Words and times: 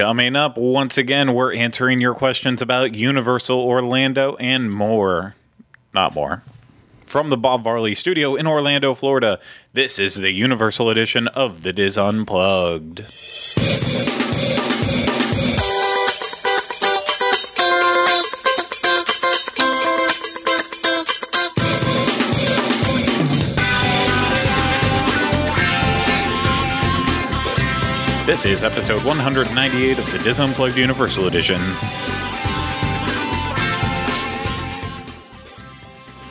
Coming 0.00 0.34
up, 0.34 0.56
once 0.56 0.96
again, 0.96 1.34
we're 1.34 1.52
answering 1.52 2.00
your 2.00 2.14
questions 2.14 2.62
about 2.62 2.94
Universal 2.94 3.60
Orlando 3.60 4.34
and 4.36 4.72
more. 4.72 5.34
Not 5.92 6.14
more. 6.14 6.42
From 7.04 7.28
the 7.28 7.36
Bob 7.36 7.64
Varley 7.64 7.94
studio 7.94 8.34
in 8.34 8.46
Orlando, 8.46 8.94
Florida, 8.94 9.38
this 9.74 9.98
is 9.98 10.14
the 10.14 10.30
Universal 10.30 10.88
edition 10.88 11.28
of 11.28 11.64
The 11.64 11.74
Diz 11.74 11.98
Unplugged. 11.98 13.00
This 28.40 28.60
is 28.60 28.64
episode 28.64 29.04
198 29.04 29.98
of 29.98 30.12
the 30.12 30.18
Diz 30.20 30.40
Unplugged 30.40 30.78
Universal 30.78 31.26
Edition. 31.26 31.60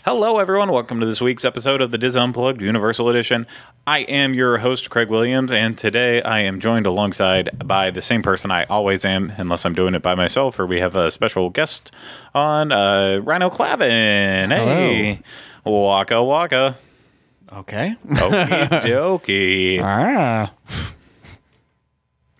Hello, 0.04 0.36
everyone. 0.38 0.70
Welcome 0.70 1.00
to 1.00 1.06
this 1.06 1.22
week's 1.22 1.46
episode 1.46 1.80
of 1.80 1.90
the 1.90 1.96
Diz 1.96 2.14
Unplugged 2.14 2.60
Universal 2.60 3.08
Edition. 3.08 3.46
I 3.86 4.00
am 4.00 4.34
your 4.34 4.58
host, 4.58 4.90
Craig 4.90 5.08
Williams, 5.08 5.50
and 5.50 5.78
today 5.78 6.20
I 6.20 6.40
am 6.40 6.60
joined 6.60 6.84
alongside 6.84 7.48
by 7.66 7.90
the 7.90 8.02
same 8.02 8.22
person 8.22 8.50
I 8.50 8.64
always 8.64 9.06
am, 9.06 9.32
unless 9.38 9.64
I'm 9.64 9.74
doing 9.74 9.94
it 9.94 10.02
by 10.02 10.14
myself, 10.14 10.58
or 10.60 10.66
we 10.66 10.78
have 10.80 10.94
a 10.94 11.10
special 11.10 11.48
guest 11.48 11.90
on, 12.34 12.70
uh, 12.70 13.20
Rhino 13.22 13.48
Clavin. 13.48 14.50
Hey, 14.54 15.20
waka 15.64 16.22
waka. 16.22 16.76
Okay. 17.50 17.96
Okie 18.06 18.68
dokie. 18.82 19.80
Ah. 19.82 20.52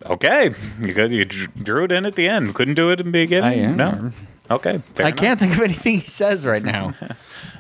Okay, 0.05 0.51
because 0.83 1.15
you 1.15 1.25
drew 1.25 1.85
it 1.85 1.93
in 1.93 2.05
at 2.05 2.15
the 2.15 2.29
end. 2.29 2.55
Couldn't 2.55 2.75
do 2.75 2.91
it 2.91 3.01
in 3.01 3.07
the 3.07 3.13
beginning. 3.13 3.45
I 3.49 3.55
am. 3.55 3.77
No. 3.77 4.11
Okay. 4.51 4.83
fair 4.95 5.07
I 5.07 5.09
enough. 5.09 5.19
can't 5.19 5.41
think 5.41 5.53
of 5.55 5.61
anything 5.61 6.01
he 6.01 6.07
says 6.07 6.45
right 6.47 6.63
now. 6.63 6.95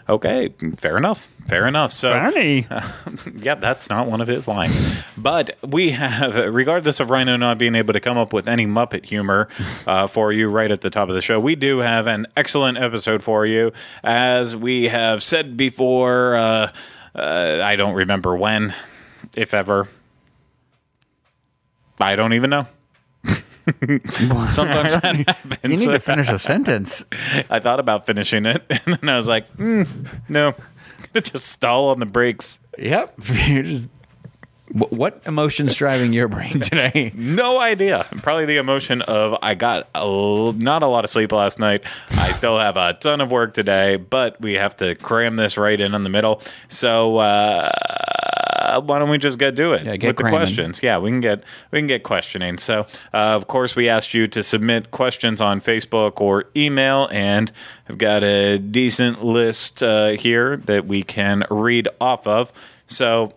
Okay, 0.06 0.50
fair 0.76 0.98
enough. 0.98 1.26
Fair 1.46 1.66
enough. 1.66 1.90
So, 1.90 2.12
Funny. 2.12 2.66
yep, 3.36 3.60
that's 3.62 3.88
not 3.88 4.06
one 4.06 4.20
of 4.20 4.28
his 4.28 4.46
lines. 4.46 4.98
But 5.16 5.56
we 5.66 5.92
have, 5.92 6.34
regardless 6.54 7.00
of 7.00 7.08
Rhino 7.08 7.38
not 7.38 7.56
being 7.56 7.74
able 7.74 7.94
to 7.94 8.00
come 8.00 8.18
up 8.18 8.34
with 8.34 8.46
any 8.46 8.66
Muppet 8.66 9.06
humor 9.06 9.48
uh, 9.86 10.06
for 10.06 10.30
you 10.30 10.50
right 10.50 10.70
at 10.70 10.82
the 10.82 10.90
top 10.90 11.08
of 11.08 11.14
the 11.14 11.22
show, 11.22 11.40
we 11.40 11.56
do 11.56 11.78
have 11.78 12.06
an 12.06 12.26
excellent 12.36 12.76
episode 12.76 13.22
for 13.22 13.46
you. 13.46 13.72
As 14.02 14.54
we 14.54 14.88
have 14.88 15.22
said 15.22 15.56
before, 15.56 16.36
uh, 16.36 16.72
uh, 17.14 17.60
I 17.64 17.76
don't 17.76 17.94
remember 17.94 18.36
when, 18.36 18.74
if 19.34 19.54
ever. 19.54 19.88
I 21.98 22.14
don't 22.14 22.34
even 22.34 22.50
know. 22.50 22.66
Sometimes 24.52 24.94
that 25.00 25.24
happens. 25.26 25.82
You 25.82 25.88
need 25.88 25.94
to 25.94 26.00
finish 26.00 26.28
a 26.28 26.38
sentence. 26.38 27.04
I 27.50 27.60
thought 27.60 27.80
about 27.80 28.06
finishing 28.06 28.46
it, 28.46 28.62
and 28.70 28.96
then 28.96 29.08
I 29.08 29.16
was 29.16 29.28
like, 29.28 29.50
mm, 29.56 29.86
no, 30.28 30.54
just 31.14 31.46
stall 31.46 31.88
on 31.90 32.00
the 32.00 32.06
brakes. 32.06 32.58
Yep. 32.78 33.14
You 33.46 33.62
just. 33.62 33.88
Wh- 34.68 34.92
What 34.92 35.22
emotion's 35.26 35.74
driving 35.74 36.12
your 36.12 36.26
brain 36.28 36.58
today? 36.60 37.12
No 37.14 37.60
idea. 37.60 38.06
Probably 38.22 38.46
the 38.46 38.56
emotion 38.56 39.02
of 39.02 39.38
I 39.42 39.54
got 39.54 39.88
a, 39.94 39.98
l- 39.98 40.52
not 40.54 40.82
a 40.82 40.86
lot 40.86 41.04
of 41.04 41.10
sleep 41.10 41.32
last 41.32 41.58
night. 41.58 41.82
I 42.12 42.32
still 42.32 42.58
have 42.58 42.76
a 42.76 42.94
ton 42.94 43.20
of 43.20 43.30
work 43.30 43.54
today, 43.54 43.96
but 43.96 44.40
we 44.40 44.54
have 44.54 44.76
to 44.78 44.94
cram 44.96 45.36
this 45.36 45.56
right 45.56 45.80
in 45.80 45.94
in 45.94 46.02
the 46.02 46.08
middle. 46.10 46.42
So 46.68 47.18
uh, 47.18 47.70
why 48.80 48.98
don't 48.98 49.10
we 49.10 49.18
just 49.18 49.38
get 49.38 49.56
to 49.56 49.72
it 49.72 49.84
Yeah, 49.84 50.08
with 50.08 50.16
the 50.16 50.24
questions? 50.24 50.82
Yeah, 50.82 50.98
we 50.98 51.10
can 51.10 51.20
get 51.20 51.42
we 51.70 51.78
can 51.78 51.86
get 51.86 52.02
questioning. 52.02 52.58
So 52.58 52.80
uh, 53.12 53.36
of 53.36 53.46
course 53.46 53.76
we 53.76 53.88
asked 53.88 54.14
you 54.14 54.26
to 54.28 54.42
submit 54.42 54.90
questions 54.90 55.40
on 55.40 55.60
Facebook 55.60 56.20
or 56.20 56.44
email, 56.56 57.08
and 57.12 57.52
I've 57.88 57.98
got 57.98 58.22
a 58.22 58.58
decent 58.58 59.24
list 59.24 59.82
uh, 59.82 60.08
here 60.10 60.56
that 60.66 60.86
we 60.86 61.02
can 61.02 61.44
read 61.50 61.88
off 62.00 62.26
of. 62.26 62.52
So 62.86 63.32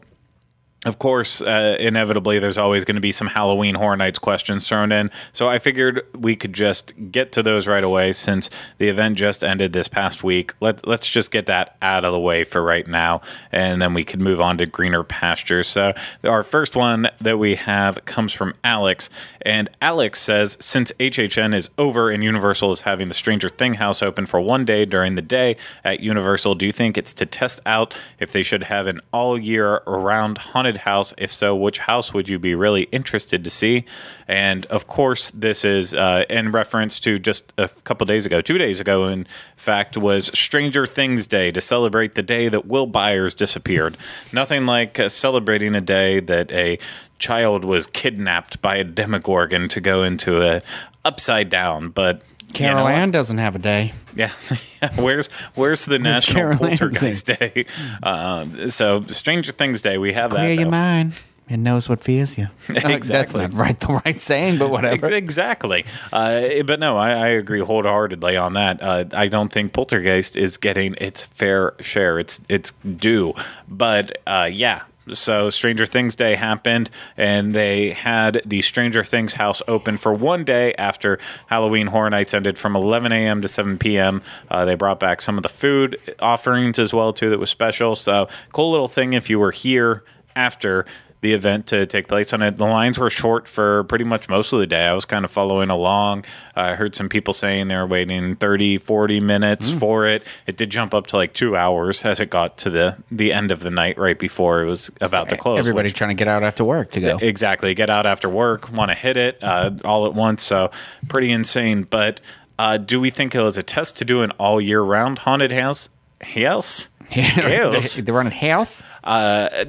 of 0.87 0.99
course, 0.99 1.41
uh, 1.41 1.75
inevitably, 1.79 2.39
there's 2.39 2.57
always 2.57 2.85
going 2.85 2.95
to 2.95 3.01
be 3.01 3.11
some 3.11 3.27
Halloween 3.27 3.75
Horror 3.75 3.97
Nights 3.97 4.19
questions 4.19 4.67
thrown 4.67 4.93
in. 4.93 5.11
So 5.33 5.49
I 5.49 5.59
figured 5.59 6.07
we 6.17 6.33
could 6.37 6.53
just 6.53 6.93
get 7.11 7.33
to 7.33 7.43
those 7.43 7.67
right 7.67 7.83
away 7.83 8.13
since 8.13 8.49
the 8.77 8.87
event 8.87 9.17
just 9.17 9.43
ended 9.43 9.73
this 9.73 9.89
past 9.89 10.23
week. 10.23 10.53
Let, 10.61 10.87
let's 10.87 11.09
just 11.09 11.29
get 11.29 11.45
that 11.47 11.75
out 11.81 12.05
of 12.05 12.13
the 12.13 12.19
way 12.19 12.45
for 12.45 12.63
right 12.63 12.87
now, 12.87 13.19
and 13.51 13.81
then 13.81 13.93
we 13.93 14.05
can 14.05 14.23
move 14.23 14.39
on 14.39 14.57
to 14.59 14.65
greener 14.65 15.03
pastures. 15.03 15.67
So 15.67 15.93
our 16.23 16.41
first 16.41 16.77
one 16.77 17.09
that 17.19 17.37
we 17.37 17.55
have 17.55 18.05
comes 18.05 18.31
from 18.31 18.53
Alex, 18.63 19.09
and 19.41 19.69
Alex 19.81 20.21
says 20.21 20.57
since 20.61 20.93
HHN 20.93 21.53
is 21.53 21.69
over 21.77 22.09
and 22.09 22.23
Universal 22.23 22.71
is 22.71 22.81
having 22.81 23.09
the 23.09 23.13
Stranger 23.13 23.49
Thing 23.49 23.73
house 23.73 24.01
open 24.01 24.25
for 24.25 24.39
one 24.39 24.63
day 24.63 24.85
during 24.85 25.15
the 25.15 25.21
day 25.21 25.57
at 25.83 25.99
Universal, 25.99 26.55
do 26.55 26.65
you 26.65 26.71
think 26.71 26.97
it's 26.97 27.13
to 27.15 27.25
test 27.25 27.59
out 27.65 27.99
if 28.19 28.31
they 28.31 28.41
should 28.41 28.63
have 28.63 28.87
an 28.87 29.01
all 29.11 29.37
year 29.37 29.81
round 29.85 30.37
haunted 30.37 30.76
house? 30.77 31.13
If 31.17 31.33
so, 31.33 31.55
which 31.55 31.79
house 31.79 32.13
would 32.13 32.29
you 32.29 32.39
be 32.39 32.55
really 32.55 32.83
interested 32.91 33.43
to 33.43 33.49
see? 33.49 33.85
And 34.27 34.65
of 34.67 34.87
course, 34.87 35.31
this 35.31 35.65
is 35.65 35.93
uh, 35.93 36.25
in 36.29 36.51
reference 36.51 36.99
to 37.01 37.19
just 37.19 37.53
a 37.57 37.67
couple 37.67 38.05
days 38.05 38.25
ago, 38.25 38.41
two 38.41 38.57
days 38.57 38.79
ago, 38.79 39.07
in 39.07 39.27
fact, 39.55 39.97
was 39.97 40.27
Stranger 40.33 40.85
Things 40.85 41.27
Day 41.27 41.51
to 41.51 41.61
celebrate 41.61 42.15
the 42.15 42.23
day 42.23 42.49
that 42.49 42.65
Will 42.65 42.85
Byers 42.87 43.35
disappeared. 43.35 43.97
Nothing 44.31 44.65
like 44.65 44.99
uh, 44.99 45.09
celebrating 45.09 45.75
a 45.75 45.81
day 45.81 46.19
that 46.19 46.51
a 46.51 46.79
child 47.19 47.65
was 47.65 47.87
kidnapped 47.87 48.61
by 48.61 48.75
a 48.75 48.83
demogorgon 48.83 49.67
to 49.69 49.81
go 49.81 50.03
into 50.03 50.41
a 50.41 50.61
upside 51.03 51.49
down, 51.49 51.89
but. 51.89 52.21
You 52.47 52.53
know 52.53 52.73
Carol? 52.75 52.87
Ann 52.87 53.11
doesn't 53.11 53.37
have 53.37 53.55
a 53.55 53.59
day. 53.59 53.93
Yeah, 54.15 54.31
where's 54.95 55.27
where's 55.55 55.85
the 55.85 55.99
National 55.99 56.57
Poltergeist 56.57 57.25
Day? 57.27 57.65
Um, 58.03 58.69
so 58.69 59.03
Stranger 59.03 59.51
Things 59.51 59.81
Day, 59.81 59.97
we 59.97 60.13
have 60.13 60.31
Clear 60.31 60.55
that. 60.55 60.61
your 60.61 60.69
mind. 60.71 61.13
It 61.49 61.57
knows 61.57 61.87
what 61.87 62.01
fears 62.03 62.37
you. 62.37 62.45
Uh, 62.69 62.73
That's 62.73 62.85
Exactly. 62.93 63.39
not 63.41 63.53
right. 63.55 63.79
The 63.79 64.01
right 64.03 64.19
saying, 64.19 64.57
but 64.57 64.69
whatever. 64.69 65.09
Exactly, 65.09 65.85
uh, 66.11 66.63
but 66.65 66.79
no, 66.79 66.97
I, 66.97 67.11
I 67.11 67.27
agree 67.27 67.61
wholeheartedly 67.61 68.35
on 68.35 68.53
that. 68.53 68.83
Uh, 68.83 69.05
I 69.13 69.27
don't 69.29 69.51
think 69.51 69.71
Poltergeist 69.71 70.35
is 70.35 70.57
getting 70.57 70.95
its 70.99 71.23
fair 71.25 71.73
share. 71.79 72.19
It's 72.19 72.41
it's 72.49 72.71
due, 72.71 73.33
but 73.67 74.17
uh, 74.27 74.49
yeah. 74.51 74.81
So 75.13 75.49
Stranger 75.49 75.85
Things 75.85 76.15
Day 76.15 76.35
happened, 76.35 76.89
and 77.15 77.53
they 77.53 77.91
had 77.91 78.41
the 78.45 78.61
Stranger 78.61 79.03
Things 79.03 79.33
house 79.33 79.61
open 79.67 79.97
for 79.97 80.13
one 80.13 80.43
day 80.43 80.73
after 80.75 81.19
Halloween 81.47 81.87
Horror 81.87 82.09
Nights 82.09 82.33
ended 82.33 82.57
from 82.57 82.75
11 82.75 83.11
a.m. 83.11 83.41
to 83.41 83.47
7 83.47 83.77
p.m. 83.77 84.21
Uh, 84.49 84.65
they 84.65 84.75
brought 84.75 84.99
back 84.99 85.21
some 85.21 85.37
of 85.37 85.43
the 85.43 85.49
food 85.49 85.99
offerings 86.19 86.79
as 86.79 86.93
well 86.93 87.13
too 87.13 87.29
that 87.29 87.39
was 87.39 87.49
special. 87.49 87.95
So 87.95 88.27
cool 88.51 88.71
little 88.71 88.87
thing 88.87 89.13
if 89.13 89.29
you 89.29 89.39
were 89.39 89.51
here 89.51 90.03
after 90.35 90.85
the 91.21 91.33
event 91.33 91.67
to 91.67 91.85
take 91.85 92.07
place 92.07 92.31
on 92.33 92.41
it. 92.41 92.57
The 92.57 92.65
lines 92.65 92.99
were 92.99 93.09
short 93.09 93.47
for 93.47 93.83
pretty 93.85 94.03
much 94.03 94.29
most 94.29 94.53
of 94.53 94.59
the 94.59 94.67
day. 94.67 94.85
I 94.85 94.93
was 94.93 95.05
kind 95.05 95.25
of 95.25 95.31
following 95.31 95.69
along. 95.69 96.25
I 96.55 96.75
heard 96.75 96.95
some 96.95 97.09
people 97.09 97.33
saying 97.33 97.67
they 97.69 97.75
were 97.75 97.87
waiting 97.87 98.35
30, 98.35 98.77
40 98.77 99.19
minutes 99.19 99.69
for 99.69 100.05
it. 100.05 100.23
It 100.45 100.57
did 100.57 100.69
jump 100.69 100.93
up 100.93 101.07
to 101.07 101.15
like 101.15 101.33
two 101.33 101.57
hours 101.57 102.05
as 102.05 102.19
it 102.19 102.29
got 102.29 102.57
to 102.57 102.69
the, 102.69 102.97
the 103.11 103.33
end 103.33 103.51
of 103.51 103.61
the 103.61 103.71
night 103.71 103.97
right 103.97 104.17
before 104.17 104.61
it 104.61 104.65
was 104.65 104.91
about 105.01 105.29
to 105.29 105.37
close. 105.37 105.59
Everybody's 105.59 105.93
trying 105.93 106.15
to 106.15 106.19
get 106.19 106.27
out 106.27 106.43
after 106.43 106.63
work 106.63 106.91
to 106.91 107.01
go. 107.01 107.17
Exactly. 107.17 107.73
Get 107.73 107.89
out 107.89 108.05
after 108.05 108.29
work, 108.29 108.71
want 108.71 108.91
to 108.91 108.95
hit 108.95 109.17
it 109.17 109.39
uh, 109.41 109.71
all 109.83 110.05
at 110.05 110.13
once. 110.13 110.43
So 110.43 110.71
pretty 111.07 111.31
insane. 111.31 111.83
But 111.83 112.21
uh, 112.59 112.77
do 112.77 112.99
we 112.99 113.09
think 113.09 113.33
it 113.33 113.41
was 113.41 113.57
a 113.57 113.63
test 113.63 113.97
to 113.97 114.05
do 114.05 114.21
an 114.21 114.31
all 114.31 114.61
year 114.61 114.81
round 114.81 115.19
haunted 115.19 115.51
house? 115.51 115.89
Yes. 116.35 116.89
Yes. 117.15 117.95
they, 117.95 118.01
they 118.01 118.11
run 118.11 118.27
a 118.27 118.31
house. 118.31 118.83
Uh, 119.03 119.65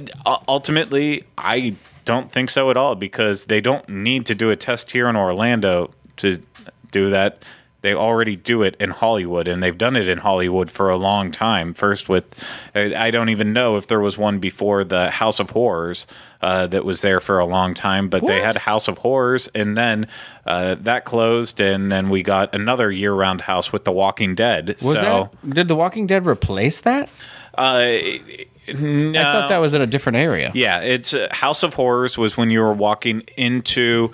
ultimately, 0.47 1.23
I 1.37 1.75
don't 2.05 2.31
think 2.31 2.49
so 2.49 2.69
at 2.69 2.77
all 2.77 2.95
because 2.95 3.45
they 3.45 3.61
don't 3.61 3.87
need 3.87 4.25
to 4.27 4.35
do 4.35 4.49
a 4.49 4.55
test 4.55 4.91
here 4.91 5.07
in 5.07 5.15
Orlando 5.15 5.91
to 6.17 6.41
do 6.91 7.09
that. 7.11 7.43
They 7.81 7.93
already 7.93 8.35
do 8.35 8.61
it 8.63 8.75
in 8.79 8.89
Hollywood, 8.89 9.47
and 9.47 9.63
they've 9.63 9.77
done 9.77 9.95
it 9.95 10.09
in 10.09 10.17
Hollywood 10.17 10.69
for 10.69 10.89
a 10.89 10.97
long 10.97 11.31
time. 11.31 11.73
First, 11.73 12.09
with 12.09 12.25
I 12.75 13.09
don't 13.09 13.29
even 13.29 13.53
know 13.53 13.77
if 13.77 13.87
there 13.87 14.01
was 14.01 14.17
one 14.17 14.39
before 14.39 14.83
the 14.83 15.11
House 15.11 15.39
of 15.39 15.51
Horrors 15.51 16.05
uh, 16.41 16.67
that 16.67 16.83
was 16.83 17.01
there 17.01 17.19
for 17.19 17.39
a 17.39 17.45
long 17.45 17.73
time, 17.73 18.09
but 18.09 18.27
they 18.27 18.41
had 18.41 18.57
House 18.57 18.87
of 18.87 18.99
Horrors, 18.99 19.49
and 19.55 19.77
then 19.77 20.07
uh, 20.45 20.75
that 20.75 21.05
closed, 21.05 21.61
and 21.61 21.91
then 21.91 22.09
we 22.09 22.21
got 22.21 22.53
another 22.53 22.91
year-round 22.91 23.41
house 23.41 23.71
with 23.71 23.85
The 23.85 23.91
Walking 23.91 24.35
Dead. 24.35 24.75
Was 24.81 24.99
so, 24.99 25.29
that? 25.43 25.53
Did 25.53 25.67
The 25.69 25.75
Walking 25.75 26.05
Dead 26.05 26.25
replace 26.25 26.81
that? 26.81 27.09
uh, 27.59 27.89
no, 28.67 29.19
I 29.19 29.23
thought 29.23 29.49
that 29.49 29.57
was 29.59 29.73
in 29.73 29.81
a 29.81 29.87
different 29.87 30.17
area. 30.17 30.51
Yeah, 30.53 30.79
it's 30.81 31.13
uh, 31.13 31.27
House 31.31 31.63
of 31.63 31.73
Horrors 31.73 32.17
was 32.17 32.37
when 32.37 32.49
you 32.49 32.59
were 32.59 32.73
walking 32.73 33.21
into 33.35 34.11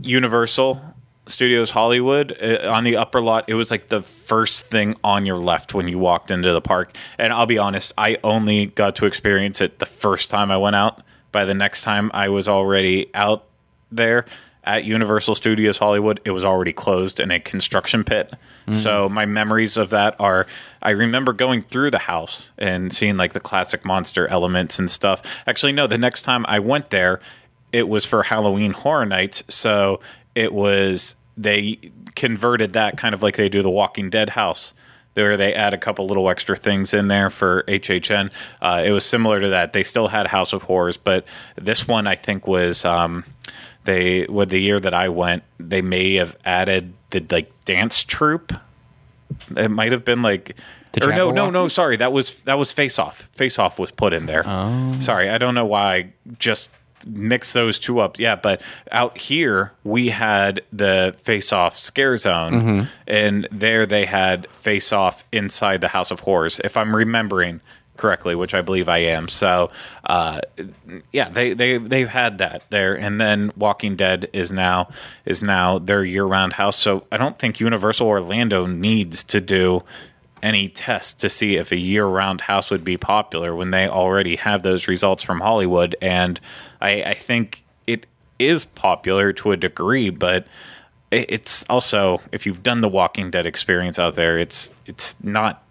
Universal 0.00 0.80
Studios 1.28 1.70
Hollywood 1.70 2.36
uh, 2.40 2.70
on 2.70 2.84
the 2.84 2.96
upper 2.96 3.20
lot. 3.20 3.44
It 3.48 3.54
was 3.54 3.70
like 3.70 3.88
the 3.88 4.02
first 4.02 4.66
thing 4.66 4.94
on 5.02 5.26
your 5.26 5.38
left 5.38 5.74
when 5.74 5.88
you 5.88 5.98
walked 5.98 6.30
into 6.30 6.52
the 6.52 6.60
park. 6.60 6.94
And 7.18 7.32
I'll 7.32 7.46
be 7.46 7.58
honest, 7.58 7.92
I 7.98 8.18
only 8.22 8.66
got 8.66 8.96
to 8.96 9.06
experience 9.06 9.60
it 9.60 9.78
the 9.78 9.86
first 9.86 10.30
time 10.30 10.50
I 10.50 10.56
went 10.56 10.76
out. 10.76 11.02
By 11.32 11.44
the 11.44 11.54
next 11.54 11.82
time, 11.82 12.10
I 12.14 12.28
was 12.28 12.48
already 12.48 13.10
out 13.14 13.44
there 13.90 14.24
at 14.64 14.84
Universal 14.84 15.36
Studios 15.36 15.78
Hollywood. 15.78 16.20
It 16.24 16.32
was 16.32 16.44
already 16.44 16.72
closed 16.72 17.20
in 17.20 17.30
a 17.30 17.38
construction 17.38 18.02
pit. 18.04 18.32
So 18.72 19.08
my 19.08 19.26
memories 19.26 19.76
of 19.76 19.90
that 19.90 20.16
are 20.18 20.44
I 20.82 20.90
remember 20.90 21.32
going 21.32 21.62
through 21.62 21.92
the 21.92 21.98
house 21.98 22.50
and 22.58 22.92
seeing 22.92 23.16
like 23.16 23.32
the 23.32 23.38
classic 23.40 23.84
monster 23.84 24.26
elements 24.26 24.80
and 24.80 24.90
stuff. 24.90 25.22
Actually, 25.46 25.70
no, 25.72 25.86
the 25.86 25.98
next 25.98 26.22
time 26.22 26.44
I 26.48 26.58
went 26.58 26.90
there, 26.90 27.20
it 27.72 27.88
was 27.88 28.04
for 28.04 28.24
Halloween 28.24 28.72
Horror 28.72 29.06
Nights. 29.06 29.44
So 29.48 30.00
it 30.36 30.52
was 30.52 31.16
they 31.36 31.78
converted 32.14 32.72
that 32.74 32.96
kind 32.96 33.14
of 33.14 33.22
like 33.22 33.36
they 33.36 33.48
do 33.48 33.62
the 33.62 33.70
Walking 33.70 34.08
Dead 34.10 34.30
house. 34.30 34.72
Where 35.14 35.38
they 35.38 35.54
add 35.54 35.72
a 35.72 35.78
couple 35.78 36.06
little 36.06 36.28
extra 36.28 36.56
things 36.56 36.92
in 36.92 37.08
there 37.08 37.30
for 37.30 37.62
HHN. 37.62 38.30
Uh, 38.60 38.82
it 38.84 38.90
was 38.90 39.02
similar 39.02 39.40
to 39.40 39.48
that. 39.48 39.72
They 39.72 39.82
still 39.82 40.08
had 40.08 40.26
House 40.26 40.52
of 40.52 40.64
Horrors, 40.64 40.98
but 40.98 41.24
this 41.54 41.88
one 41.88 42.06
I 42.06 42.16
think 42.16 42.46
was 42.46 42.84
um, 42.84 43.24
they 43.84 44.26
with 44.26 44.50
the 44.50 44.60
year 44.60 44.78
that 44.78 44.92
I 44.92 45.08
went, 45.08 45.42
they 45.58 45.80
may 45.80 46.16
have 46.16 46.36
added 46.44 46.92
the 47.10 47.24
like 47.30 47.50
dance 47.64 48.04
troupe. 48.04 48.52
It 49.56 49.70
might 49.70 49.92
have 49.92 50.04
been 50.04 50.20
like 50.20 50.54
The 50.92 51.08
or 51.08 51.14
no, 51.14 51.30
no, 51.30 51.48
no. 51.48 51.66
Sorry, 51.66 51.96
that 51.96 52.12
was 52.12 52.34
that 52.44 52.58
was 52.58 52.70
Face 52.70 52.98
Off. 52.98 53.30
Face 53.32 53.58
Off 53.58 53.78
was 53.78 53.90
put 53.90 54.12
in 54.12 54.26
there. 54.26 54.42
Oh. 54.44 54.98
Sorry, 55.00 55.30
I 55.30 55.38
don't 55.38 55.54
know 55.54 55.64
why 55.64 55.94
I 55.94 56.12
just 56.38 56.70
mix 57.06 57.52
those 57.52 57.78
two 57.78 58.00
up. 58.00 58.18
Yeah, 58.18 58.36
but 58.36 58.60
out 58.90 59.16
here 59.16 59.72
we 59.84 60.08
had 60.08 60.60
the 60.72 61.14
Face 61.22 61.52
Off 61.52 61.78
Scare 61.78 62.16
Zone, 62.16 62.52
Mm-hmm. 62.52 62.86
and 63.06 63.48
there 63.50 63.86
they 63.86 64.04
had 64.06 64.46
Face 64.50 64.92
Off 64.92 65.24
inside 65.32 65.80
the 65.80 65.88
House 65.88 66.10
of 66.10 66.20
Horrors, 66.20 66.60
if 66.64 66.76
I'm 66.76 66.94
remembering 66.94 67.60
correctly, 67.96 68.34
which 68.34 68.52
I 68.52 68.60
believe 68.60 68.90
I 68.90 68.98
am. 68.98 69.26
So, 69.26 69.70
uh, 70.04 70.40
yeah, 71.12 71.30
they 71.30 71.54
they 71.54 71.78
they've 71.78 72.08
had 72.08 72.36
that 72.38 72.62
there, 72.68 72.94
and 72.94 73.18
then 73.18 73.52
Walking 73.56 73.96
Dead 73.96 74.28
is 74.34 74.52
now 74.52 74.90
is 75.24 75.42
now 75.42 75.78
their 75.78 76.04
year 76.04 76.24
round 76.24 76.52
house. 76.54 76.76
So 76.78 77.06
I 77.10 77.16
don't 77.16 77.38
think 77.38 77.58
Universal 77.58 78.06
Orlando 78.06 78.66
needs 78.66 79.22
to 79.24 79.40
do 79.40 79.82
any 80.42 80.68
tests 80.68 81.14
to 81.14 81.30
see 81.30 81.56
if 81.56 81.72
a 81.72 81.76
year 81.78 82.04
round 82.04 82.42
house 82.42 82.70
would 82.70 82.84
be 82.84 82.98
popular 82.98 83.54
when 83.56 83.70
they 83.70 83.88
already 83.88 84.36
have 84.36 84.62
those 84.62 84.86
results 84.86 85.22
from 85.24 85.40
Hollywood. 85.40 85.96
And 86.02 86.38
I, 86.80 87.02
I 87.02 87.14
think 87.14 87.64
it 87.86 88.06
is 88.38 88.64
popular 88.64 89.32
to 89.34 89.52
a 89.52 89.56
degree, 89.56 90.10
but 90.10 90.46
it's 91.10 91.64
also 91.70 92.20
if 92.32 92.46
you've 92.46 92.62
done 92.62 92.80
the 92.80 92.88
Walking 92.88 93.30
Dead 93.30 93.46
experience 93.46 93.98
out 93.98 94.14
there, 94.16 94.38
it's 94.38 94.72
it's 94.86 95.14
not 95.22 95.62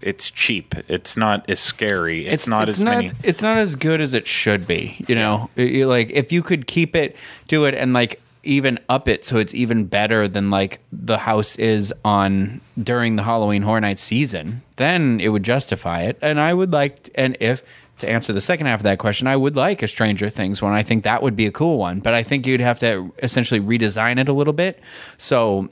it's 0.00 0.30
cheap. 0.30 0.74
It's 0.88 1.16
not 1.16 1.48
as 1.48 1.60
scary. 1.60 2.26
It's, 2.26 2.46
not 2.46 2.68
as 2.68 2.82
not, 2.82 2.96
many. 2.96 3.12
It's 3.22 3.40
not 3.40 3.56
as 3.56 3.74
good 3.74 4.02
as 4.02 4.12
it 4.12 4.26
should 4.26 4.66
be. 4.66 5.02
You 5.08 5.14
know, 5.14 5.50
you- 5.56 5.86
like 5.86 6.10
if 6.10 6.30
you 6.30 6.42
could 6.42 6.66
keep 6.66 6.94
it, 6.94 7.16
do 7.48 7.64
it, 7.64 7.74
and 7.74 7.92
like 7.94 8.20
even 8.42 8.78
up 8.90 9.08
it 9.08 9.24
so 9.24 9.38
it's 9.38 9.54
even 9.54 9.86
better 9.86 10.28
than 10.28 10.50
like 10.50 10.78
the 10.92 11.16
house 11.16 11.56
is 11.56 11.94
on 12.04 12.60
during 12.82 13.16
the 13.16 13.22
Halloween 13.22 13.62
Horror 13.62 13.80
Night 13.80 13.98
season, 13.98 14.60
then 14.76 15.18
it 15.20 15.28
would 15.30 15.42
justify 15.42 16.02
it. 16.02 16.18
And 16.20 16.38
I 16.38 16.52
would 16.52 16.70
like, 16.70 17.08
and 17.14 17.38
if 17.40 17.62
to 17.98 18.08
answer 18.08 18.32
the 18.32 18.40
second 18.40 18.66
half 18.66 18.80
of 18.80 18.84
that 18.84 18.98
question, 18.98 19.26
I 19.26 19.36
would 19.36 19.56
like 19.56 19.82
a 19.82 19.88
Stranger 19.88 20.28
Things 20.28 20.60
one. 20.60 20.72
I 20.72 20.82
think 20.82 21.04
that 21.04 21.22
would 21.22 21.36
be 21.36 21.46
a 21.46 21.52
cool 21.52 21.78
one, 21.78 22.00
but 22.00 22.14
I 22.14 22.22
think 22.22 22.46
you'd 22.46 22.60
have 22.60 22.78
to 22.80 23.12
essentially 23.22 23.60
redesign 23.60 24.18
it 24.18 24.28
a 24.28 24.32
little 24.32 24.52
bit. 24.52 24.80
So 25.16 25.68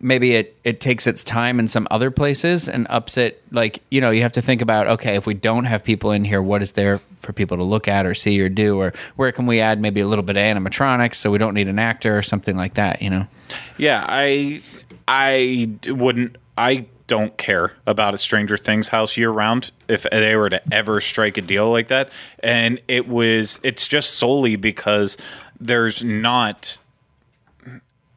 maybe 0.00 0.34
it 0.34 0.56
it 0.64 0.80
takes 0.80 1.06
its 1.06 1.24
time 1.24 1.58
in 1.58 1.66
some 1.68 1.88
other 1.90 2.10
places 2.10 2.68
and 2.68 2.86
ups 2.90 3.16
it 3.16 3.42
like 3.50 3.80
you 3.90 3.98
know 3.98 4.10
you 4.10 4.20
have 4.20 4.32
to 4.32 4.42
think 4.42 4.60
about 4.60 4.86
okay 4.86 5.16
if 5.16 5.26
we 5.26 5.32
don't 5.32 5.64
have 5.64 5.82
people 5.82 6.10
in 6.10 6.22
here 6.22 6.42
what 6.42 6.62
is 6.62 6.72
there 6.72 7.00
for 7.22 7.32
people 7.32 7.56
to 7.56 7.62
look 7.62 7.88
at 7.88 8.04
or 8.04 8.12
see 8.12 8.38
or 8.40 8.50
do 8.50 8.78
or 8.78 8.92
where 9.16 9.32
can 9.32 9.46
we 9.46 9.58
add 9.58 9.80
maybe 9.80 10.00
a 10.00 10.06
little 10.06 10.22
bit 10.22 10.36
of 10.36 10.42
animatronics 10.42 11.14
so 11.14 11.30
we 11.30 11.38
don't 11.38 11.54
need 11.54 11.66
an 11.66 11.78
actor 11.78 12.16
or 12.16 12.20
something 12.20 12.58
like 12.58 12.74
that 12.74 13.00
you 13.00 13.08
know 13.08 13.26
Yeah, 13.78 14.04
i 14.06 14.60
i 15.08 15.70
wouldn't. 15.86 16.36
I 16.58 16.84
don't 17.06 17.36
care 17.36 17.72
about 17.86 18.14
a 18.14 18.18
Stranger 18.18 18.56
Things 18.56 18.88
house 18.88 19.16
year 19.16 19.30
round 19.30 19.70
if 19.88 20.06
they 20.10 20.36
were 20.36 20.50
to 20.50 20.62
ever 20.72 21.00
strike 21.00 21.36
a 21.36 21.42
deal 21.42 21.70
like 21.70 21.88
that. 21.88 22.10
And 22.40 22.80
it 22.88 23.08
was. 23.08 23.60
It's 23.62 23.86
just 23.88 24.14
solely 24.14 24.56
because 24.56 25.16
there's 25.60 26.02
not. 26.02 26.78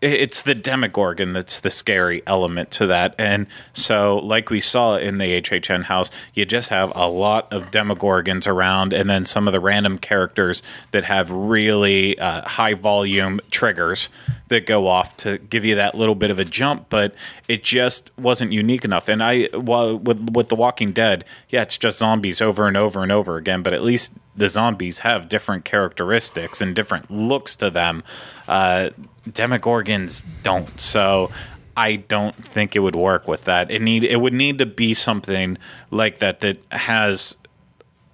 It's 0.02 0.42
the 0.42 0.56
Demogorgon 0.56 1.34
that's 1.34 1.60
the 1.60 1.70
scary 1.70 2.24
element 2.26 2.72
to 2.72 2.88
that. 2.88 3.16
And 3.18 3.48
so, 3.74 4.18
like 4.18 4.50
we 4.50 4.62
saw 4.62 4.96
in 4.96 5.18
the 5.18 5.42
HHN 5.42 5.84
house, 5.84 6.10
you 6.34 6.46
just 6.46 6.70
have 6.70 6.94
a 6.96 7.10
lot 7.10 7.52
of 7.52 7.72
Demogorgons 7.72 8.48
around, 8.48 8.94
and 8.94 9.10
then 9.10 9.26
some 9.26 9.46
of 9.46 9.52
the 9.52 9.60
random 9.60 9.98
characters 9.98 10.64
that 10.92 11.04
have 11.04 11.30
really 11.30 12.18
uh, 12.18 12.48
high 12.48 12.76
volume 12.76 13.42
triggers 13.52 14.08
that 14.48 14.66
go 14.66 14.88
off 14.88 15.18
to 15.18 15.38
give 15.38 15.66
you 15.66 15.76
that 15.76 15.96
little 15.96 16.16
bit 16.16 16.32
of 16.32 16.40
a 16.40 16.46
jump, 16.46 16.88
but 16.90 17.14
it 17.48 17.64
just 17.64 18.10
wasn't 18.18 18.52
unique 18.54 18.86
enough. 18.86 19.10
And 19.10 19.22
I, 19.22 19.50
well, 19.54 19.98
with 19.98 20.30
with 20.34 20.48
The 20.48 20.56
Walking 20.56 20.94
Dead, 20.94 21.26
yeah, 21.50 21.64
it's 21.64 21.78
just 21.78 22.00
zombies 22.00 22.42
over 22.42 22.68
and 22.68 22.78
over 22.78 23.04
and 23.04 23.12
over 23.12 23.36
again, 23.36 23.64
but 23.64 23.74
at 23.74 23.84
least 23.84 24.14
the 24.36 24.48
zombies 24.48 25.00
have 25.00 25.28
different 25.28 25.66
characteristics 25.66 26.62
and 26.62 26.76
different 26.76 27.12
looks 27.12 27.56
to 27.58 27.70
them. 27.70 28.04
Uh, 28.48 28.90
Demogorgons 29.34 30.24
don't, 30.44 30.80
so. 30.80 31.32
I 31.78 31.96
don't 31.96 32.36
think 32.36 32.76
it 32.76 32.80
would 32.80 32.98
work 32.98 33.26
with 33.26 33.46
that. 33.46 33.72
It 33.72 33.82
need 33.82 34.04
it 34.04 34.18
would 34.18 34.34
need 34.34 34.58
to 34.58 34.66
be 34.66 34.94
something 34.94 35.58
like 35.92 36.20
that 36.20 36.42
that 36.42 36.58
has 36.72 37.38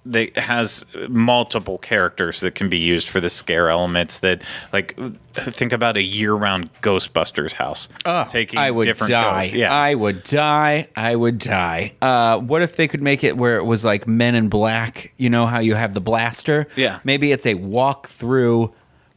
that 0.04 0.38
has 0.38 0.84
multiple 1.08 1.78
characters 1.78 2.38
that 2.40 2.54
can 2.54 2.68
be 2.68 2.78
used 2.78 3.08
for 3.08 3.20
the 3.20 3.28
scare 3.28 3.68
elements 3.68 4.18
that 4.18 4.42
like 4.72 4.96
think 5.32 5.72
about 5.72 5.96
a 5.96 6.02
year-round 6.02 6.70
ghostbusters 6.80 7.54
house 7.54 7.88
taking 8.28 8.58
I 8.58 8.70
would 8.70 8.84
different 8.84 9.10
die. 9.10 9.42
shows 9.44 9.54
yeah 9.54 9.74
I 9.74 9.94
would 9.94 10.22
die. 10.22 10.88
I 10.94 11.16
would 11.16 11.38
die. 11.38 11.94
Uh, 12.00 12.38
what 12.38 12.62
if 12.62 12.76
they 12.76 12.86
could 12.86 13.02
make 13.02 13.24
it 13.24 13.36
where 13.36 13.56
it 13.56 13.64
was 13.64 13.84
like 13.84 14.06
Men 14.06 14.36
in 14.36 14.48
Black? 14.48 15.12
You 15.16 15.28
know 15.28 15.46
how 15.46 15.58
you 15.58 15.74
have 15.74 15.92
the 15.94 16.00
blaster? 16.00 16.68
Yeah. 16.76 17.00
Maybe 17.02 17.32
it's 17.32 17.46
a 17.46 17.54
walk 17.54 18.06
through 18.06 18.72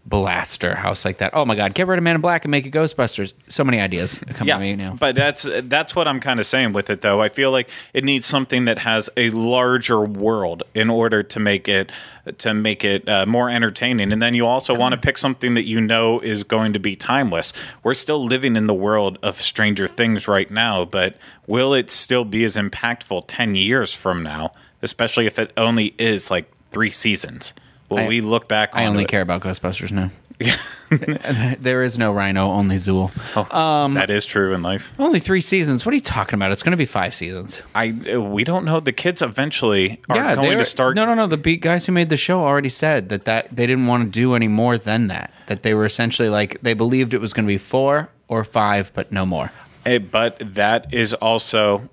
blaster 0.10 0.76
house 0.76 1.06
like 1.06 1.20
that. 1.20 1.32
Oh 1.36 1.46
my 1.46 1.56
god, 1.56 1.74
get 1.74 1.88
rid 1.88 1.98
of 1.98 2.04
Man 2.04 2.16
in 2.16 2.22
Black 2.22 2.44
and 2.44 2.52
make 2.52 2.66
it 2.66 2.72
Ghostbusters. 2.72 3.34
So 3.48 3.64
many 3.64 3.80
ideas 3.80 4.20
come 4.34 4.48
yeah, 4.48 4.56
to 4.56 4.60
me 4.60 4.76
now. 4.76 4.96
but 5.00 5.16
that's 5.16 5.48
that's 5.64 5.96
what 5.96 6.08
I'm 6.08 6.20
kind 6.20 6.39
of 6.39 6.46
saying 6.46 6.74
with 6.74 6.89
it, 6.89 7.01
though. 7.01 7.22
I 7.22 7.30
feel 7.30 7.51
like 7.51 7.70
it 7.94 8.04
needs 8.04 8.25
something 8.25 8.66
that 8.66 8.80
has 8.80 9.10
a 9.16 9.30
larger 9.30 10.01
world 10.01 10.63
in 10.74 10.89
order 10.89 11.22
to 11.24 11.39
make 11.39 11.70
it 11.70 11.92
to 12.39 12.54
make 12.54 12.84
it 12.84 13.08
uh, 13.08 13.25
more 13.25 13.50
entertaining. 13.50 14.12
And 14.12 14.22
then 14.22 14.34
you 14.34 14.46
also 14.46 14.75
want 14.75 14.94
to 14.94 14.98
pick 15.00 15.18
something 15.18 15.54
that 15.54 15.66
you 15.66 15.80
know 15.80 16.20
is 16.20 16.44
going 16.44 16.74
to 16.74 16.80
be 16.80 16.96
timeless. 16.96 17.54
We're 17.84 17.94
still 17.94 18.24
living 18.24 18.56
in 18.56 18.68
the 18.68 18.74
world 18.74 19.20
of 19.22 19.42
Stranger 19.42 19.88
Things 19.88 20.28
right 20.28 20.50
now, 20.50 20.86
but 20.86 21.16
will 21.48 21.74
it 21.74 21.89
still 21.92 22.25
be 22.25 22.44
as 22.44 22.56
impactful 22.56 23.24
ten 23.28 23.56
years 23.56 23.94
from 23.94 24.24
now? 24.24 24.51
Especially 24.82 25.25
if 25.25 25.38
it 25.38 25.51
only 25.56 25.94
is 25.98 26.32
like 26.32 26.50
three 26.72 26.92
seasons. 26.92 27.54
Will 27.89 28.00
I- 28.00 28.08
we 28.08 28.22
look 28.22 28.48
back? 28.48 28.69
I 28.74 28.86
only 28.86 29.03
it? 29.03 29.10
care 29.10 29.22
about 29.22 29.41
Ghostbusters 29.41 29.91
now. 29.91 30.12
there 31.60 31.84
is 31.84 31.98
no 31.98 32.13
Rhino, 32.13 32.50
only 32.51 32.77
Zuul. 32.77 33.12
Oh, 33.36 33.93
that 33.93 34.10
is 34.10 34.25
true 34.25 34.53
in 34.53 34.62
life. 34.63 34.93
Only 34.98 35.19
three 35.19 35.41
seasons. 35.41 35.86
What 35.86 35.91
are 35.91 35.96
you 35.96 36.01
talking 36.01 36.36
about? 36.36 36.51
It's 36.51 36.63
going 36.63 36.72
to 36.72 36.77
be 36.77 36.86
five 36.86 37.13
seasons. 37.13 37.62
I 37.75 37.93
uh, 38.13 38.22
we 38.22 38.43
don't 38.43 38.65
know. 38.65 38.79
The 38.79 38.93
kids 38.93 39.22
eventually 39.22 40.00
are 40.10 40.36
going 40.36 40.50
they're- 40.50 40.60
to 40.60 40.65
start. 40.65 40.96
No, 40.96 41.05
no, 41.05 41.13
no. 41.13 41.27
The 41.27 41.38
beat 41.38 41.62
guys 41.62 41.86
who 41.86 41.91
made 41.91 42.10
the 42.10 42.17
show 42.17 42.41
already 42.41 42.69
said 42.69 43.10
that 43.10 43.25
that 43.25 43.55
they 43.55 43.67
didn't 43.67 43.86
want 43.88 44.05
to 44.05 44.10
do 44.10 44.34
any 44.34 44.48
more 44.48 44.77
than 44.77 45.08
that. 45.08 45.31
That 45.48 45.63
they 45.63 45.74
were 45.74 45.86
essentially 45.86 46.29
like 46.29 46.60
they 46.62 46.74
believed 46.74 47.13
it 47.13 47.22
was 47.22 47.34
going 47.34 47.46
to 47.46 47.51
be 47.53 47.58
four 47.58 48.10
or 48.27 48.43
five, 48.43 48.91
but 48.93 49.12
no 49.12 49.25
more. 49.25 49.51
Eh, 49.86 49.98
but 50.00 50.38
that 50.39 50.91
is 50.93 51.13
also, 51.15 51.89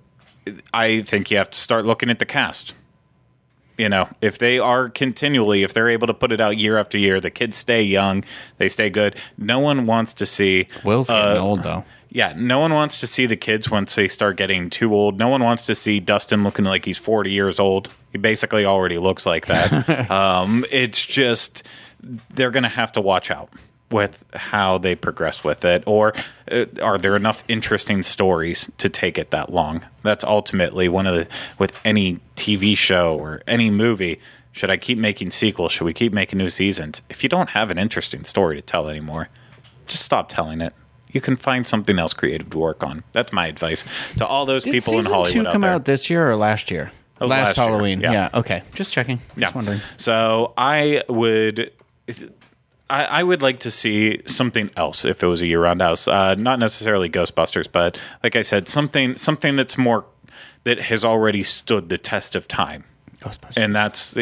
I 0.72 1.02
think 1.02 1.30
you 1.30 1.36
have 1.38 1.50
to 1.50 1.58
start 1.58 1.84
looking 1.84 2.10
at 2.10 2.18
the 2.18 2.26
cast. 2.26 2.74
You 3.78 3.88
know, 3.88 4.09
if 4.21 4.38
they 4.38 4.59
are 4.59 4.88
continually, 4.88 5.62
if 5.62 5.75
they're 5.75 5.88
able 5.88 6.06
to 6.06 6.14
put 6.14 6.33
it 6.33 6.40
out 6.40 6.56
year 6.56 6.78
after 6.78 6.97
year, 6.97 7.21
the 7.21 7.30
kids 7.30 7.59
stay 7.59 7.83
young, 7.83 8.25
they 8.59 8.68
stay 8.68 8.88
good. 8.88 9.16
No 9.37 9.59
one 9.59 9.87
wants 9.87 10.14
to 10.14 10.26
see. 10.26 10.66
Will's 10.85 11.09
getting 11.09 11.38
uh, 11.38 11.45
old 11.45 11.62
though. 11.62 11.85
Yeah, 12.09 12.33
no 12.35 12.61
one 12.61 12.73
wants 12.73 12.99
to 13.00 13.06
see 13.06 13.26
the 13.26 13.37
kids 13.37 13.71
once 13.71 13.95
they 13.95 14.09
start 14.09 14.38
getting 14.38 14.71
too 14.71 14.95
old. 14.95 15.18
No 15.18 15.28
one 15.28 15.42
wants 15.42 15.66
to 15.66 15.75
see 15.75 16.00
Dustin 16.00 16.45
looking 16.45 16.64
like 16.64 16.87
he's 16.87 16.97
40 16.97 17.30
years 17.30 17.61
old. 17.61 17.90
He 18.12 18.16
basically 18.16 18.64
already 18.64 18.97
looks 18.97 19.26
like 19.26 19.47
that. 19.47 20.11
um, 20.11 20.64
it's 20.71 21.04
just, 21.04 21.62
they're 22.00 22.50
going 22.50 22.62
to 22.62 22.71
have 22.71 22.92
to 22.92 23.02
watch 23.02 23.30
out 23.30 23.50
with 23.90 24.24
how 24.34 24.78
they 24.78 24.94
progress 24.94 25.44
with 25.44 25.64
it. 25.64 25.82
Or 25.86 26.12
uh, 26.50 26.64
are 26.82 26.98
there 26.98 27.14
enough 27.16 27.44
interesting 27.48 28.02
stories 28.02 28.70
to 28.78 28.88
take 28.88 29.16
it 29.18 29.30
that 29.30 29.52
long? 29.52 29.84
That's 30.02 30.24
ultimately 30.24 30.88
one 30.88 31.06
of 31.06 31.14
the, 31.14 31.28
with 31.58 31.78
any 31.84 32.18
TV 32.34 32.76
show 32.76 33.16
or 33.16 33.42
any 33.46 33.70
movie. 33.70 34.20
Should 34.52 34.70
I 34.70 34.76
keep 34.76 34.98
making 34.98 35.30
sequels? 35.32 35.72
Should 35.72 35.84
we 35.84 35.92
keep 35.92 36.12
making 36.12 36.38
new 36.38 36.50
seasons? 36.50 37.02
If 37.10 37.22
you 37.22 37.28
don't 37.28 37.50
have 37.50 37.70
an 37.70 37.78
interesting 37.78 38.24
story 38.24 38.56
to 38.56 38.62
tell 38.62 38.88
anymore, 38.88 39.28
just 39.86 40.02
stop 40.04 40.28
telling 40.30 40.60
it. 40.60 40.72
you 41.12 41.20
can 41.20 41.36
find 41.36 41.66
something 41.66 41.98
else 41.98 42.12
creative 42.12 42.50
to 42.50 42.58
work 42.58 42.82
on. 42.82 43.04
That's 43.12 43.32
my 43.32 43.46
advice 43.46 43.84
to 44.18 44.26
all 44.26 44.46
those 44.46 44.64
Did 44.64 44.72
people 44.72 44.98
in 44.98 45.04
Hollywood 45.04 45.32
two 45.32 45.46
out 45.46 45.52
come 45.52 45.60
there. 45.62 45.70
out 45.72 45.84
this 45.84 46.10
year 46.10 46.28
or 46.28 46.36
last 46.36 46.70
year? 46.70 46.90
last, 47.20 47.30
last 47.30 47.56
Halloween. 47.56 48.00
yeah. 48.00 48.12
Yeah. 48.12 48.30
Okay. 48.34 48.62
Just 48.74 48.92
checking. 48.92 49.20
Just 49.38 49.54
wondering. 49.54 49.80
So 49.96 50.52
I 50.58 51.02
would. 51.08 51.72
I, 52.88 53.04
I 53.04 53.22
would 53.22 53.42
like 53.42 53.60
to 53.60 53.70
see 53.70 54.22
something 54.26 54.70
else 54.76 55.04
if 55.04 55.22
it 55.22 55.26
was 55.26 55.42
a 55.42 55.46
year-round 55.46 55.80
house. 55.82 56.06
Uh, 56.06 56.34
not 56.36 56.58
necessarily 56.58 57.08
Ghostbusters, 57.10 57.66
but 57.70 57.98
like 58.22 58.36
I 58.36 58.42
said, 58.42 58.68
something 58.68 59.16
something 59.16 59.56
that's 59.56 59.76
more 59.76 60.04
that 60.64 60.78
has 60.82 61.04
already 61.04 61.42
stood 61.42 61.88
the 61.88 61.98
test 61.98 62.34
of 62.36 62.46
time. 62.48 62.84
Ghostbusters. 63.20 63.56
and 63.56 63.74
that's 63.74 64.14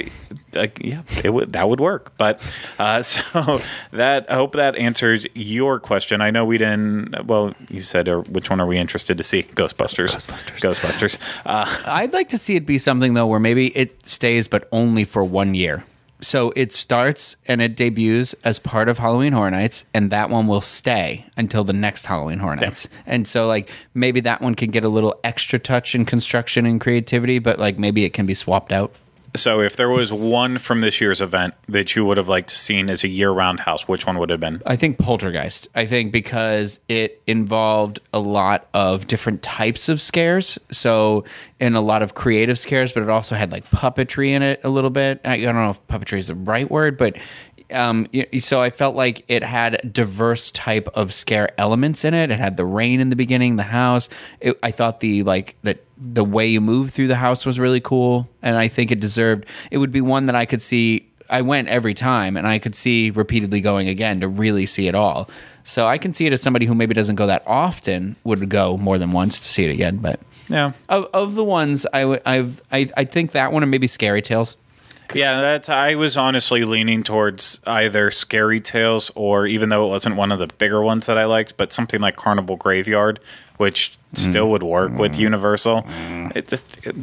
like 0.54 0.80
yeah 0.82 1.02
it 1.24 1.30
would 1.30 1.52
that 1.52 1.68
would 1.68 1.80
work 1.80 2.16
but 2.16 2.40
uh, 2.78 3.02
so 3.12 3.60
that 3.90 4.30
i 4.30 4.34
hope 4.34 4.52
that 4.52 4.76
answers 4.76 5.26
your 5.34 5.80
question 5.80 6.20
i 6.20 6.30
know 6.30 6.44
we 6.44 6.58
didn't 6.58 7.26
well 7.26 7.54
you 7.68 7.82
said 7.82 8.08
uh, 8.08 8.18
which 8.20 8.48
one 8.48 8.60
are 8.60 8.66
we 8.66 8.78
interested 8.78 9.18
to 9.18 9.24
see 9.24 9.42
ghostbusters 9.42 10.14
Ghostbusters. 10.14 10.60
ghostbusters 10.60 11.18
uh, 11.44 11.66
I'd 11.86 12.12
like 12.12 12.28
to 12.30 12.38
see 12.38 12.54
it 12.54 12.66
be 12.66 12.78
something 12.78 13.14
though 13.14 13.26
where 13.26 13.40
maybe 13.40 13.76
it 13.76 14.08
stays 14.08 14.46
but 14.46 14.68
only 14.70 15.02
for 15.04 15.24
one 15.24 15.54
year. 15.56 15.84
So 16.24 16.52
it 16.56 16.72
starts 16.72 17.36
and 17.46 17.60
it 17.60 17.76
debuts 17.76 18.34
as 18.44 18.58
part 18.58 18.88
of 18.88 18.96
Halloween 18.96 19.34
Horror 19.34 19.50
Nights, 19.50 19.84
and 19.92 20.10
that 20.10 20.30
one 20.30 20.46
will 20.46 20.62
stay 20.62 21.26
until 21.36 21.64
the 21.64 21.74
next 21.74 22.06
Halloween 22.06 22.38
Horror 22.38 22.56
Nights. 22.56 22.88
And 23.04 23.28
so 23.28 23.46
like 23.46 23.70
maybe 23.92 24.20
that 24.20 24.40
one 24.40 24.54
can 24.54 24.70
get 24.70 24.84
a 24.84 24.88
little 24.88 25.20
extra 25.22 25.58
touch 25.58 25.94
in 25.94 26.06
construction 26.06 26.64
and 26.64 26.80
creativity, 26.80 27.40
but 27.40 27.58
like 27.58 27.78
maybe 27.78 28.04
it 28.04 28.14
can 28.14 28.24
be 28.24 28.34
swapped 28.34 28.72
out. 28.72 28.94
So 29.36 29.60
if 29.60 29.76
there 29.76 29.88
was 29.88 30.12
one 30.12 30.58
from 30.58 30.80
this 30.80 31.00
year's 31.00 31.20
event 31.20 31.54
that 31.68 31.94
you 31.96 32.04
would 32.04 32.16
have 32.16 32.28
liked 32.28 32.48
to 32.50 32.56
seen 32.56 32.90
as 32.90 33.04
a 33.04 33.08
year-round 33.08 33.60
house 33.60 33.86
which 33.88 34.06
one 34.06 34.18
would 34.18 34.30
have 34.30 34.40
been 34.40 34.62
I 34.66 34.76
think 34.76 34.98
Poltergeist. 34.98 35.68
I 35.74 35.86
think 35.86 36.12
because 36.12 36.80
it 36.88 37.22
involved 37.26 38.00
a 38.12 38.18
lot 38.18 38.68
of 38.74 39.06
different 39.06 39.42
types 39.42 39.88
of 39.88 40.00
scares. 40.00 40.58
So, 40.70 41.24
and 41.60 41.76
a 41.76 41.80
lot 41.80 42.02
of 42.02 42.14
creative 42.14 42.58
scares, 42.58 42.92
but 42.92 43.02
it 43.02 43.10
also 43.10 43.34
had 43.34 43.52
like 43.52 43.68
puppetry 43.70 44.28
in 44.28 44.42
it 44.42 44.60
a 44.64 44.68
little 44.68 44.90
bit. 44.90 45.20
I, 45.24 45.34
I 45.34 45.40
don't 45.40 45.54
know 45.54 45.70
if 45.70 45.86
puppetry 45.86 46.18
is 46.18 46.28
the 46.28 46.34
right 46.34 46.70
word, 46.70 46.96
but 46.96 47.16
um, 47.70 48.06
so 48.40 48.60
I 48.60 48.70
felt 48.70 48.94
like 48.94 49.24
it 49.28 49.42
had 49.42 49.92
diverse 49.92 50.50
type 50.52 50.88
of 50.94 51.12
scare 51.12 51.48
elements 51.58 52.04
in 52.04 52.14
it. 52.14 52.30
It 52.30 52.38
had 52.38 52.56
the 52.56 52.64
rain 52.64 53.00
in 53.00 53.10
the 53.10 53.16
beginning, 53.16 53.56
the 53.56 53.62
house. 53.62 54.08
It, 54.40 54.58
I 54.62 54.70
thought 54.70 55.00
the 55.00 55.22
like 55.22 55.56
that 55.62 55.83
the 55.96 56.24
way 56.24 56.46
you 56.46 56.60
move 56.60 56.90
through 56.90 57.08
the 57.08 57.16
house 57.16 57.46
was 57.46 57.58
really 57.58 57.80
cool, 57.80 58.28
and 58.42 58.56
I 58.56 58.68
think 58.68 58.90
it 58.90 59.00
deserved. 59.00 59.46
It 59.70 59.78
would 59.78 59.92
be 59.92 60.00
one 60.00 60.26
that 60.26 60.34
I 60.34 60.46
could 60.46 60.62
see 60.62 61.08
I 61.30 61.42
went 61.42 61.68
every 61.68 61.94
time 61.94 62.36
and 62.36 62.46
I 62.46 62.58
could 62.58 62.74
see 62.74 63.10
repeatedly 63.10 63.60
going 63.60 63.88
again 63.88 64.20
to 64.20 64.28
really 64.28 64.66
see 64.66 64.88
it 64.88 64.94
all. 64.94 65.28
So 65.64 65.86
I 65.86 65.98
can 65.98 66.12
see 66.12 66.26
it 66.26 66.32
as 66.32 66.42
somebody 66.42 66.66
who 66.66 66.74
maybe 66.74 66.94
doesn't 66.94 67.16
go 67.16 67.26
that 67.26 67.42
often 67.46 68.16
would 68.24 68.48
go 68.48 68.76
more 68.76 68.98
than 68.98 69.12
once 69.12 69.40
to 69.40 69.48
see 69.48 69.64
it 69.64 69.70
again. 69.70 69.96
But 69.96 70.20
yeah 70.48 70.72
of, 70.90 71.08
of 71.14 71.34
the 71.34 71.44
ones 71.44 71.86
I, 71.92 72.00
w- 72.02 72.20
I've, 72.26 72.62
I, 72.70 72.90
I 72.96 73.04
think 73.04 73.32
that 73.32 73.50
one 73.52 73.62
and 73.62 73.70
maybe 73.70 73.86
Scary 73.86 74.20
Tales. 74.20 74.56
Yeah, 75.12 75.40
that's. 75.40 75.68
I 75.68 75.94
was 75.96 76.16
honestly 76.16 76.64
leaning 76.64 77.02
towards 77.02 77.60
either 77.66 78.10
Scary 78.10 78.60
Tales 78.60 79.10
or 79.14 79.46
even 79.46 79.68
though 79.68 79.86
it 79.86 79.90
wasn't 79.90 80.16
one 80.16 80.32
of 80.32 80.38
the 80.38 80.46
bigger 80.58 80.80
ones 80.82 81.06
that 81.06 81.18
I 81.18 81.24
liked, 81.24 81.56
but 81.56 81.72
something 81.72 82.00
like 82.00 82.16
Carnival 82.16 82.56
Graveyard, 82.56 83.20
which 83.58 83.96
still 84.14 84.48
would 84.50 84.62
work 84.62 84.92
with 84.92 85.18
Universal. 85.18 85.84
It 86.34 86.48
just, 86.48 86.78
it- 86.84 86.96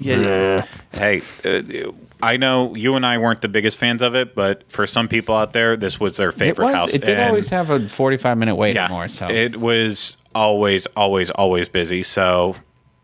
yeah. 0.00 0.66
Hey, 0.92 1.22
uh, 1.44 1.90
I 2.22 2.36
know 2.36 2.74
you 2.74 2.94
and 2.94 3.04
I 3.04 3.18
weren't 3.18 3.42
the 3.42 3.48
biggest 3.48 3.78
fans 3.78 4.02
of 4.02 4.14
it, 4.16 4.34
but 4.34 4.64
for 4.72 4.86
some 4.86 5.08
people 5.08 5.34
out 5.36 5.52
there, 5.52 5.76
this 5.76 6.00
was 6.00 6.16
their 6.16 6.30
It, 6.30 6.34
favorite 6.36 6.64
was, 6.66 6.74
house. 6.74 6.94
it 6.94 7.04
did 7.04 7.18
and- 7.18 7.28
always 7.28 7.48
have 7.50 7.70
a 7.70 7.86
45 7.88 8.38
minute 8.38 8.56
wait 8.56 8.74
yeah, 8.74 8.86
or 8.86 8.88
more. 8.88 9.08
So 9.08 9.28
it 9.28 9.56
was 9.56 10.16
always, 10.34 10.86
always, 10.96 11.30
always 11.30 11.68
busy. 11.68 12.02
So 12.02 12.56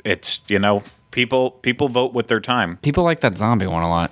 it's 0.05 0.41
you 0.49 0.59
know 0.59 0.83
people 1.11 1.51
people 1.63 1.89
vote 1.89 2.13
with 2.13 2.29
their 2.29 2.41
time. 2.41 2.77
people 2.83 3.05
like 3.05 3.21
that 3.21 3.37
zombie 3.37 3.67
one 3.67 3.83
a 3.83 3.89
lot. 3.89 4.11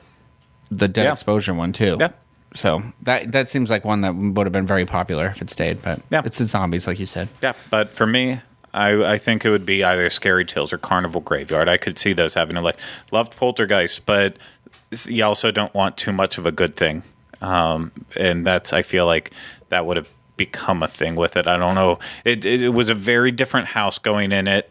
The 0.70 0.88
dead 0.88 1.04
Yeah. 1.04 1.12
exposure 1.12 1.54
one 1.54 1.72
too. 1.72 1.96
Yeah. 2.00 2.10
So 2.54 2.82
that 3.02 3.32
that 3.32 3.48
seems 3.50 3.70
like 3.70 3.84
one 3.84 4.00
that 4.02 4.14
would 4.14 4.46
have 4.46 4.52
been 4.52 4.66
very 4.66 4.84
popular 4.86 5.26
if 5.26 5.40
it 5.42 5.50
stayed, 5.50 5.82
but 5.82 6.00
Yeah. 6.10 6.22
it's 6.24 6.38
the 6.38 6.46
zombies, 6.46 6.86
like 6.86 6.98
you 6.98 7.06
said. 7.06 7.28
Yeah, 7.42 7.52
but 7.70 7.94
for 7.94 8.06
me, 8.06 8.40
I, 8.74 9.14
I 9.14 9.18
think 9.18 9.44
it 9.44 9.50
would 9.50 9.64
be 9.66 9.82
either 9.84 10.08
Scary 10.10 10.44
Tales 10.44 10.72
or 10.72 10.78
Carnival 10.78 11.20
Graveyard. 11.20 11.68
I 11.68 11.76
could 11.78 11.98
see 11.98 12.12
those 12.12 12.34
having 12.34 12.56
a 12.56 12.60
like 12.60 12.76
loved 13.12 13.36
Poltergeist, 13.36 14.04
but 14.06 14.36
you 15.06 15.24
also 15.24 15.50
don't 15.50 15.74
want 15.74 15.96
too 15.96 16.12
much 16.12 16.38
of 16.38 16.46
a 16.46 16.52
good 16.52 16.76
thing, 16.76 17.02
um, 17.40 17.92
and 18.16 18.44
that's 18.46 18.72
I 18.72 18.82
feel 18.82 19.06
like 19.06 19.30
that 19.68 19.84
would 19.86 19.96
have 19.96 20.08
become 20.36 20.82
a 20.82 20.88
thing 20.88 21.16
with 21.16 21.36
it. 21.36 21.46
I 21.46 21.56
don't 21.56 21.74
know. 21.74 21.98
It 22.24 22.44
it, 22.46 22.62
it 22.62 22.68
was 22.70 22.88
a 22.90 22.94
very 22.94 23.30
different 23.30 23.68
house 23.68 23.98
going 23.98 24.32
in 24.32 24.46
it 24.48 24.70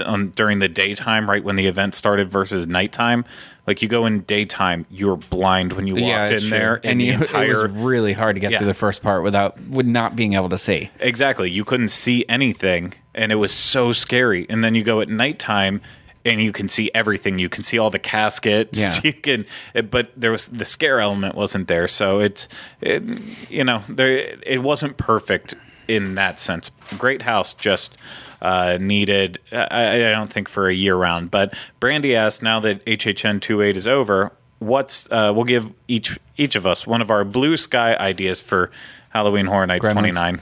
um, 0.00 0.28
during 0.30 0.58
the 0.58 0.68
daytime, 0.68 1.28
right 1.28 1.42
when 1.42 1.56
the 1.56 1.66
event 1.66 1.94
started, 1.94 2.30
versus 2.30 2.66
nighttime. 2.66 3.24
Like 3.66 3.82
you 3.82 3.88
go 3.88 4.06
in 4.06 4.20
daytime, 4.20 4.86
you're 4.90 5.16
blind 5.16 5.74
when 5.74 5.86
you 5.86 5.94
walked 5.94 6.32
it's 6.32 6.42
in 6.44 6.48
true. 6.48 6.58
there, 6.58 6.74
and 6.76 6.84
and 6.86 7.00
the 7.00 7.04
you, 7.04 7.12
entire 7.14 7.50
it 7.66 7.72
was 7.74 7.82
really 7.84 8.14
hard 8.14 8.36
to 8.36 8.40
get 8.40 8.50
Yeah. 8.50 8.58
through 8.58 8.68
the 8.68 8.74
first 8.74 9.02
part 9.02 9.22
without 9.22 9.60
with 9.68 9.86
not 9.86 10.16
being 10.16 10.32
able 10.34 10.48
to 10.48 10.58
see. 10.58 10.90
Exactly. 11.00 11.50
You 11.50 11.64
couldn't 11.64 11.90
see 11.90 12.24
anything, 12.28 12.94
and 13.14 13.30
it 13.30 13.36
was 13.36 13.52
so 13.52 13.92
scary. 13.92 14.46
And 14.48 14.64
then 14.64 14.74
you 14.74 14.82
go 14.84 15.02
at 15.02 15.10
nighttime, 15.10 15.82
and 16.24 16.40
you 16.42 16.50
can 16.50 16.70
see 16.70 16.90
everything. 16.94 17.38
You 17.38 17.50
can 17.50 17.62
see 17.62 17.78
all 17.78 17.90
the 17.90 17.98
caskets. 17.98 18.78
Yeah. 18.80 18.94
You 19.04 19.12
can, 19.12 19.44
it- 19.74 19.90
but 19.90 20.12
there 20.16 20.30
was 20.32 20.46
the 20.48 20.64
scare 20.64 20.98
element 21.00 21.34
wasn't 21.34 21.68
there. 21.68 21.88
So 21.88 22.20
it's, 22.20 22.48
it, 22.80 23.02
you 23.50 23.64
know, 23.64 23.82
there 23.88 24.34
it 24.46 24.62
wasn't 24.62 24.96
perfect 24.96 25.54
in 25.88 26.14
that 26.14 26.38
sense. 26.38 26.70
Great 26.96 27.22
house, 27.22 27.54
just 27.54 27.96
uh, 28.40 28.78
needed. 28.80 29.38
I, 29.50 30.06
I 30.06 30.10
don't 30.10 30.32
think 30.32 30.48
for 30.48 30.68
a 30.68 30.74
year 30.74 30.94
round. 30.96 31.30
But 31.30 31.54
Brandy 31.80 32.14
asked, 32.14 32.42
now 32.42 32.60
that 32.60 32.84
HHN 32.84 33.40
28 33.40 33.76
is 33.76 33.86
over, 33.88 34.32
what's 34.60 35.10
uh, 35.10 35.32
we'll 35.34 35.44
give 35.44 35.72
each 35.88 36.18
each 36.36 36.54
of 36.54 36.66
us 36.66 36.86
one 36.86 37.02
of 37.02 37.10
our 37.10 37.24
blue 37.24 37.56
sky 37.56 37.96
ideas 37.96 38.40
for 38.40 38.70
Halloween 39.10 39.46
Horror 39.46 39.66
Nights 39.66 39.84
Gremlins. 39.84 39.92
29. 40.14 40.40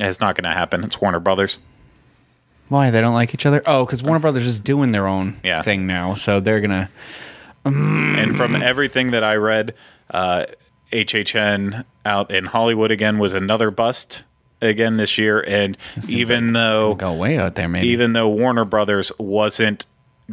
It's 0.00 0.20
not 0.20 0.34
going 0.36 0.44
to 0.44 0.50
happen. 0.50 0.84
It's 0.84 1.00
Warner 1.00 1.18
Brothers. 1.20 1.58
Why 2.68 2.90
they 2.90 3.00
don't 3.00 3.14
like 3.14 3.32
each 3.32 3.46
other? 3.46 3.62
Oh, 3.66 3.86
because 3.86 4.02
Warner 4.02 4.20
Brothers 4.20 4.46
is 4.46 4.58
doing 4.58 4.92
their 4.92 5.06
own 5.06 5.40
Yeah. 5.42 5.62
thing 5.62 5.86
now, 5.86 6.12
so 6.12 6.38
they're 6.40 6.60
gonna. 6.60 6.90
And 7.64 8.36
from 8.36 8.54
everything 8.56 9.10
that 9.12 9.24
I 9.24 9.36
read, 9.36 9.74
uh, 10.10 10.44
HHN 10.92 11.84
out 12.04 12.30
in 12.30 12.46
Hollywood 12.46 12.90
again 12.90 13.18
was 13.18 13.34
another 13.34 13.70
bust 13.70 14.22
again 14.60 14.96
this 14.96 15.18
year. 15.18 15.40
And 15.46 15.76
even 16.08 16.52
though 16.52 16.94
Go 16.94 17.12
way 17.14 17.38
out 17.38 17.54
there, 17.54 17.68
maybe. 17.68 17.88
even 17.88 18.12
though 18.12 18.28
Warner 18.28 18.64
Brothers 18.64 19.12
wasn't 19.18 19.86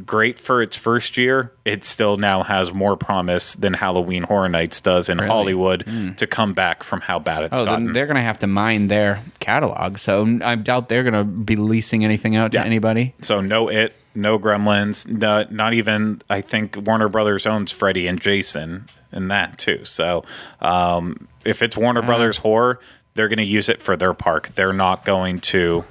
great 0.05 0.37
for 0.37 0.61
its 0.61 0.75
first 0.75 1.15
year, 1.15 1.53
it 1.63 1.85
still 1.85 2.17
now 2.17 2.43
has 2.43 2.73
more 2.73 2.97
promise 2.97 3.55
than 3.55 3.73
Halloween 3.73 4.23
Horror 4.23 4.49
Nights 4.49 4.81
does 4.81 5.07
in 5.07 5.17
Really? 5.19 5.29
Hollywood 5.29 6.17
to 6.17 6.27
come 6.27 6.53
back 6.53 6.83
from 6.83 6.99
how 7.01 7.17
bad 7.19 7.43
it's 7.43 7.53
oh, 7.57 7.63
gotten. 7.63 7.93
they're 7.93 8.05
gonna 8.07 8.21
have 8.21 8.39
to 8.39 8.47
mine 8.47 8.89
their 8.89 9.21
catalog. 9.39 9.97
So 9.97 10.39
I 10.43 10.55
doubt 10.55 10.89
they're 10.89 11.03
gonna 11.05 11.23
be 11.23 11.55
leasing 11.55 12.03
anything 12.03 12.35
out 12.35 12.51
to 12.53 12.59
anybody. 12.59 13.13
So 13.21 13.39
no 13.39 13.69
it, 13.69 13.95
no 14.13 14.37
Gremlins, 14.37 15.07
no, 15.07 15.45
not 15.49 15.73
even. 15.73 16.21
I 16.29 16.41
think 16.41 16.75
Warner 16.85 17.07
Brothers 17.07 17.45
owns 17.45 17.71
Freddy 17.71 18.05
and 18.07 18.19
Jason 18.19 18.87
and 19.13 19.31
that 19.31 19.57
too. 19.57 19.85
So 19.85 20.25
um, 20.59 21.29
if 21.45 21.61
it's 21.61 21.77
Warner 21.77 21.99
Uh-huh. 22.01 22.07
Brothers 22.07 22.37
horror, 22.37 22.79
they're 23.15 23.27
going 23.29 23.37
to 23.39 23.43
use 23.43 23.67
it 23.69 23.81
for 23.81 23.95
their 23.95 24.13
park. 24.13 24.49
They're 24.55 24.73
not 24.73 25.03
going 25.05 25.39
to. 25.41 25.83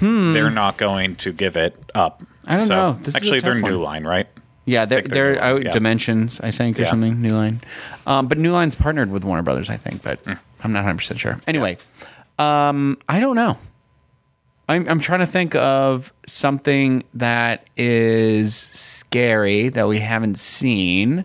They're 0.00 0.50
not 0.50 0.78
going 0.78 1.16
to 1.16 1.32
give 1.32 1.56
it 1.56 1.76
up. 1.94 2.20
Hmm. 2.22 2.26
I 2.50 2.56
don't 2.56 2.66
So, 2.66 2.74
know. 2.74 2.98
This 3.02 3.14
actually, 3.14 3.40
their 3.40 3.54
tough 3.54 3.62
new 3.62 3.82
line, 3.82 4.04
right? 4.04 4.26
Yeah, 4.64 4.84
they're 4.86 5.02
they're 5.02 5.34
they're 5.34 5.42
out 5.42 5.64
yeah. 5.64 5.72
Dimensions, 5.72 6.40
I 6.40 6.50
think, 6.52 6.78
or 6.78 6.82
Yeah. 6.82 6.90
something. 6.90 7.20
New 7.20 7.32
Line, 7.34 7.60
um, 8.06 8.26
but 8.28 8.38
New 8.38 8.52
Line's 8.52 8.76
partnered 8.76 9.10
with 9.10 9.24
Warner 9.24 9.42
Brothers, 9.42 9.68
I 9.68 9.76
think, 9.76 10.02
but 10.02 10.20
Hmm. 10.20 10.32
I'm 10.62 10.72
not 10.72 10.80
100 10.80 10.96
percent 10.98 11.20
sure. 11.20 11.40
Anyway, 11.46 11.76
um, 12.38 12.98
I 13.08 13.20
don't 13.20 13.36
know. 13.36 13.58
I'm 14.68 14.88
I'm 14.88 15.00
trying 15.00 15.20
to 15.20 15.26
think 15.26 15.54
of 15.56 16.12
something 16.26 17.02
that 17.14 17.66
is 17.76 18.54
scary 18.54 19.70
that 19.70 19.88
we 19.88 19.98
haven't 19.98 20.38
seen. 20.38 21.24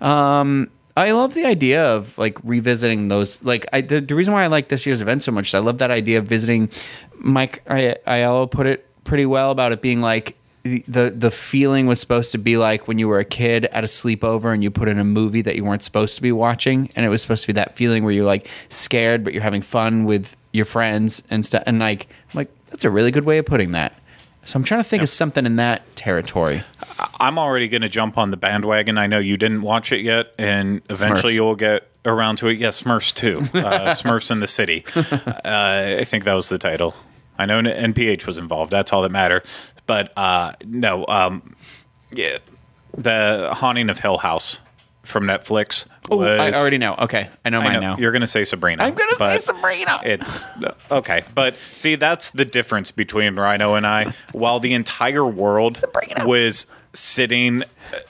Um, 0.00 0.70
I 0.96 1.12
love 1.12 1.34
the 1.34 1.44
idea 1.44 1.82
of 1.84 2.16
like 2.18 2.38
revisiting 2.42 3.08
those. 3.08 3.42
Like, 3.42 3.66
I 3.72 3.80
the, 3.80 4.00
the 4.00 4.14
reason 4.14 4.32
why 4.34 4.44
I 4.44 4.48
like 4.48 4.68
this 4.68 4.86
year's 4.86 5.00
event 5.00 5.22
so 5.22 5.32
much 5.32 5.48
is 5.48 5.54
I 5.54 5.58
love 5.60 5.78
that 5.78 5.90
idea 5.90 6.18
of 6.18 6.26
visiting. 6.26 6.70
Mike 7.16 7.64
Aiello 7.66 8.50
put 8.50 8.66
it 8.66 8.86
pretty 9.04 9.26
well 9.26 9.50
about 9.50 9.72
it 9.72 9.82
being 9.82 10.00
like 10.00 10.36
the, 10.62 10.84
the 10.88 11.10
the 11.10 11.30
feeling 11.30 11.86
was 11.86 12.00
supposed 12.00 12.32
to 12.32 12.38
be 12.38 12.56
like 12.56 12.86
when 12.86 12.98
you 12.98 13.08
were 13.08 13.18
a 13.18 13.24
kid 13.24 13.64
at 13.66 13.84
a 13.84 13.86
sleepover 13.86 14.52
and 14.52 14.62
you 14.62 14.70
put 14.70 14.88
in 14.88 14.98
a 14.98 15.04
movie 15.04 15.42
that 15.42 15.56
you 15.56 15.64
weren't 15.64 15.82
supposed 15.82 16.16
to 16.16 16.22
be 16.22 16.32
watching, 16.32 16.90
and 16.96 17.06
it 17.06 17.08
was 17.08 17.22
supposed 17.22 17.42
to 17.42 17.46
be 17.46 17.52
that 17.54 17.76
feeling 17.76 18.04
where 18.04 18.12
you're 18.12 18.26
like 18.26 18.48
scared 18.68 19.24
but 19.24 19.32
you're 19.32 19.42
having 19.42 19.62
fun 19.62 20.04
with 20.04 20.36
your 20.52 20.64
friends 20.64 21.22
and 21.30 21.46
stuff. 21.46 21.62
And 21.66 21.78
like, 21.78 22.08
I'm 22.30 22.38
like 22.38 22.50
that's 22.66 22.84
a 22.84 22.90
really 22.90 23.10
good 23.10 23.24
way 23.24 23.38
of 23.38 23.46
putting 23.46 23.72
that. 23.72 23.94
So 24.50 24.56
I'm 24.56 24.64
trying 24.64 24.82
to 24.82 24.88
think 24.88 25.04
of 25.04 25.08
something 25.08 25.46
in 25.46 25.54
that 25.56 25.94
territory. 25.94 26.64
I'm 27.20 27.38
already 27.38 27.68
going 27.68 27.82
to 27.82 27.88
jump 27.88 28.18
on 28.18 28.32
the 28.32 28.36
bandwagon. 28.36 28.98
I 28.98 29.06
know 29.06 29.20
you 29.20 29.36
didn't 29.36 29.62
watch 29.62 29.92
it 29.92 30.00
yet, 30.00 30.34
and 30.38 30.82
eventually 30.90 31.34
Smurfs. 31.34 31.36
you'll 31.36 31.54
get 31.54 31.88
around 32.04 32.34
to 32.38 32.48
it. 32.48 32.58
Yes, 32.58 32.82
Smurfs 32.82 33.14
too. 33.14 33.38
Uh, 33.56 33.94
Smurfs 33.94 34.28
in 34.28 34.40
the 34.40 34.48
City. 34.48 34.84
Uh, 34.96 35.98
I 36.00 36.04
think 36.04 36.24
that 36.24 36.32
was 36.32 36.48
the 36.48 36.58
title. 36.58 36.96
I 37.38 37.46
know 37.46 37.62
NPH 37.62 38.26
was 38.26 38.38
involved. 38.38 38.72
That's 38.72 38.92
all 38.92 39.02
that 39.02 39.12
mattered. 39.12 39.44
But 39.86 40.12
uh, 40.18 40.54
no, 40.64 41.06
um, 41.06 41.54
yeah, 42.10 42.38
the 42.92 43.50
Haunting 43.54 43.88
of 43.88 44.00
Hill 44.00 44.18
House 44.18 44.58
from 45.04 45.26
Netflix. 45.26 45.86
Oh, 46.10 46.20
I 46.22 46.52
already 46.52 46.78
know. 46.78 46.94
Okay, 46.98 47.28
I 47.44 47.50
know 47.50 47.60
I 47.60 47.64
mine 47.64 47.72
know, 47.74 47.80
now. 47.80 47.96
You're 47.98 48.12
going 48.12 48.20
to 48.20 48.26
say 48.26 48.44
Sabrina. 48.44 48.82
I'm 48.82 48.94
gonna 48.94 49.12
say 49.12 49.38
Sabrina. 49.38 50.00
It's 50.02 50.46
okay, 50.90 51.24
but 51.34 51.54
see, 51.72 51.94
that's 51.94 52.30
the 52.30 52.44
difference 52.44 52.90
between 52.90 53.36
Rhino 53.36 53.74
and 53.74 53.86
I. 53.86 54.12
While 54.32 54.60
the 54.60 54.74
entire 54.74 55.26
world 55.26 55.76
Sabrina. 55.76 56.26
was 56.26 56.66
sitting 56.92 57.62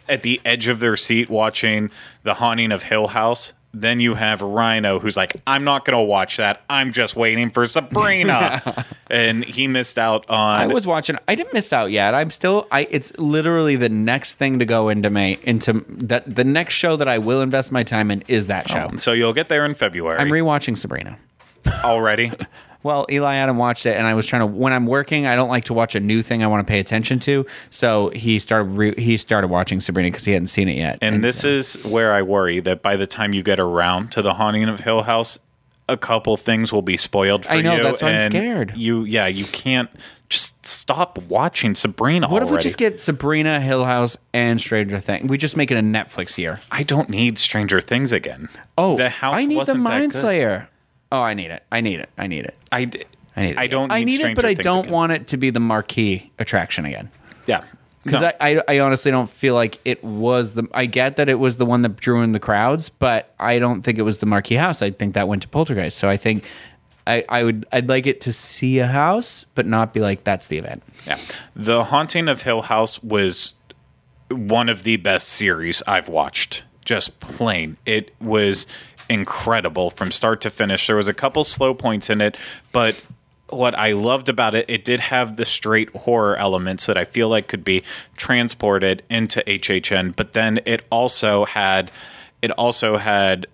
at 0.09 0.23
the 0.23 0.40
edge 0.45 0.69
of 0.69 0.80
their 0.80 0.97
seat 0.97 1.28
watching 1.28 1.90
The 2.23 2.35
Haunting 2.35 2.73
of 2.73 2.85
Hill 2.85 3.09
House, 3.09 3.52
then 3.72 4.00
you 4.00 4.14
have 4.14 4.42
Rhino 4.42 4.98
who's 4.98 5.16
like, 5.16 5.36
I'm 5.46 5.64
not 5.64 5.84
going 5.84 5.96
to 5.96 6.02
watch 6.02 6.38
that. 6.38 6.62
I'm 6.68 6.92
just 6.92 7.14
waiting 7.14 7.50
for 7.50 7.66
Sabrina. 7.66 8.84
and 9.10 9.44
he 9.44 9.68
missed 9.68 9.98
out 9.98 10.28
on. 10.28 10.60
I 10.60 10.66
was 10.66 10.86
watching. 10.86 11.16
I 11.28 11.34
didn't 11.34 11.54
miss 11.54 11.72
out 11.72 11.90
yet. 11.90 12.14
I'm 12.14 12.30
still. 12.30 12.66
I. 12.72 12.88
It's 12.90 13.16
literally 13.18 13.76
the 13.76 13.88
next 13.88 14.36
thing 14.36 14.58
to 14.58 14.64
go 14.64 14.88
into 14.88 15.10
May. 15.10 15.38
Into 15.42 15.84
that. 15.88 16.34
The 16.34 16.44
next 16.44 16.74
show 16.74 16.96
that 16.96 17.08
I 17.08 17.18
will 17.18 17.42
invest 17.42 17.70
my 17.70 17.82
time 17.84 18.10
in 18.10 18.22
is 18.26 18.48
that 18.48 18.68
show. 18.68 18.90
Oh, 18.92 18.96
so 18.96 19.12
you'll 19.12 19.32
get 19.32 19.48
there 19.48 19.64
in 19.64 19.74
February 19.74 20.18
I'm 20.18 20.28
rewatching 20.28 20.76
Sabrina. 20.76 21.18
already. 21.84 22.32
Well, 22.82 23.06
Eli 23.10 23.37
Adam 23.37 23.58
watched 23.58 23.84
it, 23.87 23.96
and 23.96 24.06
I 24.06 24.14
was 24.14 24.26
trying 24.26 24.40
to. 24.40 24.46
When 24.46 24.72
I'm 24.72 24.87
working, 24.87 25.26
I 25.26 25.37
don't 25.37 25.49
like 25.49 25.64
to 25.64 25.75
watch 25.75 25.94
a 25.94 26.00
new 26.00 26.22
thing 26.22 26.42
I 26.42 26.46
want 26.46 26.66
to 26.66 26.70
pay 26.70 26.80
attention 26.80 27.18
to. 27.20 27.46
So 27.68 28.10
he 28.10 28.38
started. 28.38 28.70
Re, 28.70 28.94
he 28.96 29.16
started 29.16 29.49
watching 29.49 29.80
Sabrina 29.80 30.10
because 30.10 30.25
he 30.25 30.32
hadn't 30.32 30.49
seen 30.49 30.68
it 30.68 30.76
yet. 30.76 30.99
And 31.02 31.22
this 31.22 31.44
is 31.44 31.75
where 31.84 32.12
I 32.12 32.22
worry 32.22 32.60
that 32.60 32.82
by 32.82 32.96
the 32.96 33.06
time 33.06 33.34
you 33.34 33.42
get 33.42 33.60
around 33.60 34.12
to 34.12 34.22
the 34.22 34.34
haunting 34.34 34.68
of 34.68 34.80
Hill 34.80 35.02
House, 35.02 35.38
a 35.90 35.96
couple 35.96 36.37
things 36.37 36.72
will 36.72 36.82
be 36.82 36.96
spoiled 36.96 37.44
for 37.44 37.52
I 37.52 37.60
know, 37.60 37.76
you. 37.76 37.82
that's 37.82 38.00
why 38.00 38.12
I'm 38.12 38.30
scared. 38.30 38.76
You, 38.76 39.04
yeah, 39.04 39.26
you 39.26 39.44
can't 39.46 39.90
just 40.28 40.64
stop 40.64 41.18
watching 41.28 41.75
Sabrina. 41.75 42.28
What 42.28 42.42
if 42.42 42.50
we 42.50 42.58
just 42.58 42.78
get 42.78 43.00
Sabrina, 43.00 43.60
Hill 43.60 43.84
House, 43.84 44.16
and 44.32 44.60
Stranger 44.60 45.00
Things? 45.00 45.28
We 45.28 45.37
just 45.37 45.56
make 45.56 45.70
it 45.70 45.76
a 45.76 45.82
Netflix 45.82 46.38
year. 46.38 46.60
I 46.70 46.84
don't 46.84 47.08
need 47.08 47.38
Stranger 47.38 47.80
Things 47.80 48.12
again. 48.12 48.49
Oh, 48.78 48.96
the 48.96 49.10
house. 49.10 49.37
I 49.37 49.44
need 49.44 49.66
the 49.66 49.75
Mind. 49.75 50.12
Flayer. 50.12 50.68
Oh, 51.12 51.21
I 51.21 51.35
need 51.35 51.50
it. 51.50 51.62
I 51.73 51.81
need 51.81 52.00
it. 52.00 52.09
I 52.17 52.26
need 52.26 52.45
it. 52.45 52.55
I, 52.71 52.85
d- 52.85 53.05
I 53.37 53.43
need 53.43 53.50
it. 53.52 53.59
I 53.59 53.67
don't. 53.67 53.90
I 53.93 53.99
need, 54.05 54.19
need 54.19 54.21
it, 54.21 54.37
but 54.37 54.45
I 54.45 54.55
Things 54.55 54.64
don't 54.64 54.79
again. 54.81 54.93
want 54.93 55.12
it 55.12 55.26
to 55.29 55.37
be 55.37 55.50
the 55.50 55.61
marquee 55.61 56.31
attraction 56.38 56.85
again. 56.85 57.11
Yeah, 57.47 57.62
Because 58.05 58.21
No. 58.21 58.33
I, 58.40 58.59
I, 58.59 58.62
I 58.69 58.79
honestly 58.81 59.11
don't 59.11 59.29
feel 59.31 59.55
like 59.55 59.79
it 59.85 60.05
was 60.05 60.52
the. 60.55 60.69
I 60.73 60.87
get 60.87 61.17
that 61.17 61.29
it 61.29 61.38
was 61.40 61.57
the 61.57 61.67
one 61.67 61.83
that 61.83 61.97
drew 61.97 62.23
in 62.23 62.33
the 62.33 62.38
crowds, 62.40 62.90
but 62.90 63.35
I 63.40 63.59
don't 63.59 63.83
think 63.83 63.99
it 63.99 64.02
was 64.02 64.19
the 64.19 64.26
marquee 64.26 64.55
house. 64.55 64.83
I 64.83 64.90
think 64.90 65.14
that 65.14 65.26
went 65.26 65.43
to 65.43 65.49
Poltergeist. 65.49 65.99
So 65.99 66.09
I 66.09 66.17
think 66.17 66.45
I, 67.09 67.25
I 67.29 67.43
would 67.43 67.67
I'd 67.73 67.88
like 67.88 68.07
it 68.07 68.21
to 68.23 68.33
see 68.33 68.79
a 68.79 68.87
house, 68.87 69.47
but 69.57 69.67
not 69.67 69.93
be 69.93 70.00
like 70.00 70.23
that's 70.23 70.47
the 70.47 70.59
event. 70.59 70.83
Yeah. 71.07 71.19
The 71.57 71.85
Haunting 71.85 72.29
of 72.29 72.43
Hill 72.43 72.62
House 72.62 73.02
was 73.02 73.55
one 74.31 74.69
of 74.69 74.85
the 74.85 74.97
best 74.97 75.29
series 75.29 75.83
I've 75.88 76.09
watched. 76.09 76.62
Just 76.85 77.21
plain. 77.21 77.76
It 77.87 78.14
was 78.21 78.67
incredible 79.11 79.90
from 79.90 80.12
start 80.12 80.40
to 80.43 80.50
finish. 80.50 80.87
There 80.87 80.97
was 80.97 81.09
a 81.09 81.14
couple 81.14 81.45
slow 81.45 81.75
points 81.75 82.09
in 82.09 82.21
it, 82.21 82.37
but 82.73 83.02
what 83.49 83.76
I 83.76 83.93
loved 83.93 84.29
about 84.29 84.55
it, 84.55 84.67
it 84.69 84.85
did 84.85 85.00
have 85.00 85.37
the 85.37 85.45
straight 85.45 85.90
horror 85.90 86.37
elements 86.37 86.87
that 86.87 86.97
I 86.97 87.05
feel 87.05 87.29
like 87.29 87.49
could 87.49 87.64
be 87.64 87.83
transported 88.17 89.02
into 89.11 89.40
HHN, 89.40 90.14
but 90.14 90.33
then 90.33 90.61
it 90.64 90.85
also 90.90 91.45
had 91.45 91.90
it 92.40 92.52
also 92.52 92.97
had 92.97 93.47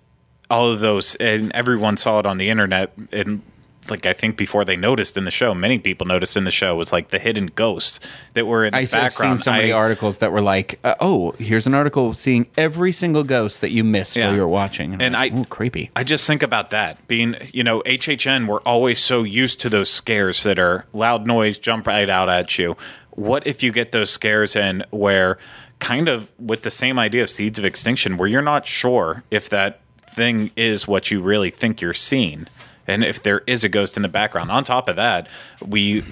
all 0.48 0.70
of 0.70 0.80
those 0.80 1.16
and 1.16 1.50
everyone 1.52 1.96
saw 1.96 2.20
it 2.20 2.26
on 2.26 2.38
the 2.38 2.50
internet 2.50 2.92
and 3.10 3.42
like 3.90 4.06
I 4.06 4.12
think 4.12 4.36
before 4.36 4.64
they 4.64 4.76
noticed 4.76 5.16
in 5.16 5.24
the 5.24 5.30
show, 5.30 5.54
many 5.54 5.78
people 5.78 6.06
noticed 6.06 6.36
in 6.36 6.44
the 6.44 6.50
show 6.50 6.74
was 6.76 6.92
like 6.92 7.08
the 7.08 7.18
hidden 7.18 7.46
ghosts 7.54 8.00
that 8.34 8.46
were 8.46 8.64
in 8.64 8.72
the 8.72 8.78
I've 8.78 8.90
background. 8.90 9.38
seen 9.40 9.44
so 9.44 9.52
many 9.52 9.72
I- 9.72 9.76
articles 9.76 10.18
that 10.18 10.32
were 10.32 10.40
like, 10.40 10.78
uh, 10.84 10.94
"Oh, 11.00 11.32
here's 11.38 11.66
an 11.66 11.74
article 11.74 12.12
seeing 12.14 12.48
every 12.56 12.92
single 12.92 13.24
ghost 13.24 13.60
that 13.60 13.70
you 13.70 13.84
missed 13.84 14.16
Yeah. 14.16 14.26
while 14.26 14.34
you 14.34 14.40
were 14.42 14.48
watching," 14.48 14.94
I'm 14.94 15.00
And 15.00 15.14
like, 15.14 15.32
I- 15.32 15.36
"Ooh, 15.38 15.44
creepy." 15.44 15.90
I 15.96 16.04
just 16.04 16.26
think 16.26 16.42
about 16.42 16.70
that 16.70 17.06
being, 17.08 17.36
you 17.52 17.62
know, 17.64 17.82
HHN. 17.86 18.46
We're 18.46 18.60
always 18.60 18.98
so 18.98 19.22
used 19.22 19.60
to 19.60 19.68
those 19.68 19.90
scares 19.90 20.42
that 20.42 20.58
are 20.58 20.86
loud 20.92 21.26
noise, 21.26 21.58
jump 21.58 21.86
right 21.86 22.08
out 22.10 22.28
at 22.28 22.58
you. 22.58 22.76
What 23.10 23.46
if 23.46 23.62
you 23.62 23.72
get 23.72 23.92
those 23.92 24.10
scares 24.10 24.54
in 24.54 24.84
where, 24.90 25.38
kind 25.78 26.08
of 26.08 26.28
with 26.38 26.62
the 26.62 26.70
same 26.70 26.98
idea 26.98 27.22
of 27.22 27.30
Seeds 27.30 27.58
of 27.58 27.64
Extinction, 27.64 28.16
where 28.18 28.28
you're 28.28 28.42
not 28.42 28.66
sure 28.66 29.24
if 29.30 29.48
that 29.48 29.80
thing 30.14 30.50
is 30.56 30.86
what 30.88 31.10
you 31.10 31.20
really 31.20 31.50
think 31.50 31.80
you're 31.82 31.92
seeing, 31.94 32.46
and 32.86 33.04
if 33.04 33.22
there 33.22 33.42
is 33.46 33.64
a 33.64 33.68
ghost 33.68 33.96
in 33.96 34.02
the 34.02 34.08
background. 34.08 34.50
On 34.50 34.64
top 34.64 34.88
of 34.88 34.96
that, 34.96 35.28
we, 35.64 36.04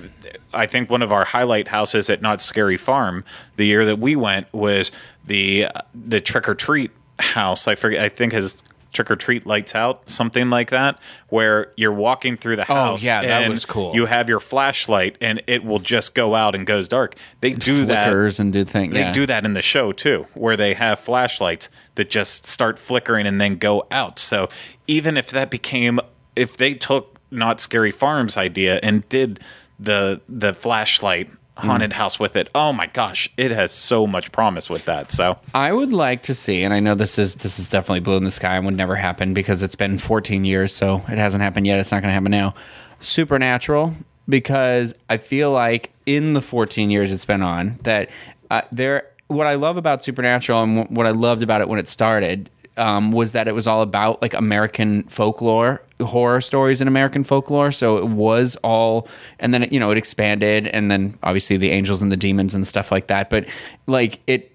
I 0.53 0.67
think 0.67 0.91
one 0.91 1.03
of 1.03 1.13
our 1.13 1.25
highlight 1.25 1.69
houses 1.69 2.11
at 2.11 2.23
Knott's 2.23 2.45
Scary 2.45 2.77
Farm 2.77 3.25
the 3.57 3.67
year 3.67 3.85
that 3.85 3.99
we 3.99 4.17
went 4.17 4.53
was 4.53 4.93
the 5.25 5.69
the 5.95 6.21
trick 6.21 6.49
or 6.49 6.55
treat 6.55 6.91
house. 7.19 7.69
I 7.69 7.75
forget. 7.75 8.01
I 8.01 8.09
think 8.09 8.33
his 8.33 8.57
trick 8.95 9.11
or 9.11 9.17
treat 9.17 9.45
lights 9.45 9.75
out, 9.75 10.09
something 10.09 10.49
like 10.49 10.71
that, 10.71 10.99
where 11.29 11.73
you're 11.77 11.93
walking 11.93 12.37
through 12.37 12.57
the 12.57 12.71
oh, 12.71 12.75
house. 12.75 13.03
Oh, 13.03 13.07
yeah, 13.07 13.23
that 13.23 13.51
was 13.51 13.67
cool. 13.67 13.95
You 13.95 14.07
have 14.07 14.29
your 14.29 14.41
flashlight, 14.41 15.19
and 15.21 15.43
it 15.47 15.65
will 15.65 15.81
just 15.81 16.15
go 16.15 16.35
out 16.35 16.55
and 16.55 16.67
goes 16.67 16.89
dark. 16.89 17.17
They 17.41 17.53
do 17.53 17.85
that. 17.87 18.15
And 18.39 18.53
do 18.53 18.65
things. 18.65 18.95
They 18.95 19.01
yeah. 19.01 19.13
do 19.13 19.27
that 19.27 19.45
in 19.45 19.53
the 19.53 19.63
show 19.63 19.93
too, 19.93 20.27
where 20.35 20.57
they 20.57 20.75
have 20.75 21.01
flashlights 21.01 21.69
that 21.97 22.09
just 22.09 22.47
start 22.47 22.79
flickering 22.79 23.27
and 23.27 23.41
then 23.41 23.57
go 23.57 23.87
out. 23.91 24.19
So 24.19 24.49
even 24.87 25.17
if 25.17 25.31
that 25.31 25.51
became, 25.51 26.01
if 26.37 26.57
they 26.57 26.75
took 26.75 27.19
Knott's 27.31 27.63
Scary 27.63 27.91
Farms 27.91 28.37
idea 28.37 28.79
and 28.83 29.09
did 29.09 29.41
the 29.81 30.21
the 30.29 30.55
flashlight 30.55 31.31
haunted 31.57 31.91
Mm. 31.91 31.95
house 31.95 32.19
with 32.19 32.35
it, 32.35 32.51
oh 32.55 32.73
my 32.73 32.87
gosh, 32.87 33.31
it 33.37 33.53
has 33.53 33.71
so 33.71 34.07
much 34.09 34.33
promise 34.33 34.69
with 34.69 34.85
that. 34.87 35.13
So 35.13 35.39
I 35.55 35.73
would 35.73 35.93
like 35.93 36.25
to 36.25 36.35
see, 36.35 36.65
and 36.65 36.75
I 36.75 36.81
know 36.81 36.95
this 36.97 37.17
is 37.19 37.37
this 37.37 37.59
is 37.61 37.69
definitely 37.69 38.01
blue 38.01 38.17
in 38.17 38.25
the 38.25 38.31
sky 38.33 38.57
and 38.57 38.65
would 38.67 38.77
never 38.77 38.97
happen 38.97 39.35
because 39.35 39.63
it's 39.63 39.77
been 39.77 39.99
14 39.99 40.45
years, 40.45 40.73
so 40.75 40.97
it 41.09 41.19
hasn't 41.19 41.43
happened 41.43 41.67
yet. 41.67 41.79
It's 41.79 41.93
not 41.93 42.03
going 42.03 42.11
to 42.11 42.15
happen 42.15 42.31
now. 42.33 42.55
Supernatural, 42.99 43.95
because 44.29 44.95
I 45.09 45.19
feel 45.19 45.53
like 45.53 45.93
in 46.07 46.33
the 46.33 46.43
14 46.43 46.91
years 46.91 47.13
it's 47.13 47.25
been 47.25 47.43
on, 47.43 47.79
that 47.85 48.11
uh, 48.51 48.63
there. 48.73 49.09
What 49.29 49.47
I 49.47 49.55
love 49.55 49.77
about 49.79 50.03
Supernatural 50.05 50.63
and 50.63 50.87
wh- 50.87 50.91
what 50.93 51.07
I 51.07 51.11
loved 51.11 51.43
about 51.43 51.61
it 51.63 51.69
when 51.69 51.79
it 51.79 51.89
started 51.89 52.51
um, 52.77 53.11
was 53.13 53.33
that 53.33 53.47
it 53.49 53.55
was 53.55 53.67
all 53.67 53.81
about 53.83 54.21
like 54.21 54.35
American 54.35 55.05
folklore, 55.05 55.81
horror 56.07 56.41
stories 56.41 56.81
in 56.81 56.89
American 56.89 57.25
folklore. 57.25 57.73
So 57.73 57.97
it 57.99 58.07
was 58.07 58.57
all, 58.63 59.09
and 59.39 59.53
then 59.53 59.69
you 59.71 59.81
know 59.81 59.91
it 59.91 59.99
expanded, 59.99 60.67
and 60.69 60.91
then 60.91 61.19
obviously 61.23 61.57
the 61.57 61.71
angels 61.71 62.03
and 62.03 62.11
the 62.11 62.17
demons 62.17 62.55
and 62.55 62.67
stuff 62.67 62.91
like 62.91 63.09
that. 63.09 63.31
But 63.31 63.47
like 63.87 64.21
it 64.27 64.55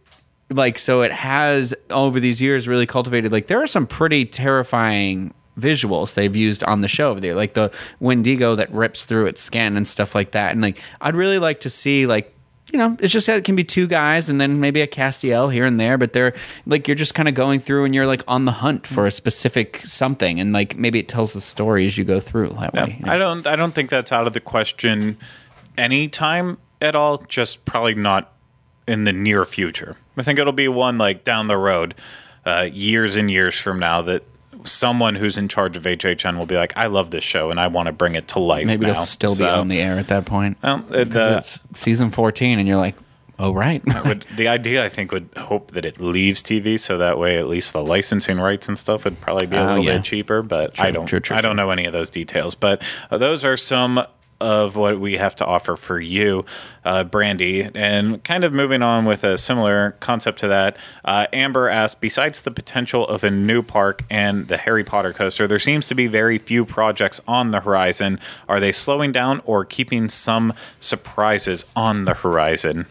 like 0.52 0.80
so 0.80 1.02
it 1.02 1.12
has 1.12 1.74
over 1.90 2.20
these 2.20 2.42
years 2.42 2.68
really 2.68 2.86
cultivated 2.86 3.32
like 3.32 3.48
there 3.48 3.62
are 3.62 3.68
some 3.68 3.86
pretty 3.86 4.26
terrifying 4.26 5.34
visuals 5.60 6.14
they've 6.14 6.36
used 6.36 6.64
on 6.64 6.82
the 6.82 6.88
show 6.88 7.12
over 7.12 7.20
there 7.20 7.36
like 7.36 7.54
the 7.54 7.72
wendigo 8.00 8.56
that 8.56 8.72
rips 8.72 9.06
through 9.06 9.26
its 9.26 9.42
skin 9.42 9.78
and 9.78 9.88
stuff 9.88 10.16
like 10.16 10.32
that 10.32 10.52
and 10.52 10.62
like 10.62 10.82
i'd 11.02 11.16
really 11.16 11.38
like 11.38 11.60
to 11.60 11.70
see 11.70 12.08
like 12.08 12.34
you 12.72 12.80
know 12.80 12.96
it's 13.00 13.14
just 13.14 13.28
that 13.28 13.38
it 13.38 13.44
can 13.44 13.56
be 13.56 13.64
two 13.64 13.88
guys 13.88 14.30
and 14.30 14.40
then 14.40 14.60
maybe 14.60 14.82
a 14.82 14.88
castiel 14.88 15.52
here 15.52 15.66
and 15.66 15.80
there 15.80 15.98
but 15.98 16.14
they're 16.14 16.34
like 16.66 16.88
you're 16.88 16.96
just 16.96 17.16
kind 17.16 17.28
of 17.28 17.36
going 17.36 17.60
through 17.60 17.86
and 17.86 17.96
you're 17.96 18.06
like 18.06 18.24
on 18.28 18.46
the 18.46 18.52
hunt 18.52 18.86
for 18.86 19.08
a 19.08 19.12
specific 19.12 19.82
something 19.86 20.40
and 20.40 20.54
like 20.54 20.76
maybe 20.78 21.00
it 21.00 21.08
tells 21.08 21.34
the 21.34 21.42
story 21.42 21.86
as 21.86 21.98
you 21.98 22.04
go 22.04 22.20
through 22.20 22.50
that 22.50 22.74
way 22.74 22.98
you 23.00 23.06
know? 23.06 23.12
I 23.12 23.18
don't 23.18 23.48
I 23.48 23.56
don't 23.56 23.74
think 23.74 23.90
that's 23.90 24.12
out 24.12 24.28
of 24.28 24.34
the 24.34 24.40
question 24.40 25.18
anytime 25.78 26.58
at 26.82 26.96
all. 26.96 27.18
Just 27.18 27.66
probably 27.66 27.96
not 27.96 28.34
in 28.88 29.04
the 29.06 29.14
near 29.14 29.46
future. 29.46 29.96
I 30.18 30.24
think 30.24 30.40
it'll 30.40 30.54
be 30.54 30.68
one 30.68 30.98
like 30.98 31.24
down 31.24 31.48
the 31.48 31.58
road, 31.58 31.96
uh, 32.46 32.68
years 32.72 33.16
and 33.16 33.32
years 33.32 33.58
from 33.58 33.80
now 33.80 34.02
that 34.04 34.24
someone 34.64 35.16
who's 35.16 35.38
in 35.38 35.48
charge 35.48 35.78
of 35.78 35.84
HHN 35.84 36.38
will 36.38 36.46
be 36.46 36.56
like, 36.58 36.74
I 36.76 36.88
love 36.88 37.12
this 37.12 37.24
show 37.24 37.50
and 37.50 37.60
I 37.60 37.68
want 37.68 37.88
to 37.88 37.92
bring 37.94 38.16
it 38.16 38.28
to 38.30 38.40
life. 38.40 38.66
maybe 38.68 38.86
now. 38.86 38.92
it'll 38.92 39.04
still 39.04 39.36
be 39.36 39.46
on 39.46 39.68
the 39.70 39.80
air 39.80 39.98
at 39.98 40.08
that 40.10 40.26
point 40.26 40.58
Well, 40.62 40.86
uh, 40.92 41.38
it's 41.38 41.60
season 41.74 42.10
14 42.10 42.60
and 42.60 42.68
you're 42.68 42.78
like 42.78 42.96
oh 43.42 43.54
right 43.54 43.82
would 44.06 44.26
the 44.36 44.50
idea 44.50 44.84
I 44.84 44.90
think 44.90 45.14
would 45.14 45.30
hope 45.38 45.72
that 45.72 45.86
it 45.86 46.02
leaves 46.02 46.44
TV 46.44 46.78
so 46.78 46.98
that 46.98 47.18
way 47.18 47.38
at 47.38 47.48
least 47.48 47.72
the 47.72 47.82
licensing 47.82 48.38
rights 48.38 48.68
and 48.68 48.78
stuff 48.78 49.06
would 49.06 49.22
probably 49.22 49.48
be 49.48 49.56
a 49.56 49.62
Oh, 49.62 49.66
little 49.68 49.86
yeah. 49.86 49.94
bit 49.96 50.04
cheaper. 50.04 50.42
But 50.42 50.78
I 50.78 50.92
don't 50.92 51.06
true, 51.06 51.22
true, 51.22 51.38
I 51.38 51.42
don't 51.42 51.56
know 51.56 51.70
any 51.70 51.86
of 51.86 51.94
those 51.94 52.10
details. 52.10 52.54
But 52.56 52.84
uh, 53.10 53.18
those 53.18 53.46
are 53.46 53.56
some 53.56 54.04
of 54.42 54.76
what 54.76 55.00
we 55.00 55.14
have 55.18 55.36
to 55.38 55.46
offer 55.46 55.76
for 55.76 56.00
you, 56.00 56.46
uh, 56.86 57.04
Brandy. 57.04 57.70
And 57.76 58.24
kind 58.24 58.44
of 58.44 58.54
moving 58.54 58.82
on 58.82 59.06
with 59.06 59.24
a 59.24 59.38
similar 59.38 59.98
concept 60.00 60.40
to 60.40 60.48
that, 60.48 60.78
uh, 61.06 61.28
Amber 61.34 61.70
asked, 61.70 62.02
besides 62.02 62.42
the 62.42 62.52
potential 62.52 63.08
of 63.08 63.24
a 63.24 63.30
new 63.32 63.62
park 63.62 64.04
and 64.10 64.48
the 64.48 64.58
Harry 64.58 64.84
Potter 64.84 65.14
coaster, 65.14 65.48
there 65.48 65.60
seems 65.60 65.88
to 65.88 65.96
be 65.96 66.08
very 66.08 66.38
few 66.38 66.66
projects 66.66 67.22
on 67.28 67.52
the 67.52 67.60
horizon. 67.62 68.20
Are 68.48 68.60
they 68.60 68.72
slowing 68.72 69.12
down 69.12 69.42
or 69.46 69.66
keeping 69.66 70.10
some 70.10 70.54
surprises 70.80 71.66
on 71.76 72.06
the 72.06 72.14
horizon? 72.14 72.86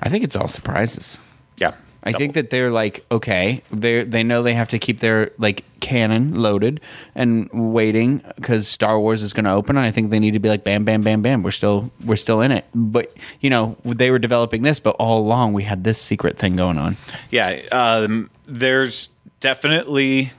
i 0.00 0.08
think 0.08 0.22
it's 0.22 0.36
all 0.36 0.46
surprises 0.46 1.18
Yeah. 1.58 1.72
I 2.04 2.12
think 2.12 2.34
that 2.34 2.50
they're 2.50 2.70
like 2.70 3.04
okay, 3.10 3.62
they 3.70 4.04
they 4.04 4.22
know 4.22 4.42
they 4.42 4.54
have 4.54 4.68
to 4.68 4.78
keep 4.78 5.00
their 5.00 5.30
like 5.38 5.64
cannon 5.80 6.40
loaded 6.40 6.80
and 7.14 7.48
waiting 7.52 8.22
because 8.36 8.68
Star 8.68 8.98
Wars 8.98 9.22
is 9.22 9.32
going 9.32 9.44
to 9.44 9.52
open, 9.52 9.76
and 9.76 9.84
I 9.84 9.90
think 9.90 10.10
they 10.10 10.20
need 10.20 10.32
to 10.32 10.38
be 10.38 10.48
like 10.48 10.64
bam, 10.64 10.84
bam, 10.84 11.02
bam, 11.02 11.22
bam. 11.22 11.42
We're 11.42 11.50
still 11.50 11.90
we're 12.04 12.16
still 12.16 12.40
in 12.40 12.52
it, 12.52 12.64
but 12.74 13.14
you 13.40 13.50
know 13.50 13.76
they 13.84 14.10
were 14.10 14.18
developing 14.18 14.62
this, 14.62 14.80
but 14.80 14.96
all 14.98 15.20
along 15.20 15.52
we 15.52 15.64
had 15.64 15.84
this 15.84 16.00
secret 16.00 16.38
thing 16.38 16.56
going 16.56 16.78
on. 16.78 16.96
Yeah, 17.30 17.60
um, 17.72 18.30
there's 18.46 19.08
definitely 19.40 20.32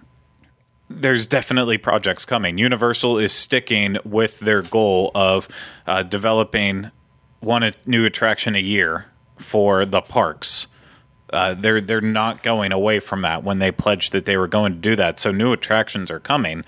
there's 0.89 1.27
definitely 1.27 1.77
projects 1.77 2.25
coming. 2.25 2.57
Universal 2.57 3.19
is 3.19 3.31
sticking 3.31 3.97
with 4.03 4.39
their 4.39 4.61
goal 4.61 5.11
of 5.13 5.47
uh, 5.85 6.03
developing 6.03 6.91
one 7.41 7.73
new 7.85 8.05
attraction 8.05 8.55
a 8.55 8.59
year 8.59 9.05
for 9.37 9.85
the 9.85 10.01
parks. 10.01 10.67
Uh, 11.31 11.53
they're 11.53 11.81
they're 11.81 12.01
not 12.01 12.43
going 12.43 12.71
away 12.71 12.99
from 12.99 13.21
that 13.21 13.43
when 13.43 13.59
they 13.59 13.71
pledged 13.71 14.11
that 14.11 14.25
they 14.25 14.37
were 14.37 14.47
going 14.47 14.73
to 14.73 14.79
do 14.79 14.95
that. 14.95 15.19
So 15.19 15.31
new 15.31 15.53
attractions 15.53 16.09
are 16.09 16.19
coming. 16.19 16.63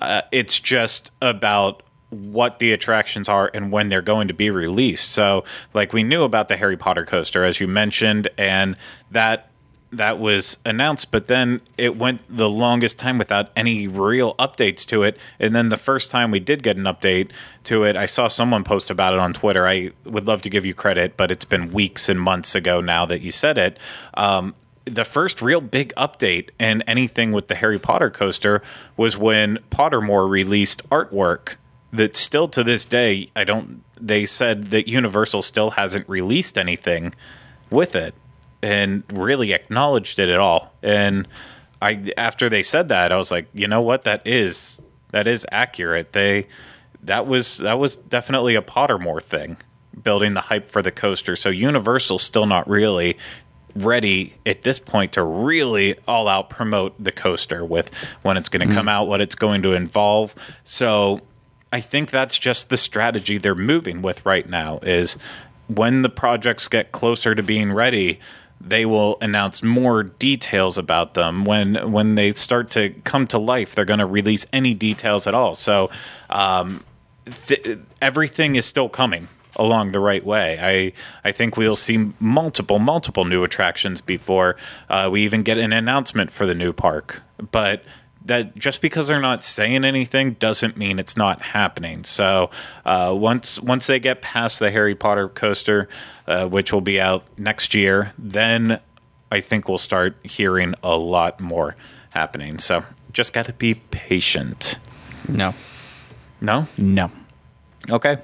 Uh, 0.00 0.22
it's 0.32 0.58
just 0.58 1.10
about 1.20 1.82
what 2.10 2.58
the 2.58 2.72
attractions 2.72 3.28
are 3.28 3.50
and 3.54 3.72
when 3.72 3.88
they're 3.88 4.02
going 4.02 4.28
to 4.28 4.34
be 4.34 4.50
released. 4.50 5.10
So, 5.10 5.44
like 5.72 5.92
we 5.92 6.02
knew 6.02 6.24
about 6.24 6.48
the 6.48 6.56
Harry 6.56 6.76
Potter 6.76 7.06
coaster, 7.06 7.42
as 7.44 7.58
you 7.58 7.66
mentioned, 7.66 8.28
and 8.36 8.76
that 9.10 9.51
that 9.92 10.18
was 10.18 10.56
announced, 10.64 11.10
but 11.10 11.28
then 11.28 11.60
it 11.76 11.96
went 11.96 12.22
the 12.28 12.48
longest 12.48 12.98
time 12.98 13.18
without 13.18 13.50
any 13.54 13.86
real 13.86 14.34
updates 14.36 14.86
to 14.86 15.02
it. 15.02 15.18
And 15.38 15.54
then 15.54 15.68
the 15.68 15.76
first 15.76 16.10
time 16.10 16.30
we 16.30 16.40
did 16.40 16.62
get 16.62 16.76
an 16.78 16.84
update 16.84 17.30
to 17.64 17.84
it, 17.84 17.94
I 17.94 18.06
saw 18.06 18.28
someone 18.28 18.64
post 18.64 18.90
about 18.90 19.12
it 19.12 19.20
on 19.20 19.34
Twitter. 19.34 19.68
I 19.68 19.90
would 20.04 20.26
love 20.26 20.40
to 20.42 20.50
give 20.50 20.64
you 20.64 20.72
credit, 20.72 21.16
but 21.16 21.30
it's 21.30 21.44
been 21.44 21.72
weeks 21.72 22.08
and 22.08 22.20
months 22.20 22.54
ago 22.54 22.80
now 22.80 23.04
that 23.04 23.20
you 23.20 23.30
said 23.30 23.58
it. 23.58 23.78
Um, 24.14 24.54
the 24.86 25.04
first 25.04 25.42
real 25.42 25.60
big 25.60 25.92
update 25.94 26.48
and 26.58 26.82
anything 26.86 27.30
with 27.30 27.48
the 27.48 27.54
Harry 27.54 27.78
Potter 27.78 28.10
coaster 28.10 28.62
was 28.96 29.16
when 29.16 29.58
Pottermore 29.70 30.28
released 30.28 30.88
artwork 30.88 31.56
that 31.92 32.16
still 32.16 32.48
to 32.48 32.64
this 32.64 32.86
day, 32.86 33.28
I 33.36 33.44
don't, 33.44 33.84
they 34.00 34.24
said 34.24 34.70
that 34.70 34.88
Universal 34.88 35.42
still 35.42 35.72
hasn't 35.72 36.08
released 36.08 36.56
anything 36.56 37.14
with 37.70 37.94
it 37.94 38.14
and 38.62 39.02
really 39.12 39.52
acknowledged 39.52 40.18
it 40.18 40.28
at 40.28 40.38
all. 40.38 40.72
And 40.82 41.26
I 41.80 42.12
after 42.16 42.48
they 42.48 42.62
said 42.62 42.88
that, 42.88 43.12
I 43.12 43.16
was 43.16 43.30
like, 43.30 43.46
you 43.52 43.66
know 43.66 43.80
what, 43.82 44.04
that 44.04 44.26
is 44.26 44.80
that 45.10 45.26
is 45.26 45.46
accurate. 45.50 46.12
They 46.12 46.46
that 47.02 47.26
was 47.26 47.58
that 47.58 47.78
was 47.78 47.96
definitely 47.96 48.54
a 48.54 48.62
Pottermore 48.62 49.22
thing, 49.22 49.56
building 50.02 50.34
the 50.34 50.42
hype 50.42 50.70
for 50.70 50.82
the 50.82 50.92
coaster. 50.92 51.36
So 51.36 51.48
Universal's 51.48 52.22
still 52.22 52.46
not 52.46 52.68
really 52.68 53.18
ready 53.74 54.34
at 54.44 54.62
this 54.62 54.78
point 54.78 55.12
to 55.12 55.22
really 55.22 55.96
all 56.06 56.28
out 56.28 56.50
promote 56.50 56.94
the 57.02 57.12
coaster 57.12 57.64
with 57.64 57.92
when 58.22 58.36
it's 58.36 58.48
going 58.48 58.66
to 58.66 58.72
mm. 58.72 58.76
come 58.76 58.88
out, 58.88 59.06
what 59.06 59.20
it's 59.20 59.34
going 59.34 59.62
to 59.62 59.72
involve. 59.72 60.34
So 60.62 61.22
I 61.72 61.80
think 61.80 62.10
that's 62.10 62.38
just 62.38 62.68
the 62.68 62.76
strategy 62.76 63.38
they're 63.38 63.54
moving 63.54 64.02
with 64.02 64.24
right 64.26 64.48
now 64.48 64.78
is 64.82 65.16
when 65.68 66.02
the 66.02 66.10
projects 66.10 66.68
get 66.68 66.92
closer 66.92 67.34
to 67.34 67.42
being 67.42 67.72
ready, 67.72 68.20
they 68.64 68.86
will 68.86 69.18
announce 69.20 69.62
more 69.62 70.02
details 70.04 70.78
about 70.78 71.14
them. 71.14 71.44
When 71.44 71.92
when 71.92 72.14
they 72.14 72.32
start 72.32 72.70
to 72.72 72.90
come 73.04 73.26
to 73.28 73.38
life 73.38 73.74
they're 73.74 73.84
going 73.84 73.98
to 73.98 74.06
release 74.06 74.46
any 74.52 74.74
details 74.74 75.26
at 75.26 75.34
all. 75.34 75.54
So 75.54 75.90
um, 76.30 76.84
th- 77.46 77.78
everything 78.00 78.56
is 78.56 78.64
still 78.64 78.88
coming 78.88 79.28
along 79.56 79.92
the 79.92 80.00
right 80.00 80.24
way. 80.24 80.58
I 80.60 81.28
i 81.28 81.32
think 81.32 81.56
we'll 81.56 81.76
see 81.76 82.12
multiple 82.20 82.78
multiple 82.78 83.24
new 83.24 83.44
attractions 83.44 84.00
before 84.00 84.56
uh, 84.88 85.08
we 85.12 85.22
even 85.22 85.42
get 85.42 85.58
an 85.58 85.72
announcement 85.72 86.32
for 86.32 86.46
the 86.46 86.54
new 86.54 86.72
park. 86.72 87.22
But 87.50 87.82
that 88.24 88.56
just 88.56 88.80
because 88.80 89.08
they're 89.08 89.20
not 89.20 89.44
saying 89.44 89.84
anything 89.84 90.34
doesn't 90.34 90.76
mean 90.76 90.98
it's 90.98 91.16
not 91.16 91.42
happening. 91.42 92.04
So 92.04 92.50
uh, 92.84 93.14
once 93.16 93.60
once 93.60 93.86
they 93.86 93.98
get 93.98 94.22
past 94.22 94.58
the 94.58 94.70
Harry 94.70 94.94
Potter 94.94 95.28
coaster, 95.28 95.88
uh, 96.26 96.46
which 96.46 96.72
will 96.72 96.80
be 96.80 97.00
out 97.00 97.24
next 97.36 97.74
year, 97.74 98.12
then 98.18 98.80
I 99.30 99.40
think 99.40 99.68
we'll 99.68 99.78
start 99.78 100.16
hearing 100.22 100.74
a 100.82 100.96
lot 100.96 101.40
more 101.40 101.76
happening. 102.10 102.58
So 102.58 102.84
just 103.12 103.32
got 103.32 103.46
to 103.46 103.52
be 103.52 103.74
patient. 103.74 104.78
No. 105.28 105.54
No. 106.40 106.66
No. 106.76 107.10
Okay. 107.88 108.18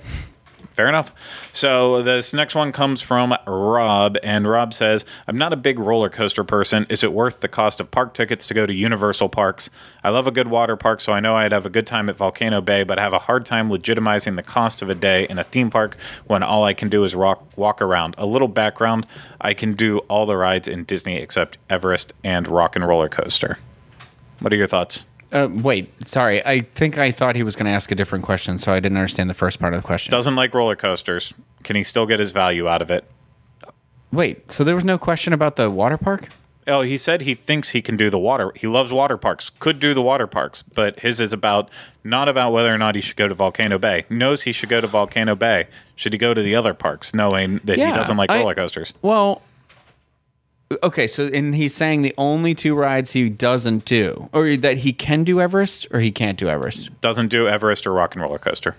Fair 0.78 0.88
enough. 0.88 1.12
So 1.52 2.04
this 2.04 2.32
next 2.32 2.54
one 2.54 2.70
comes 2.70 3.02
from 3.02 3.36
Rob, 3.48 4.16
and 4.22 4.46
Rob 4.46 4.72
says, 4.72 5.04
"I'm 5.26 5.36
not 5.36 5.52
a 5.52 5.56
big 5.56 5.76
roller 5.76 6.08
coaster 6.08 6.44
person. 6.44 6.86
Is 6.88 7.02
it 7.02 7.12
worth 7.12 7.40
the 7.40 7.48
cost 7.48 7.80
of 7.80 7.90
park 7.90 8.14
tickets 8.14 8.46
to 8.46 8.54
go 8.54 8.64
to 8.64 8.72
Universal 8.72 9.30
parks? 9.30 9.70
I 10.04 10.10
love 10.10 10.28
a 10.28 10.30
good 10.30 10.46
water 10.46 10.76
park, 10.76 11.00
so 11.00 11.12
I 11.12 11.18
know 11.18 11.34
I'd 11.34 11.50
have 11.50 11.66
a 11.66 11.68
good 11.68 11.84
time 11.84 12.08
at 12.08 12.16
Volcano 12.16 12.60
Bay, 12.60 12.84
but 12.84 12.96
I 12.96 13.02
have 13.02 13.12
a 13.12 13.18
hard 13.18 13.44
time 13.44 13.68
legitimizing 13.68 14.36
the 14.36 14.42
cost 14.44 14.80
of 14.80 14.88
a 14.88 14.94
day 14.94 15.26
in 15.28 15.40
a 15.40 15.42
theme 15.42 15.68
park 15.68 15.96
when 16.28 16.44
all 16.44 16.62
I 16.62 16.74
can 16.74 16.88
do 16.88 17.02
is 17.02 17.16
walk 17.16 17.42
walk 17.56 17.82
around. 17.82 18.14
A 18.16 18.24
little 18.24 18.46
background: 18.46 19.04
I 19.40 19.54
can 19.54 19.72
do 19.72 19.98
all 20.06 20.26
the 20.26 20.36
rides 20.36 20.68
in 20.68 20.84
Disney 20.84 21.16
except 21.16 21.58
Everest 21.68 22.12
and 22.22 22.46
Rock 22.46 22.76
and 22.76 22.86
Roller 22.86 23.08
Coaster. 23.08 23.58
What 24.38 24.52
are 24.52 24.56
your 24.56 24.68
thoughts?" 24.68 25.06
Uh, 25.30 25.48
wait, 25.50 25.92
sorry. 26.08 26.44
I 26.44 26.62
think 26.74 26.96
I 26.96 27.10
thought 27.10 27.36
he 27.36 27.42
was 27.42 27.54
going 27.54 27.66
to 27.66 27.72
ask 27.72 27.90
a 27.90 27.94
different 27.94 28.24
question, 28.24 28.58
so 28.58 28.72
I 28.72 28.80
didn't 28.80 28.96
understand 28.96 29.28
the 29.28 29.34
first 29.34 29.58
part 29.60 29.74
of 29.74 29.82
the 29.82 29.86
question. 29.86 30.10
Doesn't 30.10 30.36
like 30.36 30.54
roller 30.54 30.76
coasters. 30.76 31.34
Can 31.64 31.76
he 31.76 31.84
still 31.84 32.06
get 32.06 32.18
his 32.18 32.32
value 32.32 32.66
out 32.66 32.80
of 32.80 32.90
it? 32.90 33.04
Wait, 34.10 34.50
so 34.50 34.64
there 34.64 34.74
was 34.74 34.84
no 34.84 34.96
question 34.96 35.32
about 35.32 35.56
the 35.56 35.70
water 35.70 35.98
park? 35.98 36.28
Oh, 36.66 36.82
he 36.82 36.98
said 36.98 37.22
he 37.22 37.34
thinks 37.34 37.70
he 37.70 37.80
can 37.80 37.96
do 37.96 38.10
the 38.10 38.18
water. 38.18 38.52
He 38.54 38.66
loves 38.66 38.92
water 38.92 39.16
parks. 39.16 39.50
Could 39.58 39.80
do 39.80 39.94
the 39.94 40.02
water 40.02 40.26
parks, 40.26 40.62
but 40.62 41.00
his 41.00 41.20
is 41.20 41.32
about 41.32 41.70
not 42.04 42.28
about 42.28 42.52
whether 42.52 42.72
or 42.72 42.78
not 42.78 42.94
he 42.94 43.00
should 43.00 43.16
go 43.16 43.26
to 43.26 43.34
Volcano 43.34 43.78
Bay. 43.78 44.04
Knows 44.10 44.42
he 44.42 44.52
should 44.52 44.68
go 44.68 44.80
to 44.80 44.86
Volcano 44.86 45.34
Bay. 45.34 45.68
Should 45.96 46.12
he 46.12 46.18
go 46.18 46.34
to 46.34 46.42
the 46.42 46.54
other 46.54 46.74
parks, 46.74 47.14
knowing 47.14 47.60
that 47.64 47.78
yeah, 47.78 47.86
he 47.86 47.92
doesn't 47.92 48.18
like 48.18 48.30
roller 48.30 48.54
coasters? 48.54 48.92
Well, 49.00 49.40
Okay, 50.82 51.06
so 51.06 51.26
and 51.32 51.54
he's 51.54 51.74
saying 51.74 52.02
the 52.02 52.14
only 52.18 52.54
two 52.54 52.74
rides 52.74 53.12
he 53.12 53.30
doesn't 53.30 53.86
do, 53.86 54.28
or 54.34 54.54
that 54.56 54.78
he 54.78 54.92
can 54.92 55.24
do 55.24 55.40
Everest, 55.40 55.86
or 55.90 56.00
he 56.00 56.12
can't 56.12 56.38
do 56.38 56.48
Everest. 56.48 57.00
Doesn't 57.00 57.28
do 57.28 57.48
Everest 57.48 57.86
or 57.86 57.92
Rock 57.94 58.14
and 58.14 58.22
Roller 58.22 58.38
Coaster. 58.38 58.76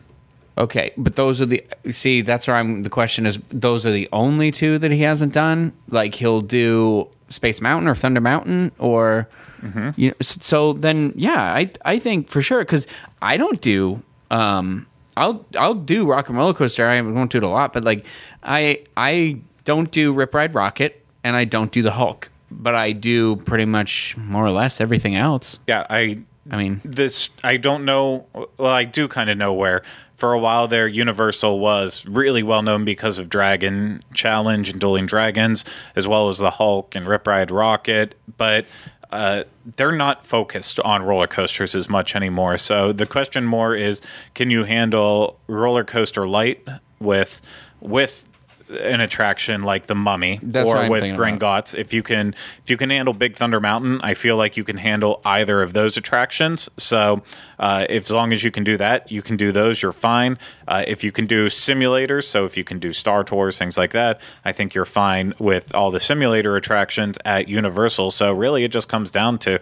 Okay, 0.60 0.92
but 0.98 1.16
those 1.16 1.42
are 1.42 1.48
the 1.48 1.64
see. 1.90 2.22
That's 2.22 2.48
where 2.48 2.58
I'm. 2.58 2.84
The 2.84 2.92
question 2.92 3.26
is, 3.26 3.40
those 3.50 3.88
are 3.88 3.92
the 3.92 4.08
only 4.12 4.52
two 4.52 4.78
that 4.78 4.92
he 4.92 5.02
hasn't 5.02 5.34
done. 5.34 5.74
Like 5.88 6.14
he'll 6.14 6.42
do 6.42 7.08
Space 7.30 7.60
Mountain 7.60 7.88
or 7.88 7.96
Thunder 7.96 8.22
Mountain, 8.22 8.72
or 8.78 9.28
mm-hmm. 9.62 9.90
you 10.00 10.10
know. 10.10 10.16
So 10.20 10.74
then, 10.74 11.14
yeah, 11.16 11.42
I 11.42 11.72
I 11.86 11.98
think 11.98 12.30
for 12.30 12.42
sure 12.42 12.60
because 12.60 12.86
I 13.22 13.38
don't 13.38 13.62
do. 13.62 14.04
um 14.30 14.86
I'll 15.18 15.46
I'll 15.58 15.74
do 15.74 16.06
Rock 16.10 16.30
and 16.30 16.38
Roller 16.38 16.54
Coaster. 16.54 16.88
I 16.88 17.02
won't 17.02 17.32
do 17.32 17.40
it 17.40 17.44
a 17.44 17.48
lot, 17.48 17.74
but 17.74 17.84
like 17.84 18.06
I 18.44 18.84
I 18.96 19.40
don't 19.66 19.90
do 19.92 20.14
Rip 20.14 20.36
Ride 20.36 20.54
Rockit 20.54 20.94
and 21.24 21.36
I 21.36 21.46
don't 21.46 21.72
do 21.72 21.82
the 21.82 21.92
Hulk, 21.92 22.30
but 22.52 22.76
I 22.76 22.92
do 22.92 23.36
pretty 23.38 23.66
much 23.66 24.16
more 24.18 24.46
or 24.46 24.52
less 24.52 24.82
everything 24.82 25.16
else. 25.16 25.60
Yeah, 25.68 25.86
I. 25.90 26.20
I 26.52 26.58
mean, 26.58 26.82
this 26.84 27.30
I 27.44 27.58
don't 27.58 27.86
know. 27.86 28.26
Well, 28.34 28.72
I 28.72 28.84
do 28.84 29.08
kind 29.08 29.30
of 29.30 29.38
know 29.38 29.54
where. 29.54 29.84
For 30.16 30.34
a 30.34 30.40
while 30.40 30.68
there, 30.68 30.88
Universal 30.88 31.60
was 31.60 32.06
really 32.06 32.44
well 32.44 32.62
known 32.62 32.84
because 32.84 33.20
of 33.20 33.30
Dragon 33.30 34.04
Challenge 34.14 34.68
and 34.68 34.80
Dueling 34.80 35.06
Dragons, 35.06 35.64
as 35.96 36.08
well 36.08 36.28
as 36.28 36.40
the 36.40 36.52
Hulk 36.52 36.94
and 36.96 37.08
Rip 37.08 37.26
Ride 37.26 37.50
Rockit, 37.50 38.14
But 38.38 38.66
uh, 39.12 39.44
they're 39.78 39.92
not 39.92 40.26
focused 40.26 40.80
on 40.82 41.04
roller 41.04 41.28
coasters 41.28 41.74
as 41.74 41.90
much 41.90 42.16
anymore. 42.16 42.58
So 42.58 42.92
the 42.92 43.06
question 43.06 43.46
more 43.46 43.76
is, 43.76 44.02
can 44.34 44.50
you 44.50 44.66
handle 44.66 45.40
roller 45.48 45.84
coaster 45.84 46.28
light 46.28 46.68
with 47.00 47.42
with 47.80 48.26
an 48.70 49.02
attraction 49.02 49.64
like 49.64 49.88
the 49.88 49.96
Mummy 49.96 50.40
That's 50.42 50.68
or 50.68 50.90
with 50.90 51.04
Gringotts. 51.04 51.78
If 51.78 51.94
you 51.94 52.04
can, 52.04 52.36
if 52.64 52.70
you 52.70 52.78
can 52.78 52.90
handle 52.90 53.14
Big 53.14 53.36
Thunder 53.36 53.60
Mountain, 53.60 54.02
I 54.02 54.14
feel 54.14 54.38
like 54.38 54.58
you 54.58 54.64
can 54.64 54.78
handle 54.78 55.22
either 55.26 55.62
of 55.62 55.74
those 55.74 55.98
attractions. 55.98 56.70
So, 56.78 57.24
uh, 57.58 57.86
if, 57.90 58.06
as 58.06 58.12
long 58.12 58.32
as 58.32 58.44
you 58.44 58.52
can 58.52 58.64
do 58.64 58.78
that, 58.78 59.12
you 59.12 59.22
can 59.22 59.38
do 59.38 59.52
those. 59.52 59.82
You're 59.82 59.92
fine. 59.92 60.38
Uh, 60.68 60.84
if 60.88 61.04
you 61.04 61.12
can 61.12 61.26
do 61.26 61.48
simulators, 61.48 62.26
so 62.26 62.46
if 62.46 62.56
you 62.56 62.64
can 62.64 62.80
do 62.80 62.94
Star 62.94 63.24
Tours, 63.24 63.58
things 63.58 63.78
like 63.78 63.92
that, 63.92 64.22
I 64.46 64.52
think 64.52 64.74
you're 64.74 64.86
fine 64.86 65.34
with 65.40 65.74
all 65.74 65.90
the 65.92 66.00
simulator 66.00 66.56
attractions 66.56 67.18
at 67.26 67.48
Universal. 67.48 68.12
So, 68.12 68.32
really, 68.34 68.64
it 68.64 68.72
just 68.72 68.88
comes 68.88 69.10
down 69.10 69.40
to 69.40 69.60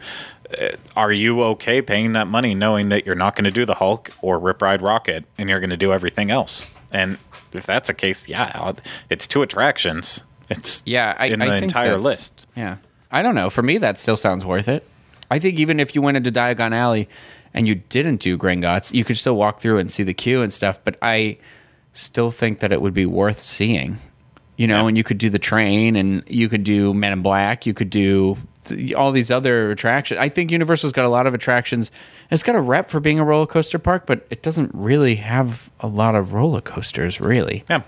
uh, 0.59 0.69
are 0.95 1.11
you 1.11 1.41
okay 1.43 1.81
paying 1.81 2.13
that 2.13 2.27
money 2.27 2.53
knowing 2.53 2.89
that 2.89 3.05
you're 3.05 3.15
not 3.15 3.35
going 3.35 3.45
to 3.45 3.51
do 3.51 3.65
the 3.65 3.75
Hulk 3.75 4.11
or 4.21 4.39
Rip 4.39 4.61
Ride 4.61 4.81
Rockit 4.81 5.25
and 5.37 5.49
you're 5.49 5.59
going 5.59 5.69
to 5.69 5.77
do 5.77 5.93
everything 5.93 6.29
else? 6.29 6.65
And 6.91 7.17
if 7.57 7.65
that's 7.65 7.87
the 7.87 7.93
case, 7.93 8.27
yeah, 8.27 8.73
it's 9.09 9.27
two 9.27 9.41
attractions. 9.41 10.23
It's 10.49 10.81
yeah, 10.85 11.15
I, 11.17 11.25
in 11.27 11.39
the 11.39 11.45
I 11.45 11.57
entire 11.57 11.97
list. 11.97 12.45
Yeah, 12.55 12.77
I 13.11 13.21
don't 13.21 13.35
know. 13.35 13.49
For 13.49 13.61
me, 13.61 13.77
that 13.79 13.97
still 13.97 14.17
sounds 14.17 14.45
worth 14.45 14.67
it. 14.67 14.87
I 15.29 15.39
think 15.39 15.59
even 15.59 15.79
if 15.79 15.93
you 15.95 16.01
went 16.01 16.15
into 16.17 16.31
Diagon 16.31 16.71
Alley 16.73 17.09
and 17.53 17.67
you 17.67 17.75
didn't 17.75 18.21
do 18.21 18.37
Gringotts, 18.37 18.93
you 18.93 19.03
could 19.03 19.17
still 19.17 19.35
walk 19.35 19.59
through 19.59 19.77
and 19.79 19.91
see 19.91 20.03
the 20.03 20.13
queue 20.13 20.41
and 20.41 20.53
stuff. 20.53 20.79
But 20.83 20.97
I 21.01 21.37
still 21.91 22.31
think 22.31 22.59
that 22.59 22.71
it 22.71 22.81
would 22.81 22.93
be 22.93 23.05
worth 23.05 23.39
seeing. 23.39 23.97
you 24.55 24.65
know, 24.67 24.81
Yeah. 24.83 24.87
and 24.87 24.97
you 24.97 25.03
could 25.03 25.17
do 25.19 25.29
the 25.29 25.37
train 25.37 25.95
and 25.95 26.23
you 26.27 26.49
could 26.49 26.63
do 26.63 26.91
Men 26.93 27.11
in 27.13 27.21
Black, 27.21 27.65
you 27.67 27.73
could 27.75 27.89
do 27.91 28.37
all 28.95 29.11
these 29.11 29.31
other 29.31 29.71
attractions. 29.71 30.19
I 30.19 30.29
think 30.29 30.51
Universal's 30.51 30.93
got 30.93 31.05
a 31.05 31.09
lot 31.09 31.27
of 31.27 31.33
attractions. 31.33 31.91
It's 32.31 32.43
got 32.43 32.55
a 32.55 32.61
rep 32.61 32.89
for 32.89 32.99
being 32.99 33.19
a 33.19 33.25
roller 33.25 33.47
coaster 33.47 33.79
park, 33.79 34.05
but 34.05 34.25
it 34.29 34.41
doesn't 34.41 34.71
really 34.73 35.15
have 35.15 35.69
a 35.79 35.87
lot 35.87 36.15
of 36.15 36.33
roller 36.33 36.61
coasters, 36.61 37.21
really. 37.21 37.63
Yeah, 37.69 37.83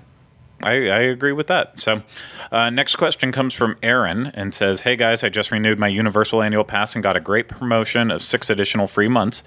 I, 0.64 0.72
I 0.72 1.00
agree 1.00 1.32
with 1.32 1.48
that. 1.48 1.80
So, 1.80 2.04
uh, 2.52 2.70
next 2.70 2.98
question 2.98 3.32
comes 3.32 3.54
from 3.54 3.78
Aaron 3.82 4.28
and 4.28 4.54
says, 4.54 4.82
"Hey 4.82 4.96
guys, 4.96 5.24
I 5.24 5.30
just 5.30 5.52
renewed 5.52 5.80
my 5.80 5.88
Universal 5.88 6.42
annual 6.42 6.64
pass 6.64 6.96
and 6.96 7.04
got 7.04 7.16
a 7.16 7.22
great 7.22 7.48
promotion 7.48 8.12
of 8.12 8.22
six 8.22 8.50
additional 8.50 8.88
free 8.88 9.08
months. 9.08 9.44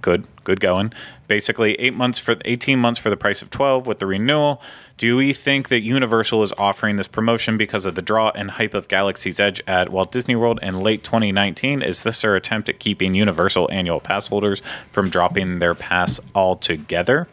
Good, 0.00 0.26
good 0.44 0.60
going. 0.60 0.92
Basically, 1.26 1.74
eight 1.80 1.94
months 1.94 2.18
for 2.18 2.36
eighteen 2.44 2.78
months 2.78 3.00
for 3.00 3.10
the 3.10 3.16
price 3.16 3.42
of 3.42 3.50
twelve 3.50 3.86
with 3.86 3.98
the 3.98 4.06
renewal. 4.06 4.60
Do 4.98 5.16
we 5.16 5.32
think 5.32 5.68
that 5.70 5.80
Universal 5.80 6.42
is 6.42 6.52
offering 6.58 6.96
this 6.96 7.08
promotion 7.08 7.56
because 7.56 7.86
of 7.86 7.94
the 7.94 8.02
draw 8.02 8.30
and 8.34 8.52
hype 8.52 8.74
of 8.74 8.86
Galaxy's 8.88 9.40
Edge 9.40 9.62
at 9.66 9.88
Walt 9.90 10.12
Disney 10.12 10.36
World 10.36 10.58
in 10.62 10.78
late 10.80 11.02
2019? 11.02 11.80
Is 11.80 12.02
this 12.02 12.20
their 12.20 12.36
attempt 12.36 12.68
at 12.68 12.78
keeping 12.78 13.14
Universal 13.14 13.68
annual 13.72 13.98
pass 13.98 14.28
holders 14.28 14.60
from 14.92 15.08
dropping 15.08 15.58
their 15.58 15.74
pass 15.74 16.20
altogether?" 16.34 17.26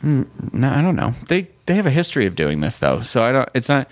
Hmm, 0.00 0.22
no, 0.52 0.70
I 0.70 0.80
don't 0.80 0.96
know. 0.96 1.14
They 1.26 1.48
they 1.66 1.74
have 1.74 1.86
a 1.86 1.90
history 1.90 2.26
of 2.26 2.36
doing 2.36 2.60
this 2.60 2.76
though, 2.76 3.00
so 3.02 3.24
I 3.24 3.32
don't. 3.32 3.48
It's 3.54 3.68
not. 3.68 3.88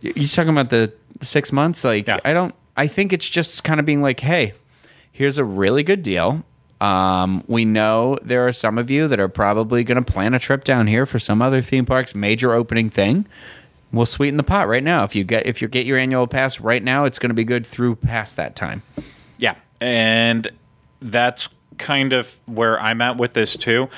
you- 0.00 0.12
You're 0.16 0.28
talking 0.28 0.50
about 0.50 0.70
the 0.70 0.92
six 1.22 1.52
months. 1.52 1.84
Like 1.84 2.06
Yeah. 2.08 2.18
I 2.24 2.32
don't. 2.32 2.54
I 2.76 2.88
think 2.88 3.12
it's 3.12 3.28
just 3.28 3.64
kind 3.64 3.78
of 3.80 3.86
being 3.86 4.02
like, 4.02 4.20
hey, 4.20 4.52
here's 5.16 5.38
a 5.38 5.44
really 5.44 5.82
good 5.82 6.02
deal. 6.02 6.44
Um, 6.78 7.42
we 7.48 7.64
know 7.64 8.18
there 8.20 8.46
are 8.46 8.52
some 8.52 8.76
of 8.76 8.90
you 8.90 9.08
that 9.08 9.18
are 9.18 9.28
probably 9.28 9.82
going 9.82 9.96
to 9.96 10.12
plan 10.12 10.34
a 10.34 10.38
trip 10.38 10.62
down 10.62 10.86
here 10.86 11.06
for 11.06 11.18
some 11.18 11.40
other 11.40 11.62
theme 11.62 11.86
park's 11.86 12.14
major 12.14 12.52
opening 12.52 12.90
thing. 12.90 13.24
We'll 13.92 14.04
sweeten 14.04 14.36
the 14.36 14.42
pot 14.42 14.68
right 14.68 14.84
now. 14.84 15.04
If 15.04 15.16
you 15.16 15.24
get 15.24 15.46
if 15.46 15.62
you 15.62 15.68
get 15.68 15.86
your 15.86 15.96
annual 15.96 16.26
pass 16.26 16.60
right 16.60 16.84
now, 16.84 17.06
it's 17.06 17.18
going 17.18 17.30
to 17.30 17.34
be 17.34 17.44
good 17.44 17.64
through 17.64 17.96
past 17.96 18.36
that 18.36 18.56
time. 18.56 18.82
Yeah. 19.38 19.54
And 19.80 20.50
that's 21.00 21.48
kind 21.78 22.12
of 22.12 22.36
where 22.44 22.78
I'm 22.78 23.00
at 23.00 23.16
with 23.16 23.32
this 23.32 23.56
too. 23.56 23.88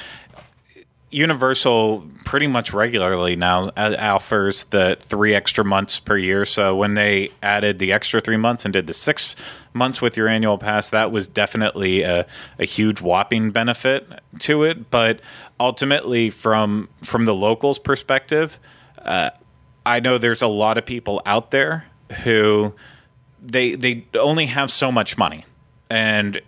Universal 1.11 2.07
pretty 2.25 2.47
much 2.47 2.73
regularly 2.73 3.35
now 3.35 3.71
offers 3.77 4.65
the 4.65 4.97
three 5.01 5.35
extra 5.35 5.65
months 5.65 5.99
per 5.99 6.17
year. 6.17 6.45
So 6.45 6.77
when 6.77 6.95
they 6.95 7.31
added 7.43 7.81
the 7.81 7.91
extra 7.93 8.21
three 8.21 8.37
months 8.37 8.65
and 8.65 8.73
did 8.73 8.87
the 8.87 8.95
six 8.95 9.35
months 9.79 10.03
with 10.03 10.17
your 10.17 10.29
annual 10.29 10.59
pass, 10.59 10.91
that 10.91 11.11
was 11.11 11.27
definitely 11.27 12.03
a, 12.03 12.27
a 12.59 12.65
huge 12.65 13.01
whopping 13.01 13.51
benefit 13.51 14.07
to 14.41 14.65
it. 14.65 14.91
But 14.91 15.21
ultimately, 15.59 16.29
from 16.31 16.89
from 17.03 17.25
the 17.25 17.35
locals' 17.35 17.79
perspective, 17.79 18.59
uh, 19.03 19.31
I 19.87 20.01
know 20.01 20.19
there's 20.19 20.43
a 20.43 20.49
lot 20.49 20.77
of 20.77 20.85
people 20.85 21.23
out 21.25 21.51
there 21.51 21.87
who 22.25 22.75
they 23.41 23.75
they 23.75 24.07
only 24.15 24.47
have 24.47 24.71
so 24.71 24.91
much 24.91 25.17
money 25.17 25.45
and 25.89 26.41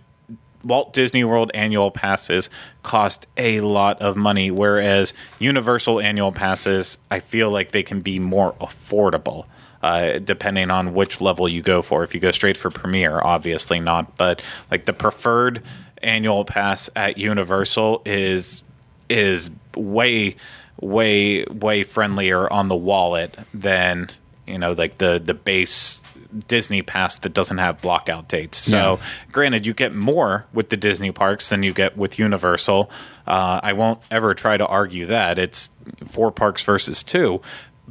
Walt 0.63 0.93
Disney 0.93 1.23
World 1.23 1.49
annual 1.53 1.89
passes 1.89 2.49
cost 2.83 3.25
a 3.37 3.61
lot 3.61 4.01
of 4.01 4.15
money 4.15 4.51
whereas 4.51 5.13
Universal 5.39 6.01
annual 6.01 6.31
passes 6.31 6.97
I 7.09 7.19
feel 7.19 7.49
like 7.49 7.71
they 7.71 7.83
can 7.83 8.01
be 8.01 8.19
more 8.19 8.53
affordable 8.53 9.45
uh, 9.83 10.19
depending 10.19 10.69
on 10.69 10.93
which 10.93 11.21
level 11.21 11.49
you 11.49 11.61
go 11.61 11.81
for 11.81 12.03
if 12.03 12.13
you 12.13 12.19
go 12.19 12.31
straight 12.31 12.57
for 12.57 12.69
premier 12.69 13.19
obviously 13.23 13.79
not 13.79 14.15
but 14.17 14.41
like 14.69 14.85
the 14.85 14.93
preferred 14.93 15.63
annual 16.03 16.45
pass 16.45 16.89
at 16.95 17.17
Universal 17.17 18.01
is 18.05 18.63
is 19.09 19.49
way 19.75 20.35
way 20.79 21.43
way 21.45 21.83
friendlier 21.83 22.51
on 22.51 22.67
the 22.67 22.75
wallet 22.75 23.37
than 23.53 24.09
you 24.47 24.57
know 24.57 24.73
like 24.73 24.97
the 24.97 25.21
the 25.23 25.33
base 25.33 26.03
Disney 26.47 26.81
pass 26.81 27.17
that 27.17 27.33
doesn't 27.33 27.57
have 27.57 27.81
blockout 27.81 28.29
dates. 28.29 28.57
So, 28.57 28.99
granted, 29.33 29.65
you 29.65 29.73
get 29.73 29.93
more 29.93 30.45
with 30.53 30.69
the 30.69 30.77
Disney 30.77 31.11
parks 31.11 31.49
than 31.49 31.61
you 31.61 31.73
get 31.73 31.97
with 31.97 32.17
Universal. 32.17 32.89
Uh, 33.27 33.59
I 33.61 33.73
won't 33.73 33.99
ever 34.09 34.33
try 34.33 34.55
to 34.55 34.65
argue 34.65 35.07
that 35.07 35.37
it's 35.37 35.71
four 36.07 36.31
parks 36.31 36.63
versus 36.63 37.03
two, 37.03 37.41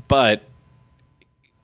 but 0.08 0.42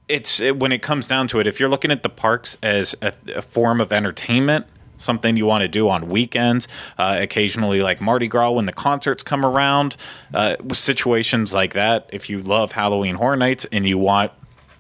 it's 0.09 0.41
it, 0.41 0.59
when 0.59 0.73
it 0.73 0.83
comes 0.83 1.07
down 1.07 1.29
to 1.29 1.41
it. 1.41 1.47
If 1.47 1.61
you're 1.61 1.69
looking 1.69 1.91
at 1.91 2.03
the 2.03 2.09
parks 2.09 2.57
as 2.63 2.95
a, 3.03 3.13
a 3.35 3.43
form 3.43 3.81
of 3.81 3.93
entertainment. 3.93 4.67
Something 4.99 5.37
you 5.37 5.45
want 5.45 5.61
to 5.61 5.69
do 5.69 5.91
on 5.91 6.09
weekends, 6.09 6.67
uh, 6.97 7.19
occasionally 7.21 7.83
like 7.83 8.01
Mardi 8.01 8.29
Gras 8.29 8.53
when 8.53 8.65
the 8.65 8.73
concerts 8.73 9.23
come 9.23 9.45
around, 9.45 9.95
uh, 10.33 10.57
situations 10.73 11.53
like 11.53 11.75
that. 11.75 12.09
If 12.15 12.31
you 12.31 12.41
love 12.41 12.73
Halloween 12.73 13.17
Horror 13.17 13.37
Nights 13.37 13.67
and 13.71 13.87
you 13.87 13.99
want 13.99 14.33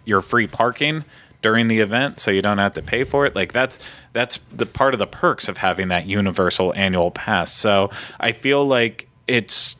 your 0.06 0.22
free 0.22 0.46
parking 0.46 1.04
during 1.42 1.68
the 1.68 1.80
event 1.80 2.18
so 2.18 2.30
you 2.30 2.40
don't 2.40 2.58
have 2.58 2.72
to 2.72 2.82
pay 2.82 3.04
for 3.04 3.26
it 3.26 3.36
like 3.36 3.52
that's 3.52 3.78
that's 4.12 4.38
the 4.52 4.66
part 4.66 4.94
of 4.94 4.98
the 4.98 5.06
perks 5.06 5.48
of 5.48 5.58
having 5.58 5.88
that 5.88 6.06
universal 6.06 6.72
annual 6.74 7.10
pass 7.10 7.52
so 7.52 7.90
i 8.18 8.32
feel 8.32 8.66
like 8.66 9.06
it's 9.28 9.76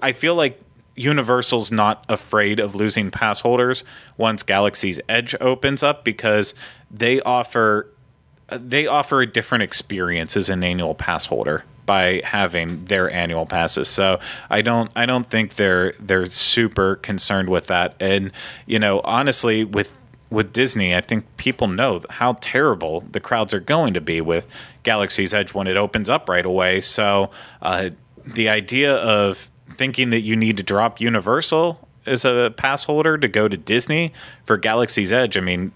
i 0.00 0.12
feel 0.12 0.34
like 0.34 0.60
universal's 0.94 1.72
not 1.72 2.04
afraid 2.08 2.60
of 2.60 2.74
losing 2.74 3.10
pass 3.10 3.40
holders 3.40 3.84
once 4.16 4.42
galaxy's 4.42 5.00
edge 5.08 5.34
opens 5.40 5.82
up 5.82 6.04
because 6.04 6.54
they 6.90 7.20
offer 7.22 7.88
they 8.48 8.86
offer 8.86 9.22
a 9.22 9.26
different 9.26 9.62
experience 9.62 10.36
as 10.36 10.50
an 10.50 10.62
annual 10.62 10.94
pass 10.94 11.26
holder 11.26 11.64
by 11.86 12.20
having 12.24 12.84
their 12.86 13.10
annual 13.10 13.46
passes. 13.46 13.88
So 13.88 14.20
I 14.50 14.62
don't 14.62 14.90
I 14.94 15.06
don't 15.06 15.28
think 15.28 15.54
they're 15.54 15.94
they're 15.98 16.26
super 16.26 16.96
concerned 16.96 17.48
with 17.48 17.66
that. 17.66 17.94
And 18.00 18.32
you 18.66 18.78
know, 18.78 19.00
honestly, 19.04 19.64
with 19.64 19.94
with 20.30 20.52
Disney, 20.52 20.94
I 20.94 21.00
think 21.00 21.36
people 21.36 21.68
know 21.68 22.02
how 22.08 22.38
terrible 22.40 23.00
the 23.10 23.20
crowds 23.20 23.52
are 23.52 23.60
going 23.60 23.94
to 23.94 24.00
be 24.00 24.20
with 24.20 24.46
Galaxy's 24.82 25.34
Edge 25.34 25.52
when 25.52 25.66
it 25.66 25.76
opens 25.76 26.08
up 26.08 26.28
right 26.28 26.46
away. 26.46 26.80
So 26.80 27.30
uh, 27.60 27.90
the 28.24 28.48
idea 28.48 28.94
of 28.94 29.50
thinking 29.72 30.10
that 30.10 30.20
you 30.20 30.36
need 30.36 30.56
to 30.58 30.62
drop 30.62 31.00
Universal 31.00 31.88
as 32.06 32.24
a 32.24 32.52
pass 32.56 32.84
holder 32.84 33.16
to 33.16 33.28
go 33.28 33.48
to 33.48 33.56
Disney 33.56 34.12
for 34.44 34.56
Galaxy's 34.56 35.12
Edge, 35.12 35.36
I 35.36 35.40
mean, 35.40 35.72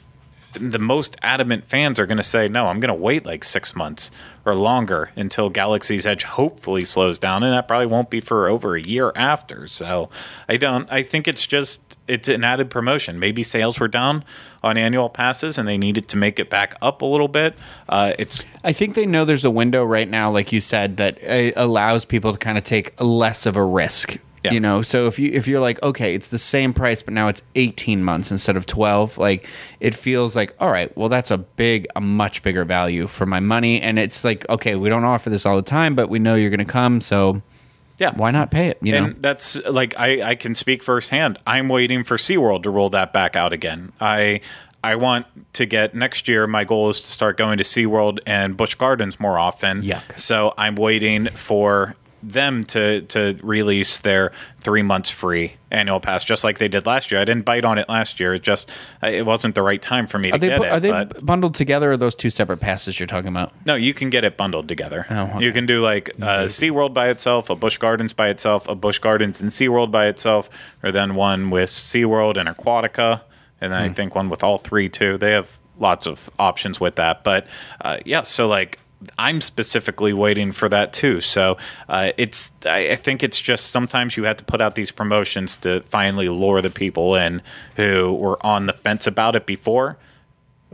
the 0.60 0.78
most 0.78 1.16
adamant 1.22 1.66
fans 1.66 1.98
are 1.98 2.06
going 2.06 2.16
to 2.16 2.22
say, 2.22 2.48
no, 2.48 2.66
I'm 2.66 2.80
going 2.80 2.88
to 2.88 2.94
wait 2.94 3.24
like 3.24 3.44
six 3.44 3.74
months 3.74 4.10
or 4.44 4.54
longer 4.54 5.10
until 5.16 5.50
Galaxy's 5.50 6.06
Edge 6.06 6.24
hopefully 6.24 6.84
slows 6.84 7.18
down. 7.18 7.42
And 7.42 7.52
that 7.52 7.68
probably 7.68 7.86
won't 7.86 8.10
be 8.10 8.20
for 8.20 8.48
over 8.48 8.76
a 8.76 8.80
year 8.80 9.12
after. 9.14 9.66
So 9.66 10.10
I 10.48 10.56
don't, 10.56 10.90
I 10.90 11.02
think 11.02 11.26
it's 11.26 11.46
just, 11.46 11.96
it's 12.06 12.28
an 12.28 12.44
added 12.44 12.70
promotion. 12.70 13.18
Maybe 13.18 13.42
sales 13.42 13.80
were 13.80 13.88
down 13.88 14.24
on 14.62 14.76
annual 14.76 15.08
passes 15.08 15.58
and 15.58 15.66
they 15.66 15.78
needed 15.78 16.08
to 16.08 16.16
make 16.16 16.38
it 16.38 16.48
back 16.48 16.76
up 16.80 17.02
a 17.02 17.06
little 17.06 17.28
bit. 17.28 17.54
Uh, 17.88 18.12
it's, 18.18 18.44
I 18.62 18.72
think 18.72 18.94
they 18.94 19.06
know 19.06 19.24
there's 19.24 19.44
a 19.44 19.50
window 19.50 19.84
right 19.84 20.08
now, 20.08 20.30
like 20.30 20.52
you 20.52 20.60
said, 20.60 20.96
that 20.98 21.18
uh, 21.24 21.52
allows 21.56 22.04
people 22.04 22.32
to 22.32 22.38
kind 22.38 22.58
of 22.58 22.64
take 22.64 23.00
less 23.00 23.46
of 23.46 23.56
a 23.56 23.64
risk. 23.64 24.18
Yeah. 24.46 24.52
You 24.52 24.61
know, 24.61 24.82
so 24.82 25.06
if 25.06 25.18
you 25.18 25.30
if 25.32 25.48
you're 25.48 25.61
like, 25.61 25.82
okay, 25.82 26.14
it's 26.14 26.28
the 26.28 26.38
same 26.38 26.72
price, 26.72 27.02
but 27.02 27.12
now 27.12 27.26
it's 27.26 27.42
18 27.56 28.02
months 28.04 28.30
instead 28.30 28.56
of 28.56 28.64
12, 28.66 29.18
like 29.18 29.48
it 29.80 29.94
feels 29.94 30.37
like, 30.37 30.54
all 30.61 30.70
right, 30.70 30.96
well, 30.96 31.09
that's 31.09 31.32
a 31.32 31.38
big, 31.38 31.87
a 31.96 32.00
much 32.00 32.42
bigger 32.42 32.64
value 32.64 33.06
for 33.06 33.26
my 33.26 33.40
money, 33.40 33.80
and 33.80 33.98
it's 33.98 34.24
like, 34.24 34.48
okay, 34.48 34.76
we 34.76 34.88
don't 34.88 35.04
offer 35.04 35.30
this 35.30 35.44
all 35.44 35.56
the 35.56 35.62
time, 35.62 35.94
but 35.94 36.09
we 36.09 36.18
know 36.18 36.37
you're 36.37 36.50
going 36.50 36.59
to 36.59 36.64
come, 36.64 37.00
so 37.00 37.42
yeah. 37.98 38.12
why 38.14 38.30
not 38.30 38.50
pay 38.50 38.68
it? 38.68 38.78
You 38.80 38.92
know, 38.92 39.14
that's 39.18 39.56
like 39.66 39.98
I, 39.98 40.30
I 40.30 40.35
can 40.37 40.54
speak 40.54 40.82
firsthand. 40.82 41.38
I'm 41.46 41.68
waiting 41.68 42.04
for 42.04 42.16
SeaWorld 42.16 42.62
to 42.64 42.70
roll 42.70 42.90
that 42.90 43.12
back 43.12 43.35
out 43.37 43.52
again. 43.52 43.92
I 44.00 44.40
I 44.87 44.94
want 44.94 45.26
to 45.54 45.66
get 45.66 45.94
next 45.94 46.28
year. 46.28 46.46
My 46.46 46.62
goal 46.64 46.90
is 46.90 47.00
to 47.00 47.11
start 47.11 47.37
going 47.37 47.59
to 47.59 47.64
SeaWorld 47.64 48.20
and 48.26 48.56
Busch 48.56 48.76
Gardens 48.76 49.18
more 49.18 49.38
often. 49.38 49.82
Yuck. 49.82 50.18
So 50.18 50.54
I'm 50.56 50.76
waiting 50.76 51.26
for 51.26 51.96
them 52.22 52.64
to 52.64 53.02
to 53.02 53.38
release 53.42 54.00
their 54.00 54.33
three 54.59 54.83
months 54.83 55.11
free 55.11 55.55
annual 55.70 56.00
pass, 56.00 56.24
just 56.24 56.42
like 56.44 56.59
they 56.59 56.68
did 56.68 56.87
last 56.87 57.11
year. 57.11 57.20
I 57.20 57.24
didn't 57.24 57.44
bite 57.44 57.64
on 57.64 57.79
it 57.79 57.88
last 57.88 58.18
year. 58.18 58.35
It 58.35 58.42
just 58.42 58.70
uh, 59.02 59.09
it 59.09 59.26
wasn't 59.26 59.55
the 59.55 59.62
right 59.62 59.81
time 59.81 60.07
for 60.07 60.18
me 60.18 60.31
are 60.31 60.33
to 60.33 60.38
they 60.38 60.48
get 60.48 60.59
bu- 60.61 60.64
it. 60.66 60.72
are 60.72 60.81
they 60.81 60.90
but- 60.90 61.24
bundled 61.24 61.55
together, 61.55 61.92
or 61.92 61.96
those 61.96 62.16
two 62.16 62.31
separate 62.31 62.59
passes 62.59 62.98
you're 62.98 63.07
talking 63.07 63.29
about? 63.29 63.52
no, 63.66 63.74
you 63.74 63.92
can 63.94 64.11
get 64.11 64.24
it 64.24 64.37
bundled 64.37 64.68
together. 64.68 65.07
Oh, 65.11 65.22
okay. 65.37 65.44
You 65.44 65.52
can 65.52 65.66
do 65.66 65.83
like 65.83 66.11
uh, 66.20 66.44
SeaWorld 66.44 66.94
by 66.94 67.09
itself, 67.09 67.50
a 67.50 67.55
Busch 67.55 67.79
Gardens 67.79 68.12
by 68.12 68.29
itself, 68.29 68.66
a 68.68 68.74
Busch 68.74 68.98
Gardens 68.98 69.40
and 69.40 69.50
SeaWorld 69.50 69.90
by 69.90 70.07
itself, 70.07 70.48
or 70.83 70.90
then 70.92 71.14
one 71.14 71.50
with 71.50 71.70
SeaWorld 71.70 72.37
and 72.37 72.48
Aquatica, 72.48 73.20
and 73.61 73.72
then 73.72 73.83
I 73.83 73.88
think 73.90 74.14
one 74.14 74.29
with 74.29 74.42
all 74.42 74.59
three 74.59 74.88
too. 74.88 75.18
They 75.18 75.33
have 75.33 75.59
lots 75.79 76.07
of 76.07 76.31
options 76.38 76.81
with 76.81 76.96
that. 76.96 77.22
But 77.22 77.46
uh, 77.83 77.98
yeah, 78.05 78.22
so 78.22 78.48
like 78.48 78.79
I'm 79.18 79.40
specifically 79.40 80.12
waiting 80.12 80.52
for 80.52 80.68
that 80.70 80.92
too. 80.92 81.20
So 81.20 81.59
uh, 81.88 82.12
it's 82.16 82.50
I, 82.64 82.90
I 82.90 82.96
think 82.96 83.22
it's 83.22 83.40
just 83.40 83.66
sometimes 83.70 84.16
you 84.16 84.24
have 84.24 84.38
to 84.38 84.44
put 84.44 84.61
out 84.61 84.74
these 84.74 84.90
promotions 84.90 85.56
to 85.59 85.82
finally 85.82 86.28
lure 86.28 86.62
the 86.62 86.70
people 86.70 87.14
in 87.14 87.42
who 87.76 88.14
were 88.14 88.44
on 88.44 88.66
the 88.66 88.72
fence 88.72 89.06
about 89.06 89.37
it 89.37 89.46
before 89.46 89.98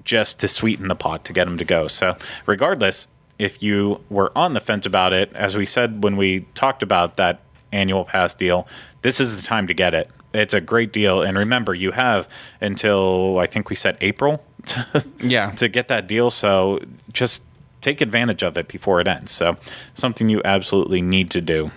just 0.04 0.40
to 0.40 0.48
sweeten 0.48 0.88
the 0.88 0.94
pot 0.94 1.24
to 1.26 1.32
get 1.32 1.44
them 1.44 1.58
to 1.58 1.64
go. 1.64 1.88
So, 1.88 2.16
regardless, 2.46 3.08
if 3.38 3.62
you 3.62 4.00
were 4.08 4.32
on 4.36 4.54
the 4.54 4.60
fence 4.60 4.86
about 4.86 5.12
it, 5.12 5.32
as 5.34 5.56
we 5.56 5.66
said 5.66 6.02
when 6.02 6.16
we 6.16 6.46
talked 6.54 6.82
about 6.82 7.16
that 7.16 7.40
annual 7.72 8.04
pass 8.04 8.34
deal, 8.34 8.66
this 9.02 9.20
is 9.20 9.36
the 9.36 9.42
time 9.42 9.66
to 9.66 9.74
get 9.74 9.94
it 9.94 10.08
it's 10.34 10.54
a 10.54 10.60
great 10.60 10.92
deal. 10.92 11.20
And 11.22 11.36
remember, 11.36 11.74
you 11.74 11.90
have 11.90 12.26
until 12.60 13.38
I 13.38 13.46
think 13.46 13.68
we 13.68 13.76
said 13.76 13.96
April 14.00 14.42
to, 14.66 15.04
Yeah. 15.20 15.50
to 15.52 15.68
get 15.68 15.88
that 15.88 16.06
deal. 16.06 16.30
So 16.30 16.80
just 17.12 17.42
take 17.82 18.00
advantage 18.00 18.42
of 18.42 18.56
it 18.56 18.68
before 18.68 19.00
it 19.00 19.06
ends. 19.06 19.30
So 19.32 19.58
something 19.92 20.30
you 20.30 20.40
absolutely 20.44 21.02
need 21.02 21.30
to 21.32 21.42
do. 21.42 21.70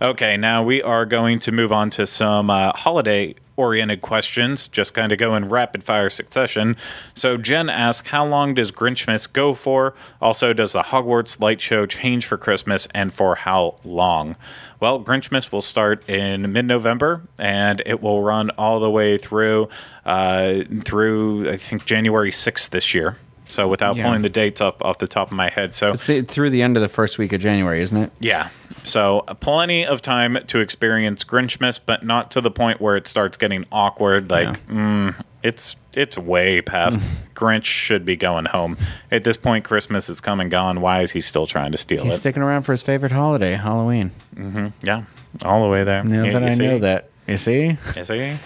Okay, 0.00 0.36
now 0.36 0.64
we 0.64 0.82
are 0.82 1.04
going 1.06 1.38
to 1.40 1.52
move 1.52 1.70
on 1.70 1.90
to 1.90 2.06
some 2.06 2.50
uh, 2.50 2.72
holiday 2.72 3.36
oriented 3.56 4.00
questions, 4.00 4.66
just 4.66 4.94
kind 4.94 5.12
of 5.12 5.18
go 5.18 5.36
in 5.36 5.48
rapid 5.48 5.84
fire 5.84 6.10
succession. 6.10 6.76
So, 7.14 7.36
Jen 7.36 7.68
asks, 7.68 8.08
How 8.08 8.24
long 8.24 8.54
does 8.54 8.72
Grinchmas 8.72 9.32
go 9.32 9.54
for? 9.54 9.94
Also, 10.20 10.52
does 10.52 10.72
the 10.72 10.84
Hogwarts 10.84 11.40
light 11.40 11.60
show 11.60 11.86
change 11.86 12.26
for 12.26 12.36
Christmas 12.36 12.88
and 12.94 13.12
for 13.12 13.36
how 13.36 13.76
long? 13.84 14.36
Well, 14.80 15.02
Grinchmas 15.02 15.52
will 15.52 15.62
start 15.62 16.08
in 16.08 16.52
mid 16.52 16.64
November 16.64 17.22
and 17.38 17.82
it 17.86 18.02
will 18.02 18.22
run 18.22 18.50
all 18.50 18.80
the 18.80 18.90
way 18.90 19.18
through, 19.18 19.68
uh, 20.04 20.62
through 20.84 21.50
I 21.50 21.56
think, 21.56 21.84
January 21.84 22.30
6th 22.30 22.70
this 22.70 22.94
year. 22.94 23.16
So, 23.52 23.68
without 23.68 23.96
Yeah. 23.96 24.04
pulling 24.04 24.22
the 24.22 24.28
dates 24.28 24.60
up 24.60 24.82
off 24.84 24.98
the 24.98 25.06
top 25.06 25.30
of 25.30 25.36
my 25.36 25.50
head. 25.50 25.74
So, 25.74 25.92
It's 25.92 26.06
the, 26.06 26.22
through 26.22 26.50
the 26.50 26.62
end 26.62 26.76
of 26.76 26.82
the 26.82 26.88
first 26.88 27.18
week 27.18 27.32
of 27.32 27.40
January, 27.40 27.80
isn't 27.82 27.96
it? 27.96 28.10
yeah. 28.20 28.48
So 28.84 29.22
uh, 29.28 29.34
plenty 29.34 29.86
of 29.86 30.02
time 30.02 30.36
to 30.48 30.58
experience 30.58 31.22
Grinchmas, 31.22 31.78
but 31.84 32.04
not 32.04 32.32
to 32.32 32.40
the 32.40 32.50
point 32.50 32.80
where 32.80 32.96
it 32.96 33.06
starts 33.06 33.36
getting 33.36 33.64
awkward. 33.70 34.28
Like, 34.28 34.66
mm, 34.66 35.14
it's 35.44 35.76
it's 35.92 36.18
way 36.18 36.60
past. 36.62 36.98
Mm. 36.98 37.04
Grinch 37.34 37.64
should 37.66 38.04
be 38.04 38.16
going 38.16 38.46
home 38.46 38.76
at 39.12 39.22
this 39.22 39.36
point. 39.36 39.64
Christmas 39.64 40.08
is 40.08 40.20
come 40.20 40.40
and 40.40 40.50
gone. 40.50 40.80
Why 40.80 41.02
is 41.02 41.12
he 41.12 41.20
still 41.20 41.46
trying 41.46 41.70
to 41.70 41.78
steal 41.78 42.02
He's 42.02 42.14
it? 42.14 42.18
sticking 42.18 42.42
around 42.42 42.62
for 42.62 42.72
his 42.72 42.82
favorite 42.82 43.12
holiday, 43.12 43.54
Halloween. 43.54 44.10
Mm-hmm. 44.34 44.68
yeah, 44.82 45.04
all 45.44 45.62
the 45.62 45.68
way 45.68 45.84
there. 45.84 46.02
Now 46.02 46.24
Yeah, 46.24 46.32
that 46.32 46.42
I 46.42 46.50
see? 46.54 46.66
know 46.66 46.78
that. 46.80 47.08
You 47.28 47.36
see? 47.38 47.76
Is 47.96 48.08
he? 48.08 48.36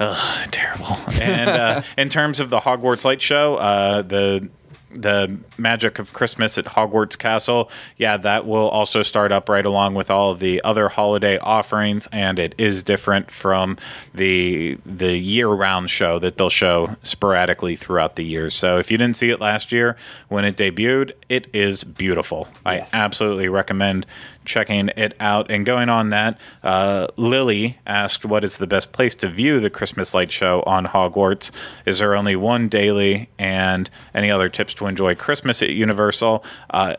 Ugh, 0.00 0.48
terrible. 0.50 0.96
And 1.20 1.50
uh, 1.50 1.82
in 1.96 2.08
terms 2.08 2.38
of 2.38 2.48
the 2.48 2.60
Hogwarts 2.60 3.04
Light 3.04 3.20
Show, 3.20 3.56
uh, 3.56 4.02
the 4.02 4.48
the 4.90 5.38
magic 5.58 5.98
of 5.98 6.12
Christmas 6.12 6.56
at 6.56 6.64
Hogwarts 6.64 7.18
Castle, 7.18 7.70
yeah, 7.96 8.16
that 8.16 8.46
will 8.46 8.68
also 8.68 9.02
start 9.02 9.32
up 9.32 9.48
right 9.48 9.64
along 9.66 9.94
with 9.94 10.10
all 10.10 10.32
of 10.32 10.38
the 10.38 10.62
other 10.64 10.88
holiday 10.88 11.38
offerings, 11.38 12.08
and 12.12 12.38
it 12.38 12.54
is 12.56 12.82
different 12.82 13.30
from 13.30 13.76
the 14.14 14.78
the 14.86 15.16
year 15.16 15.48
round 15.48 15.90
show 15.90 16.18
that 16.18 16.38
they'll 16.38 16.48
show 16.48 16.96
sporadically 17.02 17.76
throughout 17.76 18.16
the 18.16 18.24
years. 18.24 18.54
So 18.54 18.78
if 18.78 18.90
you 18.90 18.96
didn't 18.96 19.16
see 19.16 19.30
it 19.30 19.40
last 19.40 19.72
year 19.72 19.96
when 20.28 20.44
it 20.44 20.56
debuted, 20.56 21.12
it 21.28 21.48
is 21.52 21.84
beautiful. 21.84 22.48
Yes. 22.64 22.94
I 22.94 22.98
absolutely 22.98 23.48
recommend 23.48 24.06
checking 24.48 24.90
it 24.96 25.14
out. 25.20 25.50
And 25.50 25.64
going 25.64 25.88
on 25.88 26.10
that, 26.10 26.38
uh, 26.64 27.06
Lily 27.16 27.78
asked, 27.86 28.24
"What 28.24 28.42
is 28.42 28.56
the 28.56 28.66
best 28.66 28.92
place 28.92 29.14
to 29.16 29.28
view 29.28 29.60
the 29.60 29.70
Christmas 29.70 30.14
light 30.14 30.32
show 30.32 30.62
on 30.66 30.86
Hogwarts? 30.86 31.52
Is 31.86 32.00
there 32.00 32.16
only 32.16 32.34
one 32.34 32.68
daily? 32.68 33.28
And 33.38 33.88
any 34.14 34.30
other 34.30 34.48
tips 34.48 34.74
to 34.74 34.86
enjoy 34.86 35.14
Christmas 35.14 35.62
at 35.62 35.70
Universal?" 35.70 36.42
Uh, 36.70 36.94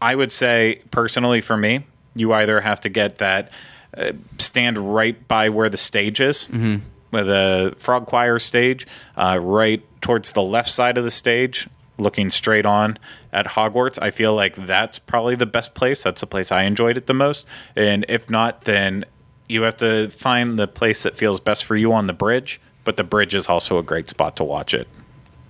I 0.00 0.14
would 0.14 0.30
say, 0.32 0.80
personally, 0.90 1.40
for 1.40 1.56
me, 1.56 1.84
you 2.14 2.32
either 2.32 2.60
have 2.60 2.80
to 2.82 2.88
get 2.88 3.18
that 3.18 3.50
uh, 3.96 4.12
stand 4.38 4.78
right 4.78 5.26
by 5.26 5.48
where 5.48 5.68
the 5.68 5.76
stage 5.76 6.20
is, 6.20 6.48
with 7.10 7.26
the 7.26 7.74
frog 7.78 8.06
choir 8.06 8.38
stage, 8.38 8.86
uh, 9.16 9.38
right 9.40 9.82
towards 10.00 10.32
the 10.32 10.42
left 10.42 10.68
side 10.68 10.96
of 10.98 11.04
the 11.04 11.10
stage, 11.10 11.68
looking 11.98 12.30
straight 12.30 12.64
on 12.64 12.98
at 13.32 13.46
Hogwarts. 13.48 13.98
I 14.00 14.10
feel 14.10 14.34
like 14.34 14.54
that's 14.56 14.98
probably 14.98 15.34
the 15.34 15.46
best 15.46 15.74
place. 15.74 16.02
That's 16.02 16.20
the 16.20 16.26
place 16.26 16.50
I 16.52 16.62
enjoyed 16.62 16.96
it 16.96 17.06
the 17.06 17.14
most. 17.14 17.46
And 17.76 18.04
if 18.08 18.30
not, 18.30 18.62
then 18.64 19.04
you 19.48 19.62
have 19.62 19.76
to 19.78 20.08
find 20.10 20.58
the 20.58 20.68
place 20.68 21.02
that 21.02 21.16
feels 21.16 21.40
best 21.40 21.64
for 21.64 21.76
you 21.76 21.92
on 21.92 22.06
the 22.06 22.12
bridge. 22.12 22.60
But 22.84 22.96
the 22.96 23.04
bridge 23.04 23.34
is 23.34 23.48
also 23.48 23.78
a 23.78 23.82
great 23.82 24.08
spot 24.08 24.36
to 24.36 24.44
watch 24.44 24.72
it. 24.72 24.88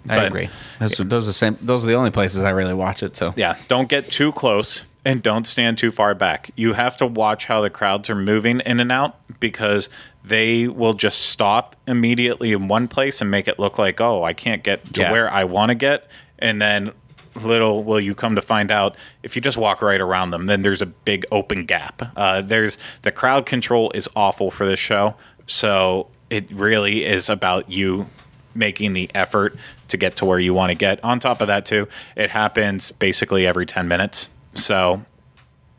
I 0.08 0.16
But- 0.16 0.26
agree. 0.26 0.48
Those, 0.80 0.96
those 0.96 1.24
are 1.24 1.26
the 1.26 1.32
same. 1.32 1.58
Those 1.60 1.84
are 1.84 1.88
the 1.88 1.94
only 1.94 2.10
places 2.10 2.42
I 2.42 2.50
really 2.50 2.74
watch 2.74 3.02
it. 3.02 3.16
So 3.16 3.34
Yeah, 3.36 3.56
don't 3.68 3.88
get 3.88 4.10
too 4.10 4.32
close 4.32 4.84
and 5.04 5.22
don't 5.22 5.46
stand 5.46 5.78
too 5.78 5.90
far 5.90 6.14
back. 6.14 6.50
You 6.56 6.72
have 6.72 6.96
to 6.98 7.06
watch 7.06 7.46
how 7.46 7.60
the 7.60 7.70
crowds 7.70 8.08
are 8.10 8.14
moving 8.14 8.60
in 8.60 8.80
and 8.80 8.90
out 8.90 9.16
because 9.40 9.88
they 10.24 10.66
will 10.68 10.94
just 10.94 11.20
stop 11.22 11.76
immediately 11.86 12.52
in 12.52 12.68
one 12.68 12.88
place 12.88 13.20
and 13.20 13.30
make 13.30 13.48
it 13.48 13.58
look 13.58 13.78
like, 13.78 14.00
oh, 14.00 14.24
I 14.24 14.32
can't 14.32 14.62
get 14.62 14.94
to 14.94 15.00
Yeah. 15.02 15.12
where 15.12 15.32
I 15.32 15.44
want 15.44 15.70
to 15.70 15.74
get. 15.74 16.08
And 16.38 16.60
then 16.60 16.92
little 17.34 17.84
will 17.84 18.00
you 18.00 18.14
come 18.14 18.34
to 18.34 18.42
find 18.42 18.70
out 18.70 18.96
if 19.22 19.36
you 19.36 19.42
just 19.42 19.56
walk 19.56 19.82
right 19.82 20.00
around 20.00 20.30
them, 20.30 20.46
then 20.46 20.62
there's 20.62 20.82
a 20.82 20.86
big 20.86 21.24
open 21.30 21.66
gap. 21.66 22.12
Uh, 22.16 22.40
there's 22.40 22.78
the 23.02 23.12
crowd 23.12 23.46
control 23.46 23.90
is 23.94 24.08
awful 24.16 24.50
for 24.50 24.66
this 24.66 24.78
show. 24.78 25.14
So 25.46 26.08
it 26.30 26.50
really 26.50 27.04
is 27.04 27.28
about 27.28 27.70
you 27.70 28.08
making 28.54 28.92
the 28.92 29.10
effort 29.14 29.56
to 29.88 29.96
get 29.96 30.16
to 30.16 30.24
where 30.24 30.38
you 30.38 30.52
want 30.52 30.70
to 30.70 30.74
get. 30.74 31.02
On 31.04 31.20
top 31.20 31.40
of 31.40 31.46
that, 31.48 31.64
too, 31.64 31.88
it 32.16 32.30
happens 32.30 32.90
basically 32.92 33.46
every 33.46 33.66
10 33.66 33.88
minutes. 33.88 34.28
So 34.54 35.04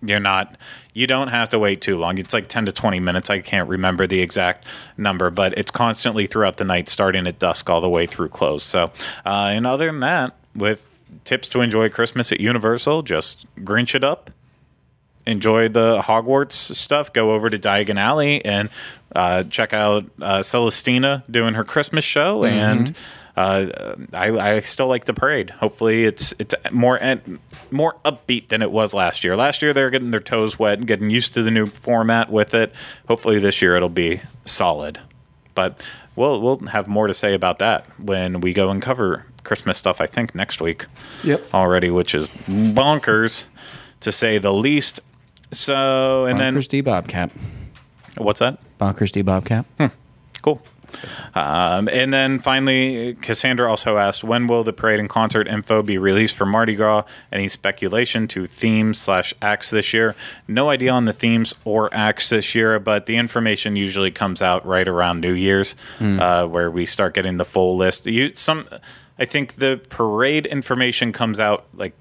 you're 0.01 0.19
not, 0.19 0.57
you 0.93 1.05
don't 1.05 1.27
have 1.27 1.49
to 1.49 1.59
wait 1.59 1.81
too 1.81 1.97
long. 1.97 2.17
It's 2.17 2.33
like 2.33 2.47
10 2.47 2.65
to 2.65 2.71
20 2.71 2.99
minutes. 2.99 3.29
I 3.29 3.39
can't 3.39 3.67
remember 3.67 4.07
the 4.07 4.21
exact 4.21 4.65
number, 4.97 5.29
but 5.29 5.57
it's 5.57 5.71
constantly 5.71 6.25
throughout 6.25 6.57
the 6.57 6.63
night, 6.63 6.89
starting 6.89 7.27
at 7.27 7.37
dusk 7.37 7.69
all 7.69 7.81
the 7.81 7.89
way 7.89 8.05
through 8.05 8.29
close. 8.29 8.63
So, 8.63 8.91
uh, 9.25 9.51
and 9.51 9.67
other 9.67 9.87
than 9.87 9.99
that, 9.99 10.38
with 10.59 10.87
tips 11.23 11.49
to 11.49 11.61
enjoy 11.61 11.89
Christmas 11.89 12.31
at 12.31 12.39
Universal, 12.39 13.01
just 13.01 13.45
Grinch 13.57 13.95
it 13.95 14.03
up 14.03 14.29
enjoy 15.29 15.69
the 15.69 16.01
Hogwarts 16.01 16.53
stuff, 16.53 17.13
go 17.13 17.31
over 17.31 17.49
to 17.49 17.59
Diagon 17.59 17.97
Alley 17.97 18.43
and 18.43 18.69
uh, 19.15 19.43
check 19.43 19.73
out 19.73 20.05
uh, 20.21 20.39
Celestina 20.39 21.23
doing 21.29 21.53
her 21.53 21.63
Christmas 21.63 22.03
show. 22.03 22.43
And 22.43 22.95
uh, 23.37 23.95
I, 24.13 24.55
I 24.55 24.59
still 24.61 24.87
like 24.87 25.05
the 25.05 25.13
parade. 25.13 25.51
Hopefully, 25.51 26.03
it's 26.03 26.33
it's 26.39 26.55
more 26.71 26.99
more 27.71 27.95
upbeat 28.03 28.49
than 28.49 28.61
it 28.61 28.71
was 28.71 28.93
last 28.93 29.23
year. 29.23 29.37
Last 29.37 29.61
year, 29.61 29.73
they 29.73 29.83
were 29.83 29.89
getting 29.89 30.11
their 30.11 30.19
toes 30.19 30.59
wet 30.59 30.79
and 30.79 30.87
getting 30.87 31.09
used 31.09 31.33
to 31.35 31.43
the 31.43 31.51
new 31.51 31.67
format 31.67 32.29
with 32.29 32.53
it. 32.53 32.73
Hopefully, 33.07 33.39
this 33.39 33.61
year 33.61 33.77
it'll 33.77 33.87
be 33.87 34.21
solid. 34.45 34.99
But 35.55 35.85
we'll 36.15 36.41
we'll 36.41 36.59
have 36.67 36.87
more 36.87 37.07
to 37.07 37.13
say 37.13 37.33
about 37.33 37.59
that 37.59 37.85
when 37.99 38.41
we 38.41 38.51
go 38.51 38.69
and 38.71 38.81
cover 38.81 39.25
Christmas 39.49 39.77
stuff. 39.79 39.99
I 39.99 40.05
think 40.05 40.33
next 40.35 40.61
week 40.61 40.85
Yep. 41.23 41.53
already, 41.53 41.89
which 41.89 42.13
is 42.15 42.27
bonkers 42.47 43.47
to 44.01 44.11
say 44.11 44.37
the 44.37 44.53
least. 44.53 44.99
So, 45.51 46.25
and 46.25 46.37
Bonkers 46.39 46.67
then 46.69 46.77
D 46.77 46.81
Bobcat. 46.81 47.31
what's 48.17 48.39
that? 48.39 48.59
Bonkers 48.79 49.11
D 49.11 49.23
Bobcat. 49.23 49.65
Cool. 50.43 50.61
Um, 51.35 51.87
and 51.89 52.11
then 52.13 52.39
finally, 52.39 53.13
Cassandra 53.21 53.69
also 53.69 53.97
asked, 53.97 54.23
when 54.23 54.47
will 54.47 54.63
the 54.63 54.73
parade 54.73 54.99
and 54.99 55.07
concert 55.09 55.47
info 55.47 55.83
be 55.83 55.97
released 55.99 56.35
for 56.35 56.45
Mardi 56.47 56.75
Gras? 56.75 57.03
Any 57.31 57.47
speculation 57.47 58.27
to 58.29 58.47
themes 58.47 58.97
slash 58.99 59.33
acts 59.41 59.69
this 59.69 59.93
year? 59.93 60.15
No 60.47 60.69
idea 60.69 60.91
on 60.91 61.05
the 61.05 61.13
themes 61.13 61.53
or 61.65 61.89
acts 61.93 62.29
this 62.29 62.55
year, 62.55 62.79
but 62.79 63.05
the 63.05 63.17
information 63.17 63.75
usually 63.75 64.09
comes 64.11 64.41
out 64.41 64.65
right 64.65 64.87
around 64.87 65.19
New 65.21 65.33
Year's, 65.33 65.75
uh, 66.01 66.45
where 66.47 66.71
we 66.71 66.85
start 66.87 67.13
getting 67.13 67.37
the 67.37 67.45
full 67.45 67.77
list. 67.77 68.05
You 68.07 68.33
some, 68.33 68.67
I 69.19 69.25
think 69.25 69.55
the 69.55 69.81
parade 69.89 70.45
information 70.45 71.11
comes 71.11 71.39
out 71.39 71.65
like 71.73 71.93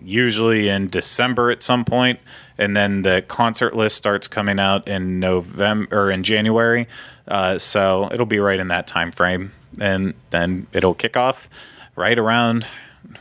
usually 0.00 0.68
in 0.68 0.86
December 0.86 1.50
at 1.50 1.62
some 1.62 1.84
point, 1.84 2.20
and 2.56 2.76
then 2.76 3.02
the 3.02 3.24
concert 3.26 3.74
list 3.74 3.96
starts 3.96 4.28
coming 4.28 4.60
out 4.60 4.86
in 4.86 5.18
November 5.18 6.04
or 6.04 6.10
in 6.10 6.22
January. 6.22 6.86
Uh, 7.26 7.58
so 7.58 8.08
it'll 8.12 8.26
be 8.26 8.38
right 8.38 8.60
in 8.60 8.68
that 8.68 8.86
time 8.86 9.10
frame, 9.10 9.52
and 9.80 10.14
then 10.30 10.66
it'll 10.72 10.94
kick 10.94 11.16
off 11.16 11.48
right 11.96 12.18
around 12.18 12.66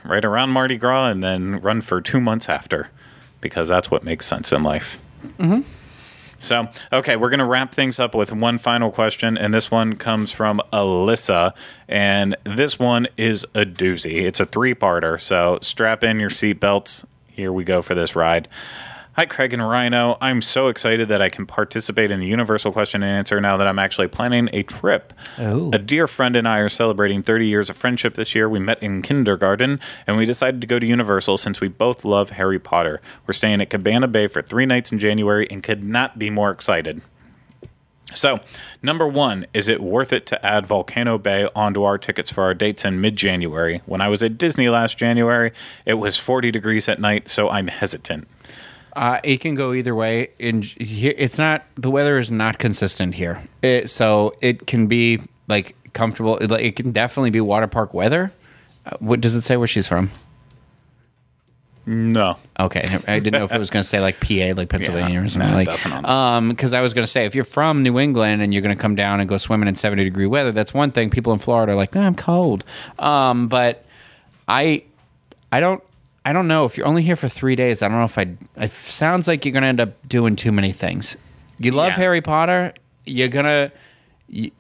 right 0.03 0.23
around 0.23 0.51
Mardi 0.51 0.77
Gras, 0.77 1.09
and 1.09 1.23
then 1.23 1.59
run 1.59 1.81
for 1.81 1.99
two 2.01 2.21
months 2.21 2.47
after, 2.47 2.89
because 3.41 3.67
that's 3.67 3.89
what 3.89 4.03
makes 4.03 4.25
sense 4.25 4.51
in 4.51 4.63
life. 4.63 4.99
So, 6.41 6.69
okay, 6.91 7.15
we're 7.15 7.29
going 7.29 7.39
to 7.39 7.45
wrap 7.45 7.73
things 7.73 7.99
up 7.99 8.15
with 8.15 8.33
one 8.33 8.57
final 8.57 8.91
question, 8.91 9.37
and 9.37 9.53
this 9.53 9.69
one 9.69 9.95
comes 9.95 10.31
from 10.31 10.59
Alyssa, 10.73 11.53
and 11.87 12.35
this 12.43 12.79
one 12.79 13.07
is 13.15 13.45
a 13.53 13.63
doozy. 13.63 14.23
It's 14.23 14.39
a 14.39 14.45
three 14.45 14.73
parter, 14.73 15.21
so 15.21 15.59
strap 15.61 16.03
in 16.03 16.19
your 16.19 16.31
seatbelts. 16.31 17.05
Here 17.27 17.53
we 17.53 17.63
go 17.63 17.83
for 17.83 17.93
this 17.93 18.15
ride. 18.15 18.47
Hi, 19.17 19.25
Craig 19.25 19.51
and 19.51 19.67
Rhino. 19.67 20.17
I'm 20.21 20.41
so 20.41 20.69
excited 20.69 21.09
that 21.09 21.21
I 21.21 21.27
can 21.27 21.45
participate 21.45 22.11
in 22.11 22.21
the 22.21 22.25
Universal 22.25 22.71
Question 22.71 23.03
and 23.03 23.11
Answer 23.11 23.41
now 23.41 23.57
that 23.57 23.67
I'm 23.67 23.77
actually 23.77 24.07
planning 24.07 24.47
a 24.53 24.63
trip. 24.63 25.11
Oh. 25.37 25.69
A 25.73 25.77
dear 25.77 26.07
friend 26.07 26.33
and 26.33 26.47
I 26.47 26.59
are 26.59 26.69
celebrating 26.69 27.21
30 27.21 27.45
years 27.45 27.69
of 27.69 27.75
friendship 27.75 28.13
this 28.13 28.33
year. 28.33 28.47
We 28.47 28.59
met 28.59 28.81
in 28.81 29.01
kindergarten, 29.01 29.81
and 30.07 30.15
we 30.15 30.25
decided 30.25 30.61
to 30.61 30.67
go 30.67 30.79
to 30.79 30.87
Universal 30.87 31.39
since 31.39 31.59
we 31.59 31.67
both 31.67 32.05
love 32.05 32.29
Harry 32.29 32.57
Potter. 32.57 33.01
We're 33.27 33.33
staying 33.33 33.59
at 33.59 33.69
Cabana 33.69 34.07
Bay 34.07 34.27
for 34.27 34.41
three 34.41 34.65
nights 34.65 34.93
in 34.93 34.97
January 34.97 35.45
and 35.51 35.61
could 35.61 35.83
not 35.83 36.17
be 36.17 36.29
more 36.29 36.49
excited. 36.49 37.01
So, 38.13 38.39
number 38.81 39.07
one, 39.07 39.45
is 39.53 39.67
it 39.67 39.81
worth 39.81 40.13
it 40.13 40.25
to 40.27 40.45
add 40.45 40.65
Volcano 40.65 41.17
Bay 41.17 41.49
onto 41.53 41.83
our 41.83 41.97
tickets 41.97 42.31
for 42.31 42.43
our 42.43 42.53
dates 42.53 42.85
in 42.85 43.01
mid 43.01 43.17
January? 43.17 43.81
When 43.85 43.99
I 43.99 44.07
was 44.07 44.23
at 44.23 44.37
Disney 44.37 44.69
last 44.69 44.97
January, 44.97 45.51
it 45.85 45.95
was 45.95 46.17
40 46.17 46.49
degrees 46.51 46.87
at 46.87 46.99
night, 46.99 47.27
so 47.27 47.49
I'm 47.49 47.67
hesitant. 47.67 48.27
Uh, 48.93 49.19
it 49.23 49.37
can 49.41 49.55
go 49.55 49.73
either 49.73 49.95
way. 49.95 50.29
In 50.39 50.63
it's 50.77 51.37
not 51.37 51.63
the 51.75 51.89
weather 51.91 52.17
is 52.19 52.29
not 52.31 52.57
consistent 52.59 53.15
here, 53.15 53.41
it, 53.61 53.89
so 53.89 54.33
it 54.41 54.67
can 54.67 54.87
be 54.87 55.19
like 55.47 55.75
comfortable. 55.93 56.37
It, 56.37 56.49
like, 56.49 56.63
it 56.63 56.75
can 56.75 56.91
definitely 56.91 57.29
be 57.29 57.41
water 57.41 57.67
park 57.67 57.93
weather. 57.93 58.31
Uh, 58.85 58.97
what 58.99 59.21
does 59.21 59.35
it 59.35 59.41
say 59.41 59.57
where 59.57 59.67
she's 59.67 59.87
from? 59.87 60.11
No. 61.85 62.37
Okay, 62.59 62.99
I 63.07 63.19
didn't 63.19 63.39
know 63.39 63.45
if 63.45 63.51
it 63.51 63.57
was 63.57 63.71
going 63.71 63.81
to 63.81 63.87
say 63.87 63.99
like 63.99 64.19
PA, 64.19 64.53
like 64.55 64.69
Pennsylvania 64.69 65.15
Yeah, 65.19 65.25
or 65.25 65.27
something 65.29 65.49
no, 65.49 65.55
like. 65.55 65.67
doesn't 65.67 66.05
Um, 66.05 66.49
because 66.49 66.73
I 66.73 66.81
was 66.81 66.93
going 66.93 67.03
to 67.03 67.11
say 67.11 67.25
if 67.25 67.33
you're 67.33 67.43
from 67.43 67.81
New 67.81 67.97
England 67.97 68.41
and 68.43 68.53
you're 68.53 68.61
going 68.61 68.75
to 68.75 68.79
come 68.81 68.95
down 68.95 69.19
and 69.19 69.27
go 69.27 69.37
swimming 69.37 69.67
in 69.67 69.73
70 69.75 70.03
degree 70.03 70.27
weather, 70.27 70.51
that's 70.51 70.73
one 70.75 70.91
thing. 70.91 71.09
People 71.09 71.33
in 71.33 71.39
Florida 71.39 71.71
are 71.71 71.75
like, 71.75 71.95
"No, 71.95 72.01
I'm 72.01 72.13
cold. 72.13 72.63
Um, 72.99 73.47
but 73.47 73.83
I, 74.47 74.83
I 75.51 75.59
don't, 75.59 75.83
I 76.25 76.33
don't 76.33 76.47
know 76.47 76.65
if 76.65 76.77
you're 76.77 76.85
only 76.87 77.01
here 77.03 77.15
for 77.15 77.27
three 77.27 77.55
days. 77.55 77.81
I 77.81 77.87
don't 77.87 77.97
know 77.97 78.03
if 78.05 78.17
I. 78.17 78.35
It 78.63 78.71
sounds 78.71 79.27
like 79.27 79.43
you're 79.45 79.53
going 79.53 79.63
to 79.63 79.67
end 79.69 79.79
up 79.79 80.07
doing 80.07 80.35
too 80.35 80.51
many 80.51 80.71
things. 80.71 81.17
You 81.57 81.71
love 81.71 81.89
Yeah. 81.89 81.95
Harry 81.97 82.21
Potter. 82.21 82.73
You're 83.05 83.27
gonna. 83.27 83.71
You, 84.27 84.51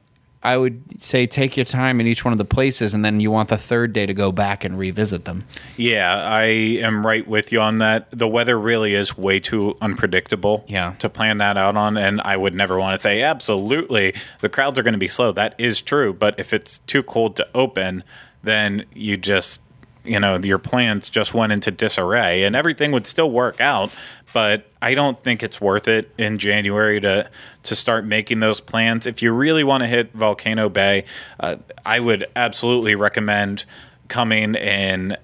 I 0.43 0.57
would 0.57 1.03
say 1.03 1.27
take 1.27 1.55
your 1.55 1.65
time 1.65 1.99
in 2.01 2.07
each 2.07 2.25
one 2.25 2.31
of 2.31 2.39
the 2.39 2.45
places, 2.45 2.95
and 2.95 3.05
then 3.05 3.19
you 3.19 3.29
want 3.29 3.49
the 3.49 3.59
third 3.59 3.93
day 3.93 4.07
to 4.07 4.13
go 4.15 4.31
back 4.31 4.63
and 4.63 4.75
revisit 4.75 5.25
them. 5.25 5.43
Yeah, 5.77 6.11
I 6.15 6.45
am 6.81 7.05
right 7.05 7.27
with 7.27 7.51
you 7.51 7.61
on 7.61 7.77
that. 7.77 8.07
The 8.09 8.27
weather 8.27 8.59
really 8.59 8.95
is 8.95 9.15
way 9.15 9.39
too 9.39 9.77
unpredictable 9.81 10.65
Yeah. 10.67 10.95
to 10.97 11.09
plan 11.09 11.37
that 11.37 11.57
out 11.57 11.77
on. 11.77 11.95
And 11.95 12.21
I 12.21 12.37
would 12.37 12.55
never 12.55 12.79
want 12.79 12.95
to 12.95 13.01
say, 13.03 13.21
absolutely, 13.21 14.15
the 14.39 14.49
crowds 14.49 14.79
are 14.79 14.83
going 14.83 14.93
to 14.95 14.97
be 14.97 15.07
slow. 15.07 15.31
That 15.31 15.53
is 15.59 15.79
true. 15.79 16.11
But 16.11 16.39
if 16.39 16.53
it's 16.53 16.79
too 16.79 17.03
cold 17.03 17.35
to 17.35 17.47
open, 17.53 18.03
then 18.41 18.85
you 18.95 19.17
just, 19.17 19.61
you 20.03 20.19
know, 20.19 20.37
your 20.37 20.57
plans 20.57 21.09
just 21.09 21.33
went 21.33 21.51
into 21.51 21.71
disarray 21.71 22.43
and 22.43 22.55
everything 22.55 22.91
would 22.91 23.07
still 23.07 23.29
work 23.29 23.61
out. 23.61 23.91
But 24.33 24.67
I 24.81 24.93
don't 24.95 25.21
think 25.23 25.43
it's 25.43 25.59
worth 25.59 25.87
it 25.87 26.11
in 26.17 26.37
January 26.37 27.01
to 27.01 27.29
to 27.63 27.75
start 27.75 28.05
making 28.05 28.39
those 28.39 28.61
plans. 28.61 29.05
If 29.05 29.21
you 29.21 29.31
really 29.33 29.63
want 29.63 29.81
to 29.83 29.87
hit 29.87 30.13
Volcano 30.13 30.69
Bay, 30.69 31.05
uh, 31.39 31.57
I 31.85 31.99
would 31.99 32.25
absolutely 32.35 32.95
recommend 32.95 33.65
coming 34.07 34.55
in 34.55 35.17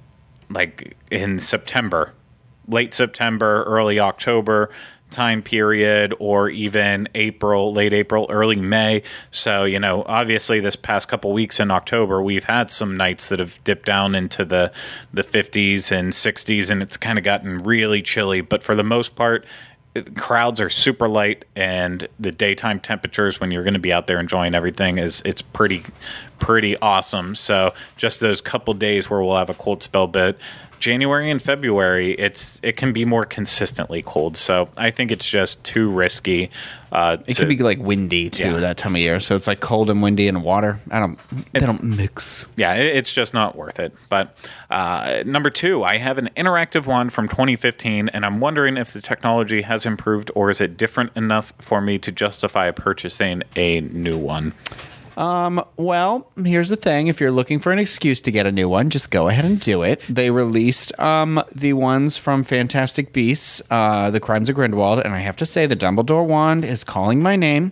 like 0.49 0.95
in 1.09 1.39
September, 1.39 2.13
late 2.67 2.93
September, 2.93 3.63
early 3.63 3.99
October 3.99 4.69
time 5.10 5.41
period, 5.41 6.14
or 6.20 6.49
even 6.49 7.08
April, 7.16 7.74
late 7.74 7.93
April, 7.93 8.28
early 8.30 8.55
May. 8.55 9.03
So, 9.32 9.64
you 9.64 9.80
know, 9.80 10.03
obviously 10.05 10.60
this 10.60 10.76
past 10.76 11.08
couple 11.08 11.32
weeks 11.34 11.60
in 11.60 11.72
October, 11.72 12.22
we've 12.22 12.43
had 12.45 12.70
some 12.70 12.97
nights 12.97 13.30
that 13.30 13.39
have 13.39 13.64
dipped 13.64 13.86
down 13.86 14.16
into 14.16 14.45
the 14.45 14.72
the 15.14 15.24
50s 15.24 15.91
and 15.91 16.14
60s, 16.14 16.70
and 16.70 16.82
it's 16.82 16.97
kind 16.97 17.18
of 17.18 17.24
gotten 17.24 17.60
really 17.60 18.01
chilly. 18.01 18.41
But 18.41 18.64
for 18.64 18.76
the 18.76 18.84
most 18.84 19.16
part, 19.16 19.45
crowds 20.16 20.60
are 20.62 20.70
super 20.70 21.08
light 21.08 21.45
and 21.55 22.08
the 22.20 22.32
daytime 22.32 22.80
temperatures 22.80 23.39
when 23.39 23.51
you're 23.51 23.64
going 23.64 23.74
to 23.74 23.80
be 23.80 23.93
out 23.93 24.08
there 24.08 24.20
enjoying 24.20 24.53
everything 24.53 24.97
is 24.97 25.22
it's 25.26 25.41
pretty 25.41 25.84
pretty 26.39 26.78
awesome 26.78 27.36
so 27.36 27.74
just 27.95 28.20
those 28.20 28.41
couple 28.41 28.74
days 28.74 29.10
where 29.10 29.22
we'll 29.22 29.38
have 29.38 29.49
a 29.49 29.55
cold 29.55 29.82
spell 29.82 30.08
but 30.08 30.38
January 30.80 31.30
and 31.30 31.41
February 31.41 32.11
it's 32.13 32.59
it 32.63 32.78
can 32.78 32.93
be 32.93 33.03
more 33.05 33.25
consistently 33.25 34.01
cold 34.01 34.38
so 34.38 34.69
I 34.78 34.91
think 34.91 35.11
it's 35.11 35.28
just 35.28 35.63
too 35.63 35.89
risky 35.89 36.49
uh 36.91 37.17
It 37.28 37.34
to- 37.34 37.41
could 37.41 37.49
be 37.49 37.57
like 37.57 37.80
windy 37.80 38.30
too 38.30 38.43
Yeah. 38.51 38.59
that 38.59 38.78
time 38.78 38.95
of 38.95 39.01
year. 39.01 39.19
So 39.19 39.36
it's 39.36 39.47
like 39.47 39.59
cold 39.59 39.89
and 39.89 40.01
windy 40.01 40.28
and 40.30 40.41
water. 40.41 40.80
I 40.89 40.99
don't. 41.01 41.19
They 41.51 41.59
don't 41.59 41.84
mix. 41.84 42.47
yeah, 42.55 42.75
it- 42.75 42.95
it's 42.95 43.11
just 43.11 43.34
not 43.34 43.57
worth 43.57 43.78
it. 43.80 43.93
But 44.07 44.38
uh, 44.69 45.23
number 45.25 45.49
two, 45.49 45.84
I 45.84 45.97
have 45.97 46.17
an 46.17 46.30
interactive 46.38 46.86
one 46.86 47.09
from 47.09 47.28
2015, 47.28 48.07
and 48.09 48.23
I'm 48.25 48.39
wondering 48.39 48.78
if 48.78 48.93
the 48.93 49.01
technology 49.01 49.63
has 49.63 49.86
improved 49.86 50.32
or 50.34 50.49
is 50.49 50.61
it 50.61 50.78
different 50.78 51.11
enough 51.15 51.51
for 51.59 51.82
me 51.82 51.97
to 51.99 52.09
justify 52.11 52.71
purchasing 52.71 53.43
a 53.57 53.82
new 53.82 54.17
one. 54.17 54.53
Well, 55.18 56.32
here's 56.43 56.70
the 56.70 56.76
thing: 56.76 57.07
if 57.07 57.20
you're 57.20 57.32
looking 57.32 57.59
for 57.59 57.72
an 57.72 57.80
excuse 57.80 58.22
to 58.22 58.32
get 58.32 58.45
a 58.45 58.51
new 58.51 58.70
one, 58.70 58.89
just 58.89 59.09
go 59.09 59.28
ahead 59.28 59.45
and 59.45 59.59
do 59.59 59.82
it. 59.84 60.01
They 60.07 60.30
released 60.30 60.97
um, 60.99 61.43
the 61.53 61.74
ones 61.74 62.18
from 62.18 62.43
Fantastic 62.43 63.13
Beasts, 63.13 63.61
uh, 63.72 64.11
The 64.11 64.20
Crimes 64.20 64.49
of 64.49 64.55
Grindelwald, 64.55 64.99
and 64.99 65.13
I 65.13 65.20
have 65.20 65.36
to 65.38 65.45
say, 65.45 65.65
the 65.65 65.76
Dumbledore 65.76 66.26
wand 66.26 66.63
is 66.63 66.84
calling 66.84 67.22
my 67.22 67.36
name. 67.36 67.72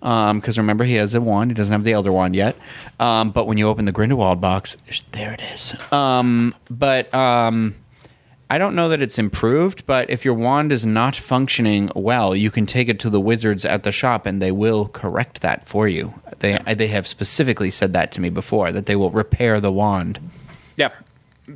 Because 0.00 0.56
remember, 0.56 0.84
he 0.84 0.94
has 0.94 1.14
a 1.14 1.20
wand; 1.20 1.50
he 1.50 1.54
doesn't 1.54 1.72
have 1.72 1.84
the 1.84 1.92
Elder 1.92 2.10
wand 2.10 2.34
yet. 2.34 2.56
Um, 2.98 3.32
but 3.32 3.46
when 3.46 3.58
you 3.58 3.68
open 3.68 3.84
the 3.84 3.92
Grindelwald 3.92 4.40
box, 4.40 4.78
there 5.12 5.32
it 5.34 5.42
is. 5.54 5.74
Um, 5.92 6.54
but 6.70 7.12
um, 7.12 7.74
I 8.48 8.56
don't 8.56 8.74
know 8.74 8.88
that 8.88 9.02
it's 9.02 9.18
improved, 9.18 9.84
but 9.84 10.08
if 10.08 10.24
your 10.24 10.34
wand 10.34 10.72
is 10.72 10.86
not 10.86 11.14
functioning 11.14 11.90
well, 11.94 12.34
you 12.34 12.50
can 12.50 12.64
take 12.64 12.88
it 12.88 12.98
to 13.00 13.10
the 13.10 13.20
wizards 13.20 13.66
at 13.66 13.82
the 13.82 13.92
shop 13.92 14.24
and 14.24 14.40
they 14.40 14.50
will 14.50 14.88
correct 14.88 15.42
that 15.42 15.68
for 15.68 15.86
you. 15.86 16.14
They 16.40 16.58
they 16.74 16.88
have 16.88 17.06
specifically 17.06 17.70
said 17.70 17.92
that 17.92 18.12
to 18.12 18.20
me 18.20 18.28
before 18.30 18.72
that 18.72 18.86
they 18.86 18.96
will 18.96 19.10
repair 19.10 19.60
the 19.60 19.72
wand. 19.72 20.18
Yeah. 20.76 20.90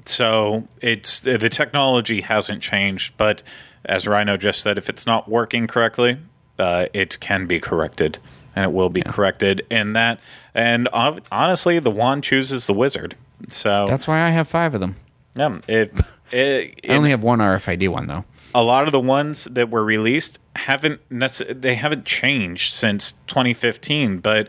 So 0.06 0.66
it's 0.80 1.20
the 1.20 1.48
technology 1.48 2.20
hasn't 2.22 2.62
changed, 2.62 3.14
but 3.16 3.42
as 3.84 4.06
Rhino 4.06 4.36
just 4.36 4.60
said, 4.60 4.78
if 4.78 4.88
it's 4.88 5.06
not 5.06 5.28
working 5.28 5.66
correctly, 5.66 6.18
uh, 6.58 6.86
it 6.92 7.20
can 7.20 7.46
be 7.46 7.60
corrected, 7.60 8.18
and 8.56 8.64
it 8.64 8.72
will 8.72 8.88
be 8.88 9.02
corrected. 9.02 9.64
And 9.70 9.94
that, 9.94 10.18
and 10.54 10.88
hon- 10.92 11.20
honestly, 11.30 11.78
the 11.78 11.90
wand 11.90 12.24
chooses 12.24 12.66
the 12.66 12.72
wizard. 12.74 13.14
So 13.50 13.84
That's 13.86 14.08
why 14.08 14.22
I 14.22 14.30
have 14.30 14.48
five 14.48 14.74
of 14.74 14.80
them. 14.80 14.96
yeah, 15.36 15.58
it, 15.68 15.92
it, 16.32 16.80
I 16.88 16.94
only 16.96 17.10
have 17.10 17.22
one 17.22 17.38
RFID 17.40 17.88
one 17.88 18.06
though. 18.06 18.24
a 18.54 18.62
lot 18.64 18.86
of 18.86 18.92
the 18.92 19.00
ones 19.00 19.44
that 19.44 19.68
were 19.70 19.84
released 19.84 20.38
haven't 20.56 21.00
necess- 21.10 21.60
they 21.60 21.74
haven't 21.74 22.04
changed 22.04 22.72
since 22.74 23.12
2015 23.26 24.18
but 24.18 24.48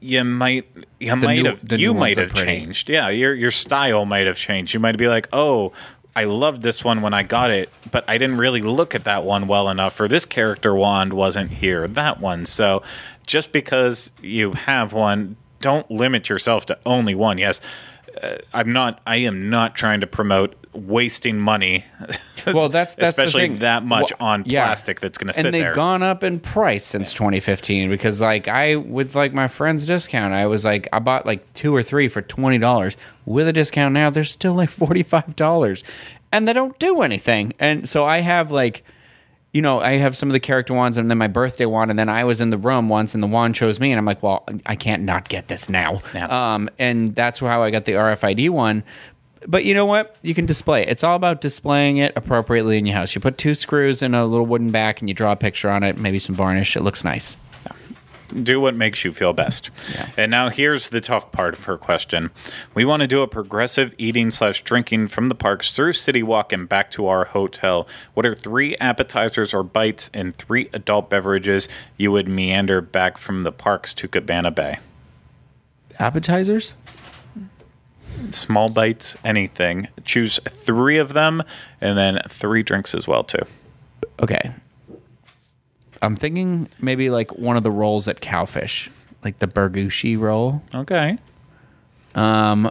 you 0.00 0.24
might 0.24 0.66
you 0.98 1.14
might 1.14 1.36
new- 1.36 1.44
have 1.50 1.68
the 1.68 1.78
you 1.78 1.94
might 1.94 2.16
have 2.16 2.34
changed 2.34 2.88
yeah 2.88 3.08
your 3.08 3.34
your 3.34 3.50
style 3.50 4.04
might 4.04 4.26
have 4.26 4.36
changed 4.36 4.74
you 4.74 4.80
might 4.80 4.96
be 4.96 5.08
like 5.08 5.28
oh 5.32 5.72
I 6.14 6.24
loved 6.24 6.62
this 6.62 6.84
one 6.84 7.02
when 7.02 7.14
I 7.14 7.22
got 7.22 7.50
it, 7.50 7.70
but 7.92 8.04
I 8.08 8.18
didn't 8.18 8.38
really 8.38 8.62
look 8.62 8.96
at 8.96 9.04
that 9.04 9.22
one 9.22 9.46
well 9.46 9.68
enough, 9.68 10.00
or 10.00 10.08
this 10.08 10.24
character 10.24 10.74
wand 10.74 11.12
wasn't 11.12 11.52
here, 11.52 11.86
that 11.86 12.20
one. 12.20 12.46
So 12.46 12.82
just 13.26 13.52
because 13.52 14.12
you 14.20 14.52
have 14.52 14.92
one, 14.92 15.36
don't 15.60 15.88
limit 15.90 16.28
yourself 16.28 16.66
to 16.66 16.78
only 16.84 17.14
one. 17.14 17.38
Yes, 17.38 17.60
uh, 18.22 18.36
I'm 18.52 18.72
not. 18.72 19.00
I 19.06 19.16
am 19.16 19.50
not 19.50 19.74
trying 19.74 20.00
to 20.00 20.06
promote 20.06 20.54
wasting 20.72 21.38
money. 21.38 21.84
Well, 22.46 22.70
that's 22.70 22.94
that's 22.94 23.16
the 23.18 23.24
especially 23.24 23.54
that 23.58 23.84
much 23.84 24.12
Well, 24.18 24.30
on 24.30 24.44
yeah. 24.46 24.64
plastic 24.64 24.98
that's 25.00 25.18
going 25.18 25.28
to 25.28 25.34
sit 25.34 25.44
and 25.44 25.54
they've 25.54 25.62
there. 25.64 25.74
gone 25.74 26.02
up 26.02 26.24
in 26.24 26.40
price 26.40 26.86
since 26.86 27.12
2015 27.12 27.90
because 27.90 28.22
like 28.22 28.48
i 28.48 28.76
with 28.76 29.14
like 29.14 29.34
my 29.34 29.46
friend's 29.46 29.86
discount 29.86 30.32
i 30.32 30.46
was 30.46 30.64
like 30.64 30.88
i 30.90 30.98
bought 30.98 31.26
like 31.26 31.52
two 31.52 31.76
or 31.76 31.82
three 31.82 32.08
for 32.08 32.22
$20 32.22 32.96
with 33.26 33.46
a 33.46 33.52
discount 33.52 33.92
now 33.92 34.08
they're 34.08 34.24
still 34.24 34.54
like 34.54 34.70
$45 34.70 35.82
and 36.32 36.48
they 36.48 36.54
don't 36.54 36.78
do 36.78 37.02
anything 37.02 37.52
and 37.58 37.86
so 37.86 38.06
i 38.06 38.20
have 38.20 38.50
like 38.50 38.84
you 39.52 39.62
know 39.62 39.80
i 39.80 39.92
have 39.92 40.16
some 40.16 40.28
of 40.28 40.32
the 40.32 40.40
character 40.40 40.74
wands 40.74 40.98
and 40.98 41.10
then 41.10 41.18
my 41.18 41.26
birthday 41.26 41.66
wand 41.66 41.90
and 41.90 41.98
then 41.98 42.08
i 42.08 42.24
was 42.24 42.40
in 42.40 42.50
the 42.50 42.58
room 42.58 42.88
once 42.88 43.14
and 43.14 43.22
the 43.22 43.26
wand 43.26 43.54
chose 43.54 43.80
me 43.80 43.90
and 43.92 43.98
i'm 43.98 44.04
like 44.04 44.22
well 44.22 44.44
i 44.66 44.76
can't 44.76 45.02
not 45.02 45.28
get 45.28 45.48
this 45.48 45.68
now 45.68 46.00
um, 46.28 46.68
and 46.78 47.14
that's 47.14 47.38
how 47.38 47.62
i 47.62 47.70
got 47.70 47.84
the 47.84 47.92
rfid 47.92 48.50
one 48.50 48.82
but 49.46 49.64
you 49.64 49.74
know 49.74 49.86
what? 49.86 50.16
You 50.22 50.34
can 50.34 50.46
display 50.46 50.82
it. 50.82 50.88
It's 50.88 51.02
all 51.02 51.16
about 51.16 51.40
displaying 51.40 51.96
it 51.98 52.12
appropriately 52.16 52.76
in 52.78 52.86
your 52.86 52.94
house. 52.96 53.14
You 53.14 53.20
put 53.20 53.38
two 53.38 53.54
screws 53.54 54.02
in 54.02 54.14
a 54.14 54.26
little 54.26 54.46
wooden 54.46 54.70
back 54.70 55.00
and 55.00 55.08
you 55.08 55.14
draw 55.14 55.32
a 55.32 55.36
picture 55.36 55.70
on 55.70 55.82
it, 55.82 55.96
maybe 55.96 56.18
some 56.18 56.34
varnish. 56.34 56.76
It 56.76 56.82
looks 56.82 57.04
nice. 57.04 57.36
Do 58.30 58.60
what 58.60 58.74
makes 58.74 59.04
you 59.04 59.12
feel 59.12 59.32
best. 59.32 59.70
Yeah. 59.92 60.10
And 60.16 60.30
now 60.30 60.48
here's 60.48 60.88
the 60.88 61.00
tough 61.00 61.32
part 61.32 61.54
of 61.54 61.64
her 61.64 61.76
question. 61.76 62.30
We 62.74 62.84
want 62.84 63.02
to 63.02 63.08
do 63.08 63.22
a 63.22 63.28
progressive 63.28 63.94
eating 63.98 64.30
slash 64.30 64.62
drinking 64.62 65.08
from 65.08 65.28
the 65.28 65.34
parks 65.34 65.74
through 65.74 65.94
City 65.94 66.22
Walk 66.22 66.52
and 66.52 66.68
back 66.68 66.90
to 66.92 67.06
our 67.06 67.26
hotel. 67.26 67.86
What 68.14 68.26
are 68.26 68.34
three 68.34 68.76
appetizers 68.76 69.52
or 69.52 69.62
bites 69.62 70.10
and 70.14 70.36
three 70.36 70.68
adult 70.72 71.10
beverages 71.10 71.68
you 71.96 72.12
would 72.12 72.28
meander 72.28 72.80
back 72.80 73.18
from 73.18 73.42
the 73.42 73.52
parks 73.52 73.94
to 73.94 74.08
Cabana 74.08 74.50
Bay? 74.50 74.78
Appetizers? 75.98 76.74
Small 78.30 78.68
bites, 78.68 79.16
anything. 79.24 79.88
Choose 80.04 80.38
three 80.48 80.98
of 80.98 81.14
them 81.14 81.42
and 81.80 81.96
then 81.96 82.20
three 82.28 82.62
drinks 82.62 82.94
as 82.94 83.06
well 83.06 83.24
too. 83.24 83.42
Okay. 84.20 84.52
I'm 86.02 86.16
thinking 86.16 86.68
maybe 86.80 87.10
like 87.10 87.32
one 87.38 87.56
of 87.56 87.62
the 87.62 87.70
rolls 87.70 88.08
at 88.08 88.20
Cowfish, 88.20 88.88
like 89.24 89.38
the 89.38 89.46
Burgushi 89.48 90.18
roll. 90.18 90.62
Okay. 90.74 91.18
Um, 92.14 92.70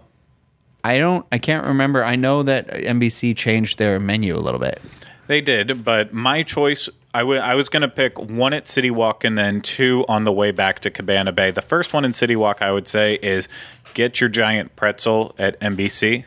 I 0.83 0.97
don't, 0.97 1.25
I 1.31 1.37
can't 1.37 1.65
remember. 1.67 2.03
I 2.03 2.15
know 2.15 2.43
that 2.43 2.67
NBC 2.69 3.35
changed 3.35 3.77
their 3.77 3.99
menu 3.99 4.35
a 4.35 4.39
little 4.39 4.59
bit. 4.59 4.81
They 5.27 5.41
did, 5.41 5.83
but 5.83 6.13
my 6.13 6.41
choice, 6.41 6.89
I 7.13 7.23
wa- 7.23 7.35
I 7.35 7.53
was 7.55 7.69
going 7.69 7.81
to 7.81 7.87
pick 7.87 8.17
one 8.19 8.53
at 8.53 8.67
City 8.67 8.89
Walk 8.89 9.23
and 9.23 9.37
then 9.37 9.61
two 9.61 10.05
on 10.07 10.23
the 10.23 10.31
way 10.31 10.49
back 10.51 10.79
to 10.81 10.89
Cabana 10.89 11.31
Bay. 11.31 11.51
The 11.51 11.61
first 11.61 11.93
one 11.93 12.03
in 12.05 12.13
City 12.15 12.35
Walk, 12.35 12.61
I 12.61 12.71
would 12.71 12.87
say, 12.87 13.15
is 13.21 13.47
get 13.93 14.19
your 14.19 14.29
giant 14.29 14.75
pretzel 14.75 15.35
at 15.37 15.59
NBC, 15.59 16.25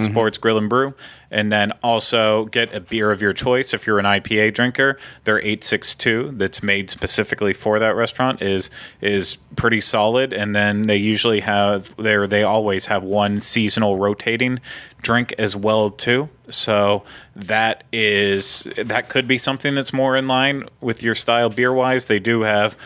Sports 0.00 0.38
Grill 0.38 0.58
and 0.58 0.68
Brew. 0.70 0.94
And 1.32 1.50
then 1.50 1.72
also 1.82 2.44
get 2.44 2.72
a 2.74 2.80
beer 2.80 3.10
of 3.10 3.20
your 3.22 3.32
choice 3.32 3.72
if 3.72 3.86
you're 3.86 3.98
an 3.98 4.04
IPA 4.04 4.54
drinker. 4.54 4.98
Their 5.24 5.38
862 5.38 6.32
that's 6.36 6.62
made 6.62 6.90
specifically 6.90 7.54
for 7.54 7.78
that 7.78 7.96
restaurant 7.96 8.42
is 8.42 8.70
is 9.00 9.38
pretty 9.56 9.80
solid, 9.80 10.32
and 10.32 10.54
then 10.54 10.82
they 10.82 10.96
usually 10.96 11.40
have 11.40 11.96
there 11.96 12.26
they 12.26 12.44
always 12.44 12.86
have 12.86 13.02
one 13.02 13.40
seasonal 13.40 13.96
rotating 13.96 14.60
drink 15.00 15.34
as 15.38 15.56
well 15.56 15.90
too. 15.90 16.28
So 16.48 17.02
that 17.34 17.84
is 17.92 18.66
that 18.76 19.08
could 19.08 19.26
be 19.26 19.38
something 19.38 19.74
that's 19.74 19.92
more 19.92 20.16
in 20.16 20.28
line 20.28 20.68
with 20.80 21.02
your 21.02 21.14
style 21.14 21.48
beer 21.48 21.72
wise. 21.72 22.06
They 22.06 22.20
do 22.20 22.42
have 22.42 22.76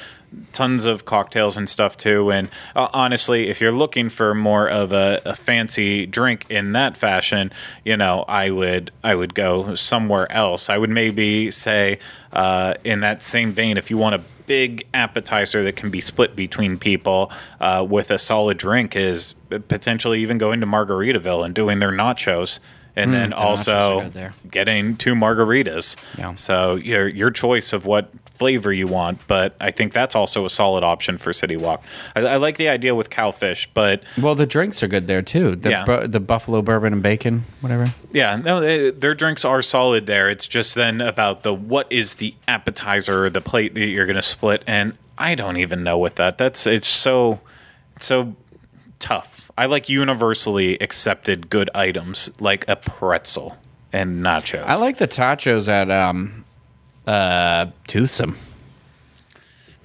tons 0.53 0.87
of 0.87 1.05
cocktails 1.05 1.57
and 1.57 1.69
stuff 1.69 1.97
too. 1.97 2.31
And 2.31 2.49
uh, 2.75 2.89
honestly, 2.93 3.49
if 3.49 3.61
you're 3.61 3.73
looking 3.73 4.09
for 4.09 4.35
more 4.35 4.69
of 4.69 4.93
a, 4.93 5.21
a, 5.25 5.35
fancy 5.35 6.07
drink 6.07 6.47
in 6.49 6.73
that 6.73 6.97
fashion, 6.97 7.53
you 7.85 7.97
know, 7.97 8.25
I 8.29 8.51
would 8.51 8.91
I 9.03 9.15
would 9.15 9.35
go 9.35 9.75
somewhere 9.75 10.31
else. 10.33 10.69
I 10.69 10.79
would 10.79 10.91
maybe 10.91 11.51
say 11.51 11.99
uh, 12.33 12.75
in 12.85 13.01
that 13.01 13.23
same 13.23 13.53
vein, 13.53 13.77
if 13.77 13.91
you 13.91 13.99
want 13.99 14.15
a 14.15 14.23
big 14.47 14.87
appetizer 14.95 15.63
that 15.65 15.77
can 15.77 15.91
be 15.91 16.01
split 16.01 16.37
between 16.37 16.79
people 16.79 17.31
uh, 17.61 17.85
with 17.89 18.11
a 18.11 18.19
solid 18.19 18.59
drink, 18.59 18.95
is 18.95 19.35
potentially 19.69 20.21
even 20.21 20.39
going 20.39 20.61
to 20.61 20.67
Margaritaville 20.67 21.45
and 21.45 21.55
doing 21.55 21.79
their 21.79 21.91
nachos 21.91 22.61
and 22.97 23.11
mm, 23.11 23.15
then 23.15 23.31
the 23.31 23.37
also 23.37 24.11
getting 24.51 24.97
two 24.97 25.15
margaritas. 25.15 25.97
Yeah. 26.19 26.35
So 26.35 26.77
your 26.77 27.07
your 27.09 27.31
choice 27.31 27.73
of 27.73 27.85
what 27.85 28.11
flavor 28.37 28.73
you 28.73 28.87
want, 28.87 29.27
but 29.27 29.57
I 29.61 29.71
think 29.71 29.93
that's 29.93 30.15
also 30.15 30.45
a 30.45 30.51
solid 30.51 30.85
option 30.85 31.19
for 31.19 31.33
City 31.33 31.57
Walk. 31.57 31.83
I, 32.15 32.21
I 32.21 32.37
like 32.37 32.57
the 32.57 32.69
idea 32.69 32.95
with 32.95 33.11
cowfish, 33.11 33.67
but 33.75 34.03
well, 34.21 34.35
the 34.35 34.47
drinks 34.47 34.83
are 34.83 34.89
good 34.89 35.07
there 35.07 35.23
too. 35.23 35.57
The, 35.57 35.71
yeah. 35.71 35.85
Bu- 35.85 36.07
the 36.07 36.21
buffalo 36.21 36.63
bourbon 36.63 36.93
and 36.93 37.03
bacon, 37.03 37.45
whatever. 37.61 37.93
Yeah, 38.13 38.37
no, 38.37 38.61
they, 38.61 38.91
their 38.91 39.15
drinks 39.15 39.45
are 39.45 39.63
solid 39.63 40.07
there. 40.07 40.29
It's 40.31 40.47
just 40.47 40.75
then 40.75 41.01
about 41.01 41.43
the 41.43 41.55
what 41.55 41.91
is 41.91 42.15
the 42.15 42.35
appetizer 42.47 43.25
or 43.25 43.31
the 43.31 43.41
plate 43.41 43.75
that 43.75 43.87
you're 43.87 44.07
going 44.07 44.17
to 44.17 44.23
split, 44.23 44.63
and 44.67 44.97
I 45.19 45.35
don't 45.35 45.57
even 45.57 45.83
know 45.83 45.99
what 45.99 46.17
that. 46.17 46.39
That's 46.39 46.67
it's 46.67 46.89
so 46.89 47.41
so 48.01 48.37
tough. 48.99 49.51
I 49.59 49.67
like 49.67 49.89
universally 49.89 50.79
accepted 50.81 51.49
good 51.49 51.71
items 51.75 52.31
like 52.41 52.67
a 52.69 52.77
pretzel 52.77 53.57
and 53.93 54.23
nachos. 54.23 54.65
I 54.65 54.75
like 54.77 54.99
the 54.99 55.09
tachos 55.09 55.69
at 55.69 55.91
um, 55.91 56.45
uh, 57.07 57.67
Toothsome. 57.87 58.37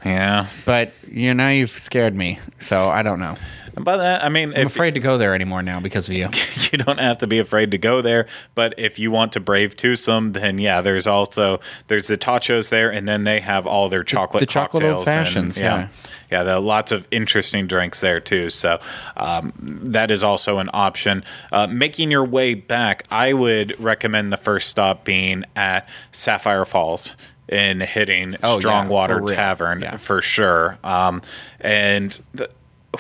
Yeah, 0.04 0.48
but 0.66 0.94
you 1.08 1.34
know 1.34 1.50
you've 1.50 1.72
scared 1.72 2.16
me, 2.16 2.40
so 2.60 2.90
I 2.90 3.04
don't 3.04 3.20
know. 3.20 3.36
But 3.76 4.00
uh, 4.00 4.20
I 4.22 4.30
mean, 4.30 4.54
I'm 4.56 4.68
afraid 4.68 4.96
to 4.96 5.00
go 5.00 5.18
there 5.18 5.34
anymore 5.34 5.62
now 5.62 5.80
because 5.80 6.10
of 6.10 6.16
you. 6.16 6.30
you 6.72 6.78
don't 6.78 7.00
have 7.00 7.20
to 7.20 7.28
be 7.28 7.40
afraid 7.40 7.72
to 7.72 7.78
go 7.78 8.02
there, 8.02 8.28
but 8.56 8.74
if 8.78 9.00
you 9.00 9.12
want 9.12 9.34
to 9.34 9.40
brave 9.40 9.76
Toothsome, 9.76 10.34
then 10.34 10.60
yeah, 10.60 10.82
there's 10.82 11.08
also 11.08 11.60
there's 11.88 12.08
the 12.08 12.18
tachos 12.18 12.70
there, 12.70 12.92
and 12.92 13.08
then 13.08 13.24
they 13.24 13.40
have 13.40 13.66
all 13.66 13.90
their 13.90 14.04
chocolate 14.04 14.42
the, 14.42 14.46
the 14.46 14.52
chocolate 14.52 14.84
old 14.84 15.06
fashions. 15.06 15.58
yeah. 15.58 15.78
yeah 15.82 15.88
yeah, 16.32 16.44
there 16.44 16.56
are 16.56 16.62
lots 16.62 16.94
of 16.94 17.08
interesting 17.12 17.68
drinks 17.68 18.00
there 18.00 18.22
too. 18.22 18.50
So 18.50 18.80
um, 19.18 19.52
that 19.84 20.10
is 20.10 20.24
also 20.24 20.60
an 20.60 20.70
option. 20.74 21.24
Uh, 21.52 21.68
making 21.68 22.10
your 22.10 22.24
way 22.24 22.54
back, 22.54 23.06
I 23.12 23.34
would 23.34 23.78
recommend 23.80 24.32
the 24.32 24.38
first 24.38 24.70
stop 24.70 25.04
being 25.04 25.44
at 25.56 25.88
Sapphire 26.14 26.64
Falls 26.64 27.18
in 27.50 27.82
hitting 27.82 28.38
oh, 28.44 28.60
Strongwater 28.60 29.22
yeah, 29.28 29.36
Tavern 29.36 29.82
yeah. 29.82 29.98
for 29.98 30.22
sure. 30.22 30.78
Um, 30.86 31.22
and 31.60 32.18
the, 32.34 32.50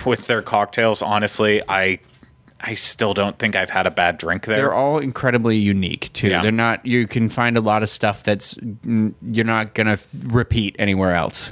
with 0.05 0.27
their 0.27 0.41
cocktails, 0.41 1.01
honestly, 1.01 1.61
I 1.67 1.99
I 2.63 2.75
still 2.75 3.13
don't 3.13 3.37
think 3.39 3.55
I've 3.55 3.69
had 3.69 3.87
a 3.87 3.91
bad 3.91 4.17
drink 4.17 4.45
there. 4.45 4.57
They're 4.57 4.73
all 4.73 4.99
incredibly 4.99 5.57
unique 5.57 6.11
too. 6.13 6.29
Yeah. 6.29 6.41
They're 6.41 6.51
not. 6.51 6.85
You 6.85 7.07
can 7.07 7.29
find 7.29 7.57
a 7.57 7.61
lot 7.61 7.83
of 7.83 7.89
stuff 7.89 8.23
that's 8.23 8.57
you're 8.83 9.45
not 9.45 9.73
gonna 9.73 9.97
repeat 10.25 10.75
anywhere 10.77 11.15
else. 11.15 11.51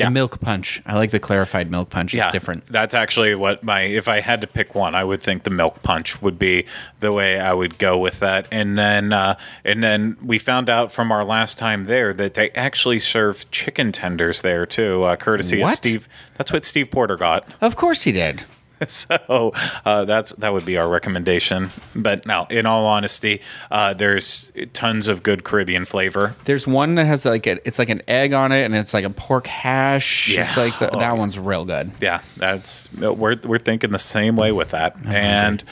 Yeah. 0.00 0.06
The 0.06 0.10
milk 0.10 0.40
punch. 0.40 0.82
I 0.84 0.96
like 0.96 1.10
the 1.10 1.20
clarified 1.20 1.70
milk 1.70 1.90
punch. 1.90 2.12
Yeah, 2.12 2.26
it's 2.26 2.32
different. 2.32 2.66
That's 2.66 2.94
actually 2.94 3.34
what 3.34 3.62
my 3.62 3.82
if 3.82 4.08
I 4.08 4.20
had 4.20 4.40
to 4.40 4.46
pick 4.46 4.74
one, 4.74 4.94
I 4.94 5.04
would 5.04 5.22
think 5.22 5.44
the 5.44 5.50
milk 5.50 5.82
punch 5.82 6.20
would 6.20 6.38
be 6.38 6.66
the 6.98 7.12
way 7.12 7.38
I 7.38 7.52
would 7.52 7.78
go 7.78 7.98
with 7.98 8.20
that. 8.20 8.48
And 8.50 8.78
then 8.78 9.12
uh, 9.12 9.38
and 9.64 9.82
then 9.82 10.16
we 10.22 10.38
found 10.38 10.68
out 10.68 10.92
from 10.92 11.12
our 11.12 11.24
last 11.24 11.58
time 11.58 11.86
there 11.86 12.12
that 12.14 12.34
they 12.34 12.50
actually 12.50 13.00
serve 13.00 13.50
chicken 13.50 13.92
tenders 13.92 14.42
there 14.42 14.66
too, 14.66 15.04
uh, 15.04 15.16
courtesy 15.16 15.60
what? 15.60 15.72
of 15.72 15.76
Steve. 15.76 16.08
That's 16.36 16.52
what 16.52 16.64
Steve 16.64 16.90
Porter 16.90 17.16
got. 17.16 17.46
Of 17.60 17.76
course 17.76 18.02
he 18.02 18.12
did. 18.12 18.42
so 18.88 19.52
uh, 19.84 20.04
that's 20.04 20.30
that 20.32 20.52
would 20.52 20.64
be 20.64 20.76
our 20.78 20.88
recommendation. 20.88 21.70
But 21.94 22.26
now, 22.26 22.46
in 22.46 22.66
all 22.66 22.86
honesty, 22.86 23.40
uh, 23.70 23.94
there's 23.94 24.50
tons 24.72 25.08
of 25.08 25.22
good 25.22 25.44
Caribbean 25.44 25.84
flavor. 25.84 26.34
There's 26.44 26.66
one 26.66 26.94
that 26.94 27.06
has 27.06 27.24
like 27.24 27.46
a, 27.46 27.66
it's 27.66 27.78
like 27.78 27.90
an 27.90 28.02
egg 28.08 28.32
on 28.32 28.52
it, 28.52 28.64
and 28.64 28.74
it's 28.74 28.94
like 28.94 29.04
a 29.04 29.10
pork 29.10 29.46
hash. 29.46 30.34
Yeah. 30.34 30.46
It's 30.46 30.56
like 30.56 30.78
the, 30.78 30.94
oh, 30.94 30.98
that 30.98 31.16
one's 31.16 31.38
real 31.38 31.64
good. 31.64 31.90
Yeah, 32.00 32.22
that's 32.36 32.92
we're 32.94 33.36
we're 33.44 33.58
thinking 33.58 33.90
the 33.90 33.98
same 33.98 34.36
way 34.36 34.52
with 34.52 34.70
that. 34.70 34.96
Oh, 35.04 35.10
and 35.10 35.62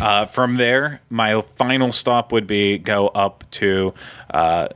uh, 0.00 0.26
from 0.26 0.56
there, 0.56 1.00
my 1.08 1.40
final 1.56 1.92
stop 1.92 2.32
would 2.32 2.46
be 2.46 2.78
go 2.78 3.08
up 3.08 3.44
to 3.52 3.94
uh, 4.32 4.68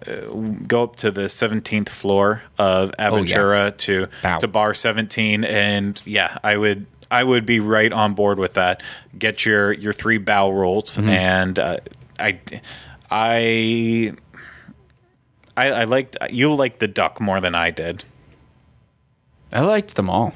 go 0.67 0.85
up 0.85 0.97
to 0.97 1.11
the 1.11 1.23
17th 1.23 1.89
floor 1.89 2.43
of 2.59 2.93
Aventura 2.99 3.61
oh, 3.61 3.65
yeah. 3.65 3.71
to 3.71 4.09
Bao. 4.23 4.39
to 4.39 4.49
bar 4.49 4.75
17, 4.75 5.45
and 5.45 6.01
yeah, 6.05 6.39
I 6.43 6.57
would 6.57 6.87
I 7.15 7.23
would 7.23 7.47
be 7.47 7.61
right 7.61 7.93
on 7.93 8.15
board 8.15 8.41
with 8.41 8.55
that. 8.55 8.83
Get 9.17 9.47
your 9.47 9.73
your 9.73 9.93
three 9.93 10.19
bao 10.19 10.53
rolls, 10.53 10.97
mm-hmm. 10.97 11.09
and 11.09 11.59
uh, 11.61 11.77
I, 12.19 12.41
I, 13.09 14.13
I, 15.57 15.71
I 15.71 15.85
liked 15.85 16.17
you 16.31 16.53
liked 16.53 16.81
the 16.81 16.89
duck 16.89 17.21
more 17.21 17.41
than 17.41 17.55
I 17.55 17.71
did. 17.71 18.03
I 19.53 19.61
liked 19.61 19.95
them 19.95 20.11
all. 20.11 20.35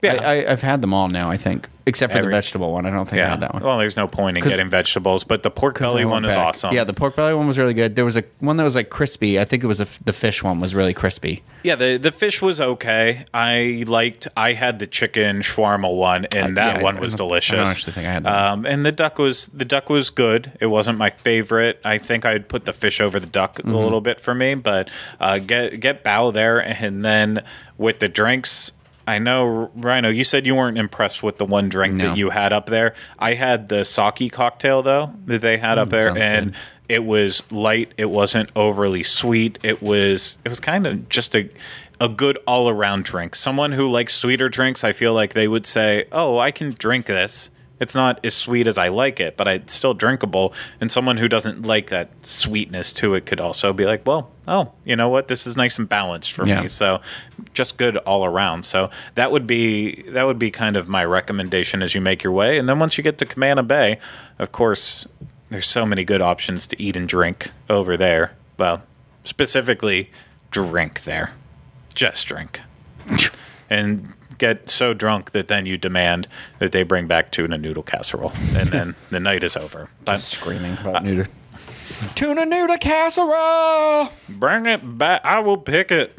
Yeah, 0.00 0.28
I, 0.28 0.48
have 0.48 0.62
had 0.62 0.80
them 0.80 0.94
all 0.94 1.08
now. 1.08 1.28
I 1.28 1.36
think 1.36 1.68
except 1.86 2.12
for 2.12 2.18
Every, 2.18 2.30
the 2.30 2.36
vegetable 2.36 2.72
one. 2.72 2.84
I 2.84 2.90
don't 2.90 3.08
think. 3.08 3.22
I 3.22 3.28
had 3.28 3.40
that 3.40 3.54
one. 3.54 3.62
Well, 3.62 3.78
there's 3.78 3.96
no 3.96 4.08
point 4.08 4.36
in 4.36 4.44
getting 4.44 4.68
vegetables, 4.68 5.24
but 5.24 5.42
the 5.42 5.50
pork 5.50 5.78
belly 5.78 6.04
one 6.04 6.24
is 6.24 6.34
back. 6.34 6.48
awesome. 6.48 6.74
Yeah, 6.74 6.84
the 6.84 6.92
pork 6.92 7.16
belly 7.16 7.32
one 7.34 7.46
was 7.46 7.58
really 7.58 7.74
good. 7.74 7.94
There 7.94 8.04
was 8.04 8.16
a 8.16 8.24
one 8.40 8.56
that 8.56 8.64
was 8.64 8.74
like 8.74 8.90
crispy. 8.90 9.38
I 9.38 9.44
think 9.44 9.62
it 9.62 9.68
was 9.68 9.80
a, 9.80 9.86
the 10.04 10.12
fish 10.12 10.42
one 10.42 10.58
was 10.58 10.74
really 10.74 10.92
crispy. 10.92 11.42
Yeah, 11.62 11.76
the 11.76 11.96
the 11.96 12.10
fish 12.10 12.42
was 12.42 12.60
okay. 12.60 13.24
I 13.32 13.84
liked. 13.86 14.26
I 14.36 14.52
had 14.52 14.78
the 14.78 14.86
chicken 14.86 15.40
shawarma 15.40 15.94
one, 15.94 16.26
and 16.26 16.56
that 16.56 16.76
yeah, 16.76 16.82
one 16.82 16.98
was 16.98 17.14
delicious. 17.14 17.54
I 17.54 17.56
don't 17.56 17.66
actually 17.68 17.92
think 17.92 18.06
I 18.06 18.12
had 18.12 18.24
that. 18.24 18.50
Um, 18.50 18.66
and 18.66 18.84
the 18.84 18.92
duck 18.92 19.18
was 19.18 19.46
the 19.48 19.64
duck 19.64 19.88
was 19.88 20.10
good. 20.10 20.52
It 20.60 20.66
wasn't 20.66 20.98
my 20.98 21.10
favorite. 21.10 21.80
I 21.84 21.98
think 21.98 22.24
I'd 22.24 22.48
put 22.48 22.64
the 22.64 22.72
fish 22.72 23.00
over 23.00 23.20
the 23.20 23.26
duck 23.26 23.58
mm-hmm. 23.58 23.72
a 23.72 23.78
little 23.78 24.00
bit 24.00 24.20
for 24.20 24.34
me, 24.34 24.54
but 24.54 24.90
uh, 25.20 25.38
get 25.38 25.80
get 25.80 26.02
bao 26.02 26.32
there, 26.32 26.58
and 26.58 27.04
then 27.04 27.44
with 27.78 28.00
the 28.00 28.08
drinks. 28.08 28.72
I 29.06 29.18
know, 29.18 29.70
Rhino, 29.74 30.08
you 30.08 30.24
said 30.24 30.46
you 30.46 30.56
weren't 30.56 30.78
impressed 30.78 31.22
with 31.22 31.38
the 31.38 31.44
one 31.44 31.68
drink 31.68 31.94
no. 31.94 32.08
that 32.08 32.16
you 32.16 32.30
had 32.30 32.52
up 32.52 32.66
there. 32.66 32.94
I 33.18 33.34
had 33.34 33.68
the 33.68 33.84
sake 33.84 34.32
cocktail, 34.32 34.82
though, 34.82 35.12
that 35.26 35.40
they 35.40 35.58
had 35.58 35.78
mm, 35.78 35.82
up 35.82 35.90
there. 35.90 36.16
And 36.16 36.52
good. 36.52 36.60
it 36.88 37.04
was 37.04 37.42
light. 37.52 37.92
It 37.96 38.10
wasn't 38.10 38.50
overly 38.56 39.04
sweet. 39.04 39.58
It 39.62 39.80
was, 39.80 40.38
it 40.44 40.48
was 40.48 40.58
kind 40.58 40.86
of 40.86 41.08
just 41.08 41.36
a, 41.36 41.48
a 42.00 42.08
good 42.08 42.38
all 42.46 42.68
around 42.68 43.04
drink. 43.04 43.36
Someone 43.36 43.72
who 43.72 43.88
likes 43.88 44.14
sweeter 44.14 44.48
drinks, 44.48 44.82
I 44.82 44.92
feel 44.92 45.14
like 45.14 45.34
they 45.34 45.46
would 45.46 45.66
say, 45.66 46.06
oh, 46.10 46.38
I 46.38 46.50
can 46.50 46.72
drink 46.72 47.06
this 47.06 47.50
it's 47.78 47.94
not 47.94 48.24
as 48.24 48.34
sweet 48.34 48.66
as 48.66 48.78
I 48.78 48.88
like 48.88 49.20
it, 49.20 49.36
but 49.36 49.46
it's 49.48 49.74
still 49.74 49.92
drinkable. 49.92 50.54
And 50.80 50.90
someone 50.90 51.18
who 51.18 51.28
doesn't 51.28 51.62
like 51.62 51.90
that 51.90 52.08
sweetness 52.22 52.92
to 52.94 53.14
it 53.14 53.26
could 53.26 53.40
also 53.40 53.72
be 53.72 53.84
like, 53.84 54.06
well, 54.06 54.30
oh, 54.48 54.72
you 54.84 54.96
know 54.96 55.08
what? 55.08 55.28
This 55.28 55.46
is 55.46 55.56
nice 55.56 55.78
and 55.78 55.88
balanced 55.88 56.32
for 56.32 56.46
yeah. 56.46 56.62
me. 56.62 56.68
So 56.68 57.00
just 57.52 57.76
good 57.76 57.98
all 57.98 58.24
around. 58.24 58.64
So 58.64 58.90
that 59.14 59.30
would 59.30 59.46
be 59.46 60.02
that 60.08 60.24
would 60.24 60.38
be 60.38 60.50
kind 60.50 60.76
of 60.76 60.88
my 60.88 61.04
recommendation 61.04 61.82
as 61.82 61.94
you 61.94 62.00
make 62.00 62.22
your 62.22 62.32
way. 62.32 62.58
And 62.58 62.68
then 62.68 62.78
once 62.78 62.96
you 62.96 63.04
get 63.04 63.18
to 63.18 63.26
Cabana 63.26 63.62
Bay, 63.62 63.98
of 64.38 64.52
course, 64.52 65.06
there's 65.50 65.68
so 65.68 65.84
many 65.84 66.04
good 66.04 66.22
options 66.22 66.66
to 66.68 66.82
eat 66.82 66.96
and 66.96 67.08
drink 67.08 67.50
over 67.68 67.96
there. 67.96 68.32
Well, 68.58 68.82
specifically 69.24 70.10
drink 70.50 71.04
there. 71.04 71.32
Just 71.94 72.26
drink. 72.26 72.60
and 73.70 74.14
get 74.38 74.70
so 74.70 74.94
drunk 74.94 75.32
that 75.32 75.48
then 75.48 75.66
you 75.66 75.76
demand 75.76 76.28
that 76.58 76.72
they 76.72 76.82
bring 76.82 77.06
back 77.06 77.30
tuna 77.30 77.58
noodle 77.58 77.82
casserole, 77.82 78.32
and 78.54 78.70
then 78.70 78.94
the 79.10 79.20
night 79.20 79.42
is 79.42 79.56
over. 79.56 79.88
But, 80.04 80.18
screaming 80.18 80.74
about 80.74 80.96
uh, 80.96 81.00
noodle. 81.00 81.26
Tuna 82.14 82.46
noodle 82.46 82.78
casserole. 82.78 84.10
Bring 84.28 84.66
it 84.66 84.98
back. 84.98 85.22
I 85.24 85.40
will 85.40 85.58
pick 85.58 85.90
it. 85.90 86.18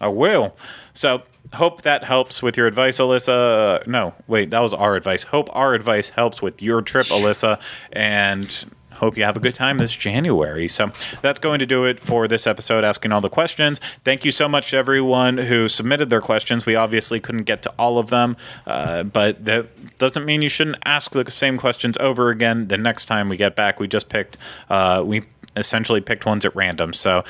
I 0.00 0.08
will. 0.08 0.56
So 0.92 1.22
hope 1.54 1.82
that 1.82 2.04
helps 2.04 2.42
with 2.42 2.56
your 2.56 2.66
advice, 2.66 2.98
Alyssa. 2.98 3.86
No, 3.86 4.14
wait, 4.26 4.50
that 4.50 4.60
was 4.60 4.74
our 4.74 4.96
advice. 4.96 5.24
Hope 5.24 5.48
our 5.52 5.74
advice 5.74 6.10
helps 6.10 6.42
with 6.42 6.62
your 6.62 6.82
trip, 6.82 7.06
Alyssa, 7.06 7.60
and 7.92 8.64
hope 8.96 9.16
you 9.16 9.24
have 9.24 9.36
a 9.36 9.40
good 9.40 9.54
time 9.54 9.78
this 9.78 9.94
January. 9.94 10.68
So 10.68 10.92
that's 11.22 11.38
going 11.38 11.58
to 11.58 11.66
do 11.66 11.84
it 11.84 12.00
for 12.00 12.26
this 12.28 12.46
episode, 12.46 12.84
asking 12.84 13.12
all 13.12 13.20
the 13.20 13.28
questions. 13.28 13.80
Thank 14.04 14.24
you 14.24 14.30
so 14.30 14.48
much 14.48 14.70
to 14.70 14.76
everyone 14.76 15.38
who 15.38 15.68
submitted 15.68 16.10
their 16.10 16.20
questions. 16.20 16.66
We 16.66 16.74
obviously 16.74 17.20
couldn't 17.20 17.44
get 17.44 17.62
to 17.62 17.72
all 17.78 17.98
of 17.98 18.10
them, 18.10 18.36
uh, 18.66 19.02
but 19.04 19.44
that 19.44 19.98
doesn't 19.98 20.24
mean 20.24 20.42
you 20.42 20.48
shouldn't 20.48 20.78
ask 20.84 21.12
the 21.12 21.30
same 21.30 21.58
questions 21.58 21.96
over 22.00 22.30
again 22.30 22.68
the 22.68 22.78
next 22.78 23.06
time 23.06 23.28
we 23.28 23.36
get 23.36 23.56
back. 23.56 23.80
We 23.80 23.88
just 23.88 24.08
picked, 24.08 24.36
uh, 24.68 25.02
we 25.04 25.22
essentially 25.56 26.00
picked 26.00 26.26
ones 26.26 26.44
at 26.44 26.54
random. 26.56 26.92
So 26.92 27.24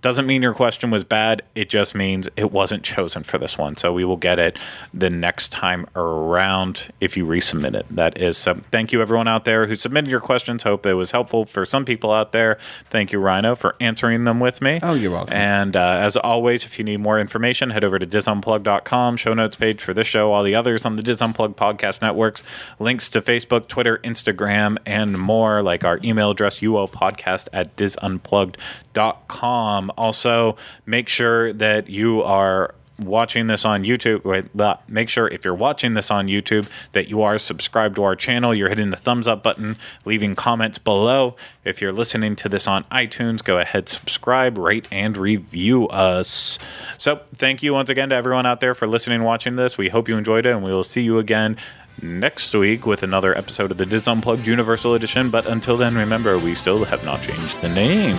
doesn't 0.00 0.26
mean 0.26 0.42
your 0.42 0.54
question 0.54 0.90
was 0.90 1.04
bad. 1.04 1.42
It 1.54 1.68
just 1.68 1.94
means 1.94 2.28
it 2.36 2.52
wasn't 2.52 2.82
chosen 2.82 3.22
for 3.22 3.38
this 3.38 3.58
one. 3.58 3.76
So 3.76 3.92
we 3.92 4.04
will 4.04 4.16
get 4.16 4.38
it 4.38 4.58
the 4.92 5.10
next 5.10 5.52
time 5.52 5.86
around 5.96 6.92
if 7.00 7.16
you 7.16 7.26
resubmit 7.26 7.74
it. 7.74 7.86
That 7.90 8.18
is. 8.18 8.38
So 8.38 8.60
thank 8.70 8.92
you, 8.92 9.02
everyone 9.02 9.28
out 9.28 9.44
there 9.44 9.66
who 9.66 9.74
submitted 9.74 10.10
your 10.10 10.20
questions. 10.20 10.62
Hope 10.62 10.86
it 10.86 10.94
was 10.94 11.12
helpful 11.12 11.44
for 11.44 11.64
some 11.64 11.84
people 11.84 12.12
out 12.12 12.32
there. 12.32 12.58
Thank 12.90 13.12
you, 13.12 13.18
Rhino, 13.18 13.54
for 13.54 13.74
answering 13.80 14.24
them 14.24 14.40
with 14.40 14.60
me. 14.60 14.80
Oh, 14.82 14.94
you're 14.94 15.10
welcome. 15.10 15.34
And 15.34 15.76
uh, 15.76 15.98
as 16.00 16.16
always, 16.16 16.64
if 16.64 16.78
you 16.78 16.84
need 16.84 16.98
more 16.98 17.18
information, 17.18 17.70
head 17.70 17.84
over 17.84 17.98
to 17.98 18.06
disunplug.com, 18.06 19.16
show 19.16 19.34
notes 19.34 19.56
page 19.56 19.82
for 19.82 19.94
this 19.94 20.06
show, 20.06 20.32
all 20.32 20.42
the 20.42 20.54
others 20.54 20.84
on 20.84 20.96
the 20.96 21.02
Disunplug 21.02 21.54
podcast 21.54 22.02
networks, 22.02 22.42
links 22.78 23.08
to 23.10 23.20
Facebook, 23.20 23.68
Twitter, 23.68 23.98
Instagram, 23.98 24.78
and 24.86 25.18
more, 25.18 25.62
like 25.62 25.84
our 25.84 26.00
email 26.02 26.30
address, 26.30 26.60
uopodcast 26.60 27.48
at 27.52 27.76
disunplugged.com. 27.76 29.77
Um, 29.78 29.92
also, 29.96 30.56
make 30.86 31.08
sure 31.08 31.52
that 31.52 31.88
you 31.88 32.22
are 32.22 32.74
watching 32.98 33.46
this 33.46 33.64
on 33.64 33.84
YouTube, 33.84 34.24
wait, 34.24 34.46
make 34.88 35.08
sure 35.08 35.28
if 35.28 35.44
you're 35.44 35.54
watching 35.54 35.94
this 35.94 36.10
on 36.10 36.26
YouTube 36.26 36.68
that 36.92 37.08
you 37.08 37.22
are 37.22 37.38
subscribed 37.38 37.94
to 37.96 38.02
our 38.02 38.16
channel. 38.16 38.52
You're 38.52 38.68
hitting 38.68 38.90
the 38.90 38.96
thumbs 38.96 39.28
up 39.28 39.42
button, 39.42 39.76
leaving 40.04 40.34
comments 40.34 40.78
below. 40.78 41.36
If 41.64 41.80
you're 41.80 41.92
listening 41.92 42.34
to 42.36 42.48
this 42.48 42.66
on 42.66 42.84
iTunes, 42.84 43.42
go 43.42 43.58
ahead, 43.58 43.88
subscribe, 43.88 44.58
rate, 44.58 44.88
and 44.90 45.16
review 45.16 45.86
us. 45.88 46.58
So, 46.96 47.20
thank 47.34 47.62
you 47.62 47.72
once 47.72 47.88
again 47.88 48.08
to 48.08 48.16
everyone 48.16 48.46
out 48.46 48.60
there 48.60 48.74
for 48.74 48.86
listening 48.88 49.22
watching 49.22 49.56
this. 49.56 49.78
We 49.78 49.90
hope 49.90 50.08
you 50.08 50.16
enjoyed 50.16 50.46
it, 50.46 50.50
and 50.50 50.64
we 50.64 50.72
will 50.72 50.84
see 50.84 51.02
you 51.02 51.18
again 51.18 51.56
next 52.02 52.54
week 52.54 52.86
with 52.86 53.02
another 53.02 53.36
episode 53.36 53.70
of 53.70 53.76
the 53.76 53.86
Dis 53.86 54.06
Unplugged 54.06 54.46
Universal 54.46 54.94
Edition. 54.94 55.30
But 55.30 55.46
until 55.46 55.76
then, 55.76 55.94
remember, 55.96 56.38
we 56.38 56.54
still 56.54 56.84
have 56.84 57.04
not 57.04 57.22
changed 57.22 57.60
the 57.60 57.68
name. 57.68 58.16